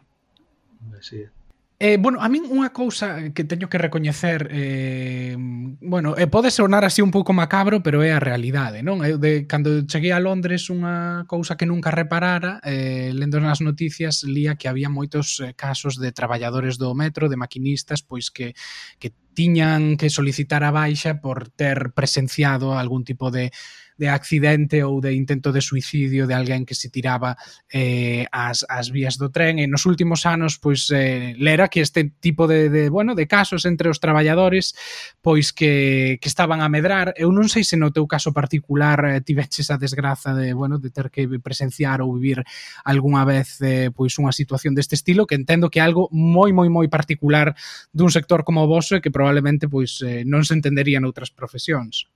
Así 1.00 1.24
é. 1.24 1.30
Eh, 1.78 1.98
bueno, 2.00 2.24
a 2.24 2.32
min 2.32 2.48
unha 2.48 2.72
cousa 2.72 3.36
que 3.36 3.44
teño 3.44 3.68
que 3.68 3.76
recoñecer 3.76 4.48
eh, 4.48 5.36
bueno, 5.84 6.16
eh, 6.16 6.24
pode 6.24 6.48
sonar 6.48 6.88
así 6.88 7.04
un 7.04 7.12
pouco 7.12 7.36
macabro, 7.36 7.84
pero 7.84 8.00
é 8.00 8.16
a 8.16 8.24
realidade, 8.24 8.80
non? 8.80 9.04
Eu 9.04 9.20
de, 9.20 9.44
cando 9.44 9.84
cheguei 9.84 10.16
a 10.16 10.24
Londres 10.24 10.72
unha 10.72 11.28
cousa 11.28 11.60
que 11.60 11.68
nunca 11.68 11.92
reparara 11.92 12.64
eh, 12.64 13.12
lendo 13.12 13.44
nas 13.44 13.60
noticias 13.60 14.24
lía 14.24 14.56
que 14.56 14.72
había 14.72 14.88
moitos 14.88 15.44
eh, 15.44 15.52
casos 15.52 16.00
de 16.00 16.16
traballadores 16.16 16.80
do 16.80 16.96
metro, 16.96 17.28
de 17.28 17.36
maquinistas 17.36 18.00
pois 18.00 18.32
que, 18.32 18.56
que 18.96 19.12
tiñan 19.36 20.00
que 20.00 20.08
solicitar 20.08 20.64
a 20.64 20.72
baixa 20.72 21.20
por 21.20 21.52
ter 21.52 21.92
presenciado 21.92 22.80
algún 22.80 23.04
tipo 23.04 23.36
de 23.36 23.52
de 23.98 24.10
accidente 24.10 24.84
ou 24.84 25.00
de 25.00 25.16
intento 25.16 25.56
de 25.56 25.64
suicidio 25.64 26.28
de 26.28 26.36
alguén 26.36 26.68
que 26.68 26.76
se 26.76 26.92
tiraba 26.92 27.40
eh, 27.72 28.28
as, 28.32 28.68
as 28.68 28.92
vías 28.92 29.16
do 29.16 29.32
tren 29.32 29.58
e 29.60 29.66
nos 29.72 29.88
últimos 29.88 30.28
anos 30.28 30.60
pois 30.60 30.92
eh, 30.92 31.34
lera 31.40 31.72
que 31.72 31.80
este 31.80 32.12
tipo 32.20 32.48
de, 32.48 32.68
de, 32.70 32.92
bueno, 32.92 33.16
de 33.16 33.28
casos 33.28 33.64
entre 33.64 33.88
os 33.88 34.04
traballadores 34.04 34.76
pois 35.24 35.56
que, 35.56 36.20
que 36.20 36.28
estaban 36.28 36.60
a 36.60 36.68
medrar 36.68 37.16
eu 37.16 37.32
non 37.32 37.48
sei 37.48 37.64
se 37.64 37.80
no 37.80 37.96
teu 37.96 38.04
caso 38.04 38.36
particular 38.36 39.00
eh, 39.08 39.24
tiveches 39.24 39.72
a 39.72 39.80
desgraza 39.80 40.36
de, 40.36 40.52
bueno, 40.52 40.76
de 40.76 40.92
ter 40.92 41.08
que 41.08 41.24
presenciar 41.40 42.04
ou 42.04 42.20
vivir 42.20 42.44
algunha 42.84 43.24
vez 43.24 43.64
eh, 43.64 43.96
pois 43.96 44.12
unha 44.20 44.36
situación 44.36 44.76
deste 44.76 45.00
estilo 45.00 45.24
que 45.24 45.40
entendo 45.40 45.72
que 45.72 45.80
é 45.80 45.86
algo 45.88 46.12
moi 46.12 46.52
moi 46.52 46.68
moi 46.68 46.92
particular 46.92 47.56
dun 47.96 48.12
sector 48.12 48.44
como 48.44 48.64
o 48.64 48.70
vosso 48.70 49.00
e 49.00 49.04
que 49.04 49.14
probablemente 49.14 49.72
pois 49.72 50.04
eh, 50.04 50.28
non 50.28 50.44
se 50.44 50.52
entendería 50.52 51.00
noutras 51.00 51.32
profesións. 51.32 52.12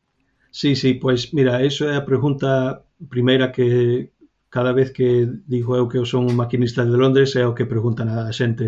Sí, 0.51 0.75
sí, 0.75 0.95
pois 0.95 1.33
mira, 1.33 1.63
iso 1.69 1.83
é 1.89 1.95
a 1.97 2.05
pregunta 2.09 2.81
primeira 3.13 3.51
que 3.55 4.11
cada 4.49 4.73
vez 4.73 4.89
que 4.91 5.29
digo 5.53 5.71
eu 5.77 5.85
que 5.89 5.97
eu 6.01 6.05
son 6.09 6.25
un 6.25 6.35
maquinista 6.41 6.81
de 6.85 6.97
Londres 6.97 7.35
é 7.37 7.45
o 7.45 7.53
que 7.57 7.69
preguntan 7.73 8.07
a 8.09 8.33
xente, 8.33 8.65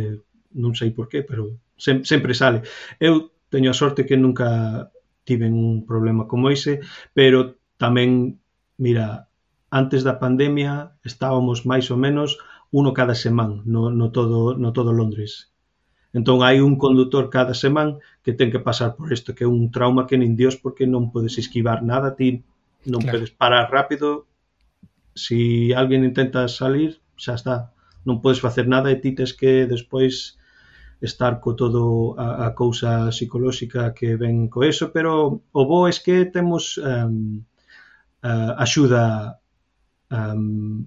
non 0.64 0.78
sei 0.78 0.90
por 0.94 1.10
qué, 1.10 1.20
pero 1.26 1.44
sem, 1.86 2.06
sempre 2.06 2.34
sale. 2.38 2.60
Eu 3.02 3.34
teño 3.54 3.70
a 3.74 3.80
sorte 3.82 4.06
que 4.08 4.18
nunca 4.18 4.48
tiven 5.26 5.54
un 5.58 5.86
problema 5.90 6.30
como 6.32 6.54
ese, 6.54 6.74
pero 7.18 7.58
tamén, 7.82 8.38
mira, 8.78 9.26
antes 9.74 10.06
da 10.06 10.22
pandemia 10.22 10.94
estábamos 11.02 11.66
máis 11.66 11.90
ou 11.90 11.98
menos 11.98 12.38
uno 12.70 12.94
cada 12.94 13.16
semana 13.18 13.58
no, 13.66 13.90
no, 13.90 14.08
todo, 14.16 14.54
no 14.54 14.70
todo 14.78 14.94
Londres 14.94 15.51
Entón 16.12 16.44
hai 16.44 16.60
un 16.60 16.76
condutor 16.76 17.32
cada 17.32 17.56
semán 17.56 18.04
que 18.24 18.36
ten 18.36 18.52
que 18.52 18.60
pasar 18.60 19.00
por 19.00 19.08
isto, 19.16 19.32
que 19.32 19.48
é 19.48 19.50
un 19.50 19.72
trauma 19.72 20.08
que 20.08 20.20
nin 20.20 20.36
Dios 20.36 20.60
porque 20.60 20.84
non 20.84 21.08
podes 21.14 21.40
esquivar 21.40 21.80
nada, 21.88 22.20
ti 22.20 22.44
non 22.84 23.00
claro. 23.00 23.24
podes 23.24 23.32
parar 23.32 23.72
rápido, 23.72 24.28
si 25.16 25.72
alguén 25.72 26.04
intenta 26.04 26.52
salir, 26.52 27.00
xa 27.16 27.40
está, 27.40 27.72
non 28.04 28.20
podes 28.20 28.44
facer 28.44 28.68
nada 28.68 28.92
e 28.92 29.00
ti 29.00 29.16
tes 29.16 29.32
que 29.32 29.70
despois 29.70 30.36
estar 31.02 31.40
co 31.40 31.56
todo 31.56 32.14
a, 32.20 32.48
a 32.48 32.50
cousa 32.54 33.10
psicolóxica 33.10 33.94
que 33.94 34.20
ven 34.20 34.52
co 34.52 34.68
eso, 34.68 34.92
pero 34.94 35.42
o 35.52 35.62
bo 35.66 35.88
é 35.88 35.94
que 35.96 36.28
temos 36.28 36.78
um, 36.78 37.42
uh, 38.24 38.54
axuda 38.58 39.38
um, 40.12 40.86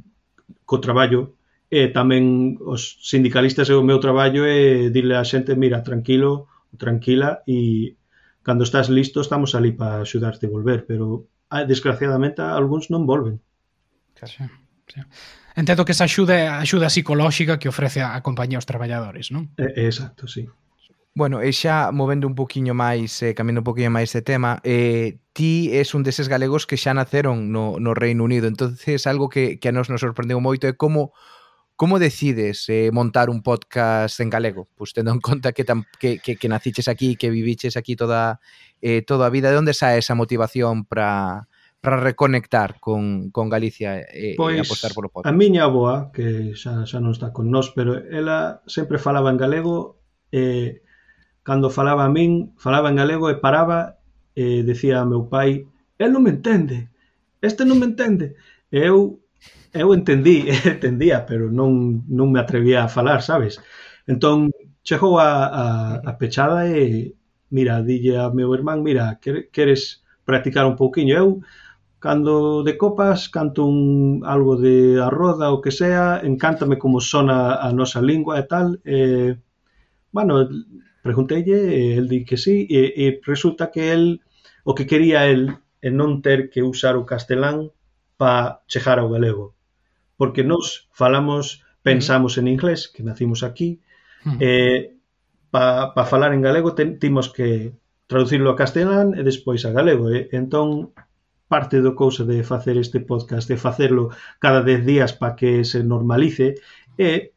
co 0.64 0.78
traballo 0.78 1.33
e 1.74 1.90
tamén 1.90 2.54
os 2.62 3.02
sindicalistas 3.02 3.66
e 3.66 3.74
o 3.74 3.82
meu 3.82 3.98
traballo 3.98 4.46
é 4.46 4.94
dirle 4.94 5.18
á 5.18 5.26
xente, 5.26 5.58
mira, 5.58 5.82
tranquilo, 5.82 6.46
tranquila 6.78 7.42
e 7.50 7.98
cando 8.46 8.62
estás 8.62 8.86
listo 8.86 9.18
estamos 9.18 9.58
ali 9.58 9.74
para 9.74 10.06
axudarte 10.06 10.46
a 10.46 10.54
volver, 10.54 10.86
pero 10.86 11.26
ah, 11.50 11.66
desgraciadamente 11.66 12.46
algúns 12.46 12.94
non 12.94 13.10
volven. 13.10 13.42
Sí, 14.22 14.46
sí. 14.86 15.02
Entendo 15.58 15.82
que 15.82 15.98
esa 15.98 16.06
axuda 16.06 16.38
é 16.38 16.46
axuda 16.46 16.86
psicolóxica 16.86 17.58
que 17.58 17.66
ofrece 17.66 18.06
a 18.06 18.22
compañía 18.22 18.62
aos 18.62 18.70
traballadores, 18.70 19.34
non? 19.34 19.50
Eh, 19.58 19.90
exacto, 19.90 20.30
sí. 20.30 20.46
Bueno, 21.14 21.42
e 21.42 21.50
xa 21.50 21.90
movendo 21.90 22.26
un 22.30 22.38
poquinho 22.38 22.74
máis, 22.74 23.18
eh, 23.22 23.34
cambiando 23.34 23.62
un 23.62 23.68
poquinho 23.70 23.90
máis 23.90 24.14
de 24.14 24.22
tema, 24.22 24.62
eh, 24.62 25.18
ti 25.34 25.74
és 25.74 25.90
un 25.94 26.06
deses 26.06 26.30
galegos 26.30 26.66
que 26.70 26.78
xa 26.78 26.94
naceron 26.94 27.50
no, 27.50 27.82
no 27.82 27.98
Reino 27.98 28.22
Unido, 28.22 28.46
entonces 28.46 29.06
algo 29.10 29.26
que, 29.26 29.58
que 29.58 29.70
a 29.70 29.74
nos 29.74 29.90
nos 29.90 30.02
sorprendeu 30.02 30.38
moito 30.38 30.70
é 30.70 30.74
como 30.74 31.14
Como 31.76 31.98
decides 31.98 32.68
eh, 32.68 32.90
montar 32.92 33.30
un 33.30 33.42
podcast 33.42 34.20
en 34.20 34.30
galego? 34.30 34.64
Pois 34.76 34.76
pues 34.76 34.92
tendo 34.94 35.10
en 35.10 35.20
conta 35.20 35.52
que, 35.52 35.64
tam, 35.64 35.84
que, 35.98 36.18
que, 36.18 36.36
que 36.36 36.48
naciches 36.48 36.86
aquí, 36.86 37.16
que 37.16 37.30
viviches 37.30 37.76
aquí 37.76 37.96
toda, 37.96 38.40
eh, 38.80 39.02
toda 39.02 39.26
a 39.26 39.30
vida, 39.30 39.50
de 39.50 39.58
onde 39.58 39.74
sae 39.74 39.98
esa 39.98 40.14
motivación 40.14 40.84
para 40.84 41.48
para 41.84 41.98
reconectar 41.98 42.80
con, 42.80 43.30
con 43.30 43.50
Galicia 43.50 44.00
eh, 44.00 44.32
e, 44.32 44.36
pois, 44.40 44.56
e 44.56 44.64
apostar 44.64 44.96
polo 44.96 45.12
podcast? 45.12 45.28
A 45.28 45.36
miña 45.36 45.68
aboa, 45.68 46.08
que 46.16 46.56
xa, 46.56 46.88
xa 46.88 46.98
non 46.98 47.12
está 47.12 47.30
con 47.36 47.52
nós, 47.52 47.76
pero 47.76 48.00
ela 48.08 48.64
sempre 48.64 48.96
falaba 48.96 49.28
en 49.28 49.36
galego 49.36 50.00
e 50.32 50.80
cando 51.44 51.68
falaba 51.68 52.08
a 52.08 52.10
min, 52.10 52.56
falaba 52.56 52.88
en 52.88 52.96
galego 52.96 53.28
e 53.28 53.36
paraba 53.36 54.00
e 54.32 54.64
decía 54.64 55.04
a 55.04 55.06
meu 55.06 55.28
pai, 55.28 55.68
el 56.00 56.10
non 56.10 56.24
me 56.24 56.32
entende, 56.32 56.88
este 57.44 57.68
non 57.68 57.76
me 57.76 57.86
entende. 57.86 58.32
E 58.72 58.80
eu 58.80 59.20
eu 59.74 59.94
entendí, 59.94 60.46
entendía, 60.74 61.26
pero 61.28 61.50
non, 61.50 62.04
non 62.08 62.28
me 62.32 62.40
atrevía 62.40 62.84
a 62.84 62.92
falar, 62.96 63.20
sabes? 63.22 63.60
Entón, 64.06 64.50
chegou 64.86 65.18
a, 65.18 65.30
a, 65.62 65.64
a 66.10 66.12
pechada 66.20 66.68
e, 66.70 67.14
mira, 67.50 67.82
dille 67.82 68.14
a 68.18 68.30
meu 68.30 68.54
irmán, 68.54 68.82
mira, 68.82 69.18
queres 69.54 70.04
practicar 70.24 70.64
un 70.66 70.76
pouquiño? 70.76 71.14
Eu, 71.16 71.28
cando 71.98 72.62
de 72.62 72.74
copas, 72.76 73.28
canto 73.28 73.64
un, 73.66 74.22
algo 74.24 74.56
de 74.56 75.00
arroda 75.00 75.50
ou 75.52 75.60
que 75.64 75.72
sea, 75.72 76.20
encántame 76.22 76.76
como 76.78 77.00
sona 77.00 77.56
a 77.66 77.72
nosa 77.72 78.00
lingua 78.04 78.38
e 78.38 78.44
tal, 78.52 78.66
e, 78.84 79.36
bueno, 80.12 80.48
pregunteille, 81.02 81.58
e 81.74 81.98
el 81.98 82.08
di 82.08 82.24
que 82.24 82.36
sí, 82.36 82.66
e, 82.70 82.82
e 83.04 83.20
resulta 83.24 83.70
que 83.70 83.92
el, 83.92 84.20
o 84.64 84.74
que 84.74 84.86
quería 84.86 85.26
el, 85.26 85.42
e 85.82 85.88
non 85.90 86.22
ter 86.24 86.48
que 86.52 86.62
usar 86.64 86.94
o 86.96 87.06
castelán 87.08 87.72
para 88.16 88.62
chegar 88.68 88.98
ao 88.98 89.10
galego 89.10 89.53
porque 90.24 90.42
nos 90.42 90.88
falamos, 90.90 91.62
pensamos 91.82 92.38
en 92.38 92.48
inglés, 92.48 92.88
que 92.88 93.02
nacimos 93.02 93.42
aquí, 93.42 93.82
eh, 94.40 94.96
para 95.50 95.92
pa 95.92 96.08
falar 96.08 96.32
en 96.32 96.40
galego 96.40 96.72
ten, 96.72 96.96
timos 96.96 97.28
que 97.28 97.76
traducirlo 98.08 98.48
a 98.48 98.56
castelán 98.56 99.12
e 99.12 99.20
despois 99.20 99.68
a 99.68 99.70
galego. 99.76 100.08
E, 100.08 100.32
entón, 100.32 100.96
parte 101.44 101.84
do 101.84 101.92
cousa 101.92 102.24
de 102.24 102.40
facer 102.40 102.80
este 102.80 103.04
podcast, 103.04 103.44
de 103.52 103.60
facerlo 103.60 104.16
cada 104.40 104.64
10 104.64 104.88
días 104.88 105.12
para 105.12 105.36
que 105.36 105.60
se 105.68 105.84
normalice, 105.84 106.56
é 106.96 107.36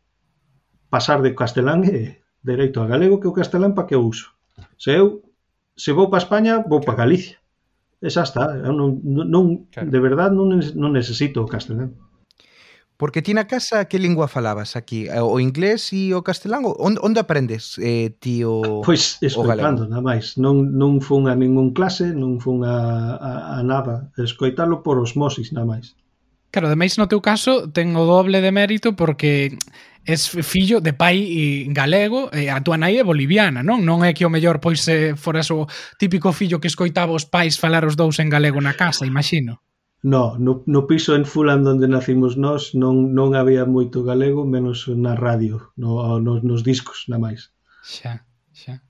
pasar 0.88 1.20
de 1.20 1.36
castelán 1.36 1.84
e 1.84 2.24
dereito 2.40 2.80
a 2.80 2.88
galego 2.88 3.20
que 3.20 3.28
o 3.28 3.36
castelán 3.36 3.76
para 3.76 3.92
que 3.92 4.00
o 4.00 4.08
uso. 4.08 4.32
Se 4.80 4.96
eu 4.96 5.28
se 5.76 5.92
vou 5.92 6.08
para 6.08 6.24
España, 6.24 6.64
vou 6.64 6.80
para 6.80 7.04
Galicia. 7.04 7.36
E 8.00 8.08
xa 8.08 8.24
está, 8.24 8.48
eu 8.64 8.72
non, 8.72 9.04
non, 9.04 9.68
claro. 9.76 9.92
de 9.92 10.00
verdad 10.00 10.32
non, 10.32 10.56
non 10.56 10.96
necesito 10.96 11.44
o 11.44 11.52
castelán. 11.52 12.07
Porque 12.98 13.22
ti 13.22 13.38
na 13.38 13.46
casa 13.46 13.86
que 13.86 14.02
lingua 14.02 14.28
falabas 14.28 14.74
aquí? 14.74 15.06
Eh, 15.06 15.22
o 15.22 15.38
inglés 15.38 15.94
e 15.94 16.18
o 16.18 16.26
castelán? 16.26 16.66
Onde, 16.66 16.98
onde 17.06 17.22
aprendes 17.22 17.78
eh, 17.78 18.18
ti 18.18 18.42
o 18.42 18.82
Pois 18.82 19.22
escoitando, 19.22 19.86
nada 19.86 20.02
máis. 20.02 20.34
Non, 20.42 20.74
non 20.74 20.98
fun 20.98 21.30
a 21.30 21.38
ningún 21.38 21.78
clase, 21.78 22.10
non 22.10 22.42
fun 22.42 22.66
a, 22.66 23.22
a, 23.22 23.32
a 23.58 23.58
nada. 23.62 24.10
Escoitalo 24.18 24.82
por 24.82 24.98
osmosis, 24.98 25.54
nada 25.54 25.70
máis. 25.78 25.94
Claro, 26.50 26.74
ademais 26.74 26.98
no 26.98 27.06
teu 27.06 27.22
caso 27.22 27.70
ten 27.70 27.94
o 27.94 28.10
doble 28.10 28.42
de 28.42 28.50
mérito 28.50 28.98
porque 28.98 29.54
es 30.02 30.26
fillo 30.26 30.82
de 30.82 30.98
pai 30.98 31.70
galego 31.70 32.34
e 32.34 32.50
a 32.50 32.64
túa 32.66 32.82
nai 32.82 32.98
é 32.98 33.06
boliviana, 33.06 33.62
non? 33.62 33.86
Non 33.86 34.02
é 34.02 34.16
que 34.18 34.26
o 34.26 34.34
mellor 34.34 34.58
pois 34.58 34.82
eh, 34.90 35.14
se 35.14 35.20
foras 35.22 35.54
o 35.54 35.70
típico 36.02 36.34
fillo 36.34 36.58
que 36.58 36.72
escoitaba 36.72 37.14
os 37.14 37.30
pais 37.30 37.62
falar 37.62 37.86
os 37.86 37.94
dous 37.94 38.18
en 38.18 38.34
galego 38.34 38.58
na 38.58 38.74
casa, 38.74 39.06
imagino. 39.06 39.62
No, 40.04 40.38
no, 40.38 40.64
no 40.68 40.86
piso 40.86 41.16
en 41.16 41.26
Fulham 41.26 41.66
onde 41.66 41.90
nacimos 41.90 42.38
nós 42.38 42.78
non 42.78 43.18
non 43.18 43.34
había 43.34 43.66
moito 43.66 44.06
galego, 44.06 44.46
menos 44.46 44.86
na 44.86 45.18
radio, 45.18 45.74
no, 45.74 46.22
nos, 46.22 46.46
nos 46.46 46.62
discos, 46.62 47.10
na 47.10 47.18
máis. 47.18 47.50
Xa, 47.82 48.22
xa. 48.54 48.86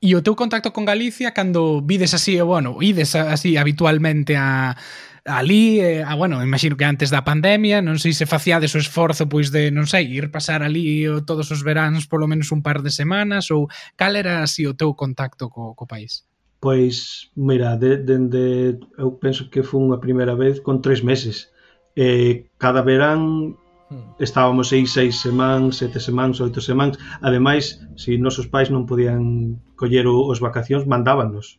E 0.00 0.14
o 0.16 0.22
teu 0.22 0.38
contacto 0.38 0.72
con 0.72 0.86
Galicia 0.86 1.34
cando 1.34 1.82
vides 1.82 2.14
así, 2.14 2.38
bueno, 2.40 2.78
ides 2.80 3.12
así 3.18 3.58
habitualmente 3.58 4.38
a 4.38 4.78
ali, 5.26 5.80
eh, 5.80 6.02
a, 6.02 6.14
bueno, 6.14 6.42
imagino 6.42 6.76
que 6.76 6.84
antes 6.84 7.10
da 7.10 7.26
pandemia, 7.26 7.82
non 7.84 8.00
sei 8.00 8.16
se 8.16 8.24
faciades 8.24 8.72
o 8.72 8.80
esforzo 8.80 9.28
pois 9.28 9.52
de, 9.52 9.68
non 9.68 9.84
sei, 9.84 10.08
ir 10.08 10.32
pasar 10.32 10.64
ali 10.64 11.04
todos 11.28 11.50
os 11.52 11.60
veráns 11.66 12.08
polo 12.08 12.24
menos 12.30 12.48
un 12.54 12.64
par 12.64 12.80
de 12.80 12.94
semanas 12.94 13.50
ou 13.52 13.68
cal 13.98 14.16
era 14.16 14.40
así 14.46 14.64
o 14.64 14.78
teu 14.78 14.96
contacto 14.96 15.52
co, 15.52 15.76
co 15.76 15.84
país? 15.84 16.24
Pois, 16.60 17.30
mira, 17.34 17.76
dende 17.76 18.28
de, 18.28 18.72
de, 18.76 18.86
eu 19.00 19.16
penso 19.16 19.48
que 19.48 19.64
foi 19.64 19.80
unha 19.80 19.96
primeira 19.96 20.36
vez 20.36 20.60
con 20.60 20.84
tres 20.84 21.00
meses. 21.00 21.48
Eh, 21.96 22.52
cada 22.60 22.84
verán 22.84 23.56
hmm. 23.88 24.20
estábamos 24.20 24.68
seis, 24.68 24.92
seis 24.92 25.16
semanas, 25.24 25.80
sete 25.80 25.96
semanas, 26.04 26.36
oito 26.44 26.60
semanas. 26.60 27.00
Ademais, 27.24 27.80
se 27.96 28.20
nosos 28.20 28.44
pais 28.52 28.68
non 28.68 28.84
podían 28.84 29.56
coller 29.72 30.04
os 30.04 30.36
vacacións, 30.36 30.84
mandábanos. 30.84 31.56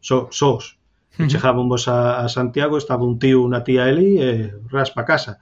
So, 0.00 0.32
sós. 0.32 0.80
Uh 1.20 1.24
-huh. 1.24 1.28
Chegábamos 1.28 1.84
a, 1.92 2.24
a 2.24 2.26
Santiago, 2.32 2.80
estaba 2.80 3.04
un 3.04 3.20
tío, 3.20 3.44
unha 3.44 3.60
tía 3.60 3.84
ali, 3.84 4.16
e 4.16 4.56
raspa 4.72 5.04
casa. 5.04 5.36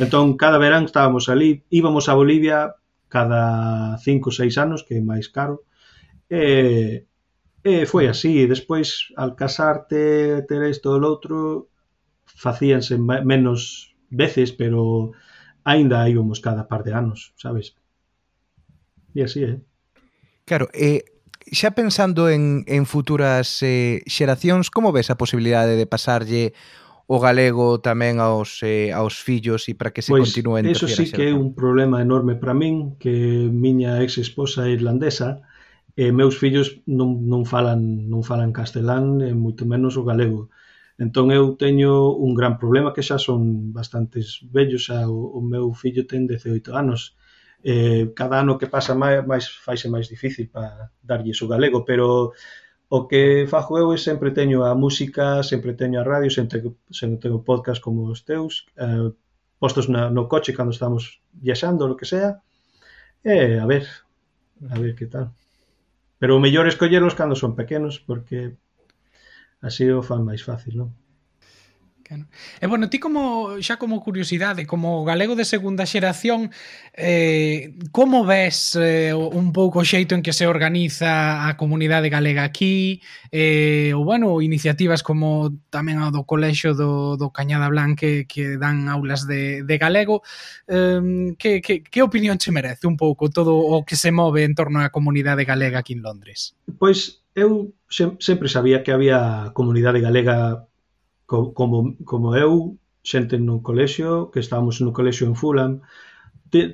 Entón, 0.00 0.40
cada 0.40 0.56
verán 0.56 0.88
estábamos 0.88 1.28
ali, 1.28 1.68
íbamos 1.68 2.08
a 2.08 2.16
Bolivia 2.16 2.80
cada 3.12 4.00
cinco 4.00 4.32
ou 4.32 4.36
seis 4.36 4.56
anos, 4.56 4.88
que 4.88 4.96
é 4.96 5.04
máis 5.04 5.28
caro, 5.28 5.68
e 6.32 7.07
E 7.64 7.86
foi 7.86 8.06
así, 8.06 8.46
despois 8.46 9.10
al 9.16 9.34
casarte, 9.34 10.42
ter 10.46 10.62
isto 10.70 10.94
ou 10.94 11.02
outro, 11.02 11.68
facíanse 12.24 12.96
menos 12.98 13.92
veces, 14.10 14.52
pero 14.52 15.12
aínda 15.64 16.08
íbamos 16.08 16.40
cada 16.40 16.68
par 16.68 16.84
de 16.84 16.94
anos, 16.94 17.34
sabes? 17.36 17.74
E 19.14 19.22
así 19.26 19.42
é. 19.42 19.50
Eh? 19.50 19.58
Claro, 20.46 20.70
eh, 20.72 21.04
xa 21.52 21.74
pensando 21.74 22.30
en, 22.30 22.64
en 22.68 22.86
futuras 22.86 23.60
eh, 23.62 24.00
xeracións, 24.06 24.70
como 24.70 24.92
ves 24.92 25.10
a 25.10 25.18
posibilidade 25.18 25.76
de 25.76 25.86
pasarlle 25.86 26.54
o 27.08 27.16
galego 27.18 27.80
tamén 27.80 28.20
aos, 28.20 28.60
eh, 28.60 28.92
aos 28.92 29.16
fillos 29.16 29.64
e 29.68 29.72
para 29.72 29.96
que 29.96 30.04
se 30.04 30.12
pois, 30.12 30.28
continúen 30.28 30.68
Eso 30.68 30.84
sí 30.84 31.08
que 31.08 31.32
é 31.32 31.34
un 31.34 31.56
problema 31.56 32.04
enorme 32.04 32.36
para 32.36 32.52
min, 32.52 33.00
que 33.00 33.48
miña 33.48 34.04
ex 34.04 34.20
esposa 34.20 34.68
é 34.68 34.76
irlandesa, 34.76 35.40
e 35.98 36.12
meus 36.12 36.38
fillos 36.38 36.68
non, 36.86 37.26
non 37.26 37.42
falan 37.52 38.06
non 38.06 38.22
falan 38.22 38.54
castelán 38.54 39.18
e 39.18 39.34
moito 39.34 39.66
menos 39.66 39.98
o 39.98 40.06
galego. 40.06 40.46
Entón 40.94 41.26
eu 41.34 41.58
teño 41.58 42.14
un 42.14 42.38
gran 42.38 42.54
problema 42.62 42.94
que 42.94 43.02
xa 43.08 43.18
son 43.18 43.74
bastantes 43.74 44.46
vellos, 44.54 44.86
xa 44.86 45.10
o, 45.10 45.18
o 45.38 45.40
meu 45.42 45.74
fillo 45.74 46.06
ten 46.06 46.30
18 46.30 46.70
anos. 46.82 47.18
Eh, 47.66 48.14
cada 48.14 48.38
ano 48.38 48.58
que 48.62 48.70
pasa 48.70 48.94
máis, 48.94 49.26
máis 49.26 49.44
faise 49.66 49.90
máis 49.90 50.06
difícil 50.06 50.46
para 50.54 50.94
darlle 51.02 51.34
o 51.34 51.50
galego, 51.50 51.82
pero 51.82 52.30
o 52.88 52.98
que 53.10 53.50
fajo 53.50 53.74
eu 53.82 53.90
é 53.90 53.98
sempre 53.98 54.30
teño 54.30 54.62
a 54.62 54.78
música, 54.78 55.42
sempre 55.42 55.74
teño 55.74 55.98
a 55.98 56.06
radio, 56.06 56.30
sempre, 56.30 56.62
sempre 56.94 57.18
teño 57.18 57.42
podcast 57.42 57.82
como 57.82 58.06
os 58.06 58.22
teus, 58.22 58.70
eh, 58.78 59.10
postos 59.58 59.90
na, 59.90 60.14
no 60.14 60.30
coche 60.30 60.54
cando 60.54 60.70
estamos 60.70 61.02
viaxando, 61.34 61.90
lo 61.90 61.98
que 61.98 62.06
sea, 62.06 62.38
e 63.26 63.34
eh, 63.34 63.58
a 63.58 63.66
ver, 63.66 63.84
a 64.70 64.78
ver 64.78 64.94
que 64.94 65.10
tal. 65.10 65.34
Pero 66.20 66.36
o 66.36 66.42
mellor 66.44 66.66
escollelos 66.66 67.16
cando 67.18 67.34
son 67.36 67.52
pequenos 67.60 67.94
porque 68.08 68.38
así 69.66 69.84
o 69.90 70.06
fan 70.08 70.22
máis 70.28 70.42
fácil, 70.48 70.74
non? 70.80 70.90
Claro. 72.08 72.24
E 72.58 72.66
bueno, 72.66 72.88
ti 72.88 72.96
como 72.98 73.60
xa 73.60 73.76
como 73.76 74.00
curiosidade, 74.00 74.64
como 74.64 75.04
galego 75.04 75.36
de 75.36 75.44
segunda 75.44 75.84
xeración, 75.84 76.48
eh, 76.96 77.76
como 77.92 78.24
ves 78.24 78.72
eh, 78.80 79.12
un 79.12 79.52
pouco 79.52 79.84
o 79.84 79.84
xeito 79.84 80.16
en 80.16 80.24
que 80.24 80.32
se 80.32 80.48
organiza 80.48 81.44
a 81.44 81.60
comunidade 81.60 82.08
galega 82.08 82.48
aquí, 82.48 83.04
eh, 83.28 83.92
ou 83.92 84.08
bueno, 84.08 84.40
iniciativas 84.40 85.04
como 85.04 85.52
tamén 85.68 86.00
a 86.00 86.08
do 86.08 86.24
colexo 86.24 86.72
do, 86.72 87.20
do 87.20 87.28
Cañada 87.28 87.68
Blanque 87.68 88.24
que, 88.24 88.56
que 88.56 88.56
dan 88.56 88.88
aulas 88.88 89.28
de, 89.28 89.60
de 89.68 89.76
galego, 89.76 90.24
eh, 90.64 91.36
que, 91.36 91.60
que, 91.60 91.84
que 91.84 92.00
opinión 92.00 92.40
che 92.40 92.56
merece 92.56 92.88
un 92.88 92.96
pouco 92.96 93.28
todo 93.28 93.52
o 93.52 93.84
que 93.84 94.00
se 94.00 94.16
move 94.16 94.48
en 94.48 94.56
torno 94.56 94.80
á 94.80 94.88
comunidade 94.88 95.44
galega 95.44 95.84
aquí 95.84 95.92
en 95.92 96.00
Londres? 96.00 96.56
Pois 96.80 97.20
eu 97.36 97.76
sempre 97.92 98.48
sabía 98.48 98.80
que 98.80 98.96
había 98.96 99.52
comunidade 99.52 100.00
galega 100.00 100.67
como, 101.28 101.94
como 102.08 102.34
eu, 102.34 102.80
xente 103.04 103.36
no 103.36 103.60
colexio, 103.60 104.32
que 104.32 104.40
estábamos 104.40 104.80
no 104.80 104.96
colexio 104.96 105.28
en 105.28 105.36
Fulham, 105.36 105.84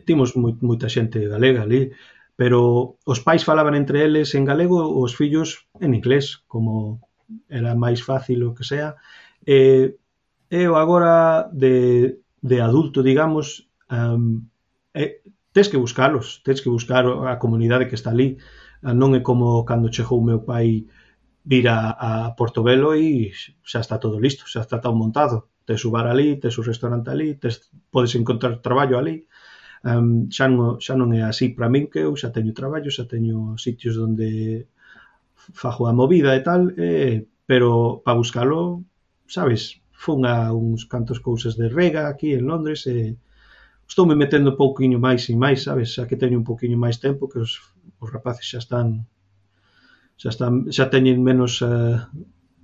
timos 0.07 0.39
moita 0.39 0.87
xente 0.87 1.19
galega 1.27 1.67
ali, 1.67 1.91
pero 2.39 2.95
os 3.03 3.19
pais 3.27 3.43
falaban 3.43 3.75
entre 3.75 4.07
eles 4.07 4.35
en 4.39 4.47
galego, 4.47 4.79
os 4.79 5.19
fillos 5.19 5.67
en 5.83 5.95
inglés, 5.99 6.47
como 6.47 7.03
era 7.51 7.75
máis 7.75 7.99
fácil 8.07 8.47
o 8.47 8.55
que 8.55 8.63
sea. 8.63 8.95
E 9.43 9.99
eu 10.51 10.79
agora 10.79 11.51
de, 11.51 12.23
de 12.39 12.57
adulto, 12.63 13.03
digamos, 13.03 13.67
um, 13.91 14.47
e, 14.95 15.23
tes 15.51 15.67
que 15.67 15.83
buscalos, 15.83 16.43
tes 16.47 16.63
que 16.63 16.71
buscar 16.71 17.07
a 17.07 17.39
comunidade 17.43 17.91
que 17.91 17.99
está 17.99 18.11
ali. 18.15 18.39
Ah, 18.87 18.95
non 18.95 19.19
é 19.19 19.21
como 19.25 19.67
cando 19.67 19.91
chegou 19.91 20.23
o 20.23 20.27
meu 20.27 20.47
pai 20.47 20.87
vir 21.45 21.69
a, 21.69 21.79
a 21.93 22.11
Portobelo 22.37 22.95
e 22.97 23.33
xa 23.63 23.81
está 23.85 24.01
todo 24.01 24.21
listo, 24.21 24.49
xa 24.49 24.61
está 24.65 24.81
todo 24.81 24.97
montado. 24.97 25.37
Tes 25.65 25.85
o 25.85 25.91
bar 25.91 26.07
ali, 26.09 26.37
tes 26.41 26.57
o 26.59 26.63
restaurante 26.63 27.09
ali, 27.11 27.37
tes, 27.37 27.71
podes 27.93 28.15
encontrar 28.17 28.61
traballo 28.61 28.97
ali. 28.99 29.29
Um, 29.85 30.29
xa, 30.33 30.49
non, 30.49 30.81
xa 30.81 30.97
non 30.97 31.13
é 31.13 31.21
así 31.21 31.53
para 31.53 31.69
min 31.69 31.93
que 31.93 32.01
eu 32.01 32.17
xa 32.17 32.33
teño 32.33 32.57
traballo, 32.57 32.89
xa 32.89 33.05
teño 33.05 33.57
sitios 33.61 34.01
onde 34.01 34.29
fajo 35.37 35.85
a 35.87 35.93
movida 35.93 36.33
e 36.37 36.41
tal, 36.41 36.73
eh, 36.81 37.29
pero 37.45 38.01
para 38.05 38.17
buscalo, 38.17 38.81
sabes, 39.29 39.85
fun 39.93 40.25
a 40.25 40.53
uns 40.53 40.89
cantos 40.89 41.21
cousas 41.21 41.57
de 41.61 41.69
rega 41.69 42.09
aquí 42.09 42.33
en 42.33 42.49
Londres 42.49 42.89
e 42.89 42.93
eh, 42.93 43.11
estou 43.89 44.09
me 44.09 44.17
metendo 44.17 44.53
un 44.53 44.61
pouquiño 44.61 44.97
máis 44.97 45.29
e 45.29 45.37
máis, 45.37 45.69
sabes, 45.69 45.93
xa 45.93 46.09
que 46.09 46.17
teño 46.17 46.41
un 46.41 46.49
pouquiño 46.49 46.77
máis 46.81 46.97
tempo 46.97 47.29
que 47.29 47.45
os, 47.45 47.61
os 48.01 48.09
rapaces 48.09 48.49
xa 48.49 48.59
están 48.65 49.05
xa, 50.17 50.29
están, 50.31 50.71
xa 50.71 50.91
teñen 50.91 51.23
menos 51.23 51.63
eh, 51.63 51.99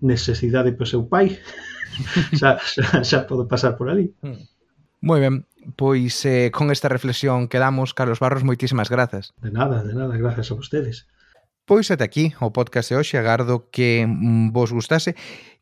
necesidade 0.01 0.73
para 0.73 0.87
o 0.87 0.91
seu 0.91 1.03
pai. 1.07 1.39
Xa, 2.39 2.57
xa, 2.63 3.03
xa 3.03 3.19
pode 3.27 3.51
pasar 3.51 3.77
por 3.77 3.91
ali. 3.91 4.15
Hmm. 4.23 4.39
Moi 5.03 5.19
ben, 5.21 5.45
pois 5.77 6.25
eh, 6.25 6.51
con 6.55 6.71
esta 6.71 6.89
reflexión 6.89 7.49
quedamos, 7.49 7.93
Carlos 7.93 8.23
Barros, 8.23 8.47
moitísimas 8.47 8.89
grazas. 8.89 9.35
De 9.43 9.51
nada, 9.51 9.83
de 9.83 9.93
nada, 9.93 10.17
grazas 10.17 10.49
a 10.53 10.55
vostedes. 10.55 11.11
Pois 11.65 11.91
ata 11.91 12.05
aquí 12.05 12.33
o 12.41 12.55
podcast 12.55 12.91
de 12.91 12.97
hoxe, 12.97 13.19
agardo 13.19 13.69
que 13.71 14.07
mm, 14.07 14.53
vos 14.53 14.73
gustase. 14.73 15.17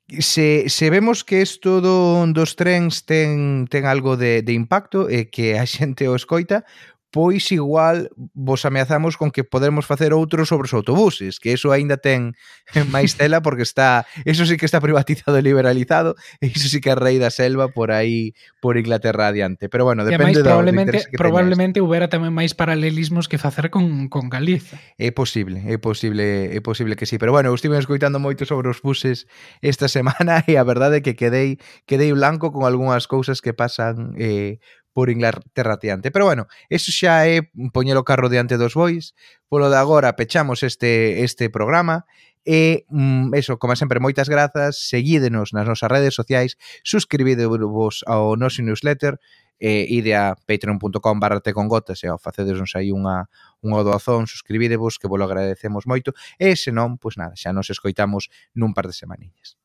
Se, 0.08 0.68
se 0.68 0.86
vemos 0.88 1.24
que 1.24 1.42
isto 1.42 1.80
do, 1.84 2.24
dos 2.32 2.56
trens 2.56 3.04
ten, 3.04 3.68
ten 3.68 3.84
algo 3.84 4.16
de, 4.16 4.40
de 4.42 4.56
impacto 4.56 5.06
e 5.06 5.28
que 5.28 5.60
a 5.60 5.68
xente 5.68 6.08
o 6.08 6.16
escoita, 6.16 6.64
pois 7.10 7.50
igual 7.52 8.10
vos 8.34 8.64
ameazamos 8.64 9.16
con 9.16 9.30
que 9.30 9.44
podemos 9.44 9.86
facer 9.86 10.12
outro 10.12 10.44
sobre 10.44 10.68
os 10.68 10.74
autobuses, 10.76 11.40
que 11.40 11.56
eso 11.56 11.72
aínda 11.72 11.96
ten 11.96 12.36
máis 12.92 13.16
tela 13.16 13.40
porque 13.40 13.64
está, 13.64 14.04
eso 14.28 14.44
sí 14.44 14.60
que 14.60 14.68
está 14.68 14.80
privatizado 14.80 15.40
e 15.40 15.42
liberalizado, 15.42 16.20
e 16.44 16.52
iso 16.52 16.68
sí 16.68 16.84
que 16.84 16.92
é 16.92 16.96
rei 16.96 17.16
da 17.16 17.32
selva 17.32 17.72
por 17.72 17.88
aí 17.88 18.36
por 18.60 18.76
Inglaterra 18.76 19.32
adiante. 19.32 19.72
Pero 19.72 19.88
bueno, 19.88 20.04
depende 20.04 20.36
e 20.36 20.42
do 20.42 20.44
probablemente 20.44 21.00
do 21.00 21.08
que 21.08 21.16
probablemente 21.16 21.80
houbera 21.80 22.12
tamén 22.12 22.36
máis 22.36 22.52
paralelismos 22.52 23.24
que 23.24 23.40
facer 23.40 23.72
con, 23.72 24.12
con 24.12 24.28
Galiza. 24.28 24.76
É 25.00 25.08
posible, 25.08 25.64
é 25.64 25.80
posible, 25.80 26.52
é 26.52 26.60
posible 26.60 26.92
que 26.92 27.08
sí, 27.08 27.16
pero 27.16 27.32
bueno, 27.32 27.48
eu 27.48 27.56
estive 27.56 27.80
escoitando 27.80 28.20
moito 28.20 28.44
sobre 28.44 28.68
os 28.68 28.84
buses 28.84 29.24
esta 29.64 29.88
semana 29.96 30.44
e 30.44 30.60
a 30.60 30.64
verdade 30.64 31.00
é 31.00 31.02
que 31.02 31.16
quedei 31.16 31.56
quedei 31.88 32.12
blanco 32.12 32.52
con 32.52 32.68
algunhas 32.68 33.08
cousas 33.08 33.40
que 33.40 33.56
pasan 33.56 34.12
eh, 34.20 34.60
por 34.98 35.10
Inglaterra 35.10 35.78
teante. 35.78 36.10
Pero 36.10 36.24
bueno, 36.24 36.48
eso 36.68 36.90
xa 36.90 37.22
é 37.30 37.46
poñelo 37.70 38.02
carro 38.02 38.26
diante 38.26 38.58
dos 38.58 38.74
bois, 38.74 39.14
polo 39.46 39.70
de 39.70 39.78
agora 39.78 40.18
pechamos 40.18 40.66
este, 40.66 41.22
este 41.22 41.46
programa, 41.54 42.02
E, 42.48 42.86
mm, 42.88 43.34
eso, 43.36 43.60
como 43.60 43.76
sempre, 43.76 44.00
moitas 44.00 44.26
grazas, 44.26 44.88
seguídenos 44.88 45.52
nas 45.52 45.68
nosas 45.68 45.86
redes 45.86 46.16
sociais, 46.16 46.56
suscribidevos 46.82 48.02
ao 48.08 48.40
noso 48.40 48.64
newsletter, 48.64 49.20
e 49.60 49.86
ide 49.86 50.18
a 50.18 50.34
patreon.com 50.34 51.20
barra 51.20 51.44
tecongotas 51.44 52.02
e 52.02 52.08
ao 52.08 52.16
facedesnos 52.16 52.72
aí 52.74 52.90
unha, 52.90 53.28
unha 53.62 53.84
doazón, 53.84 54.26
suscribidevos, 54.26 54.96
que 54.98 55.06
vos 55.06 55.20
lo 55.20 55.28
agradecemos 55.28 55.84
moito, 55.84 56.10
e 56.42 56.56
senón, 56.56 56.98
pois 56.98 57.20
nada, 57.20 57.38
xa 57.38 57.54
nos 57.54 57.70
escoitamos 57.70 58.32
nun 58.56 58.74
par 58.74 58.90
de 58.90 58.96
semaninhas. 58.96 59.60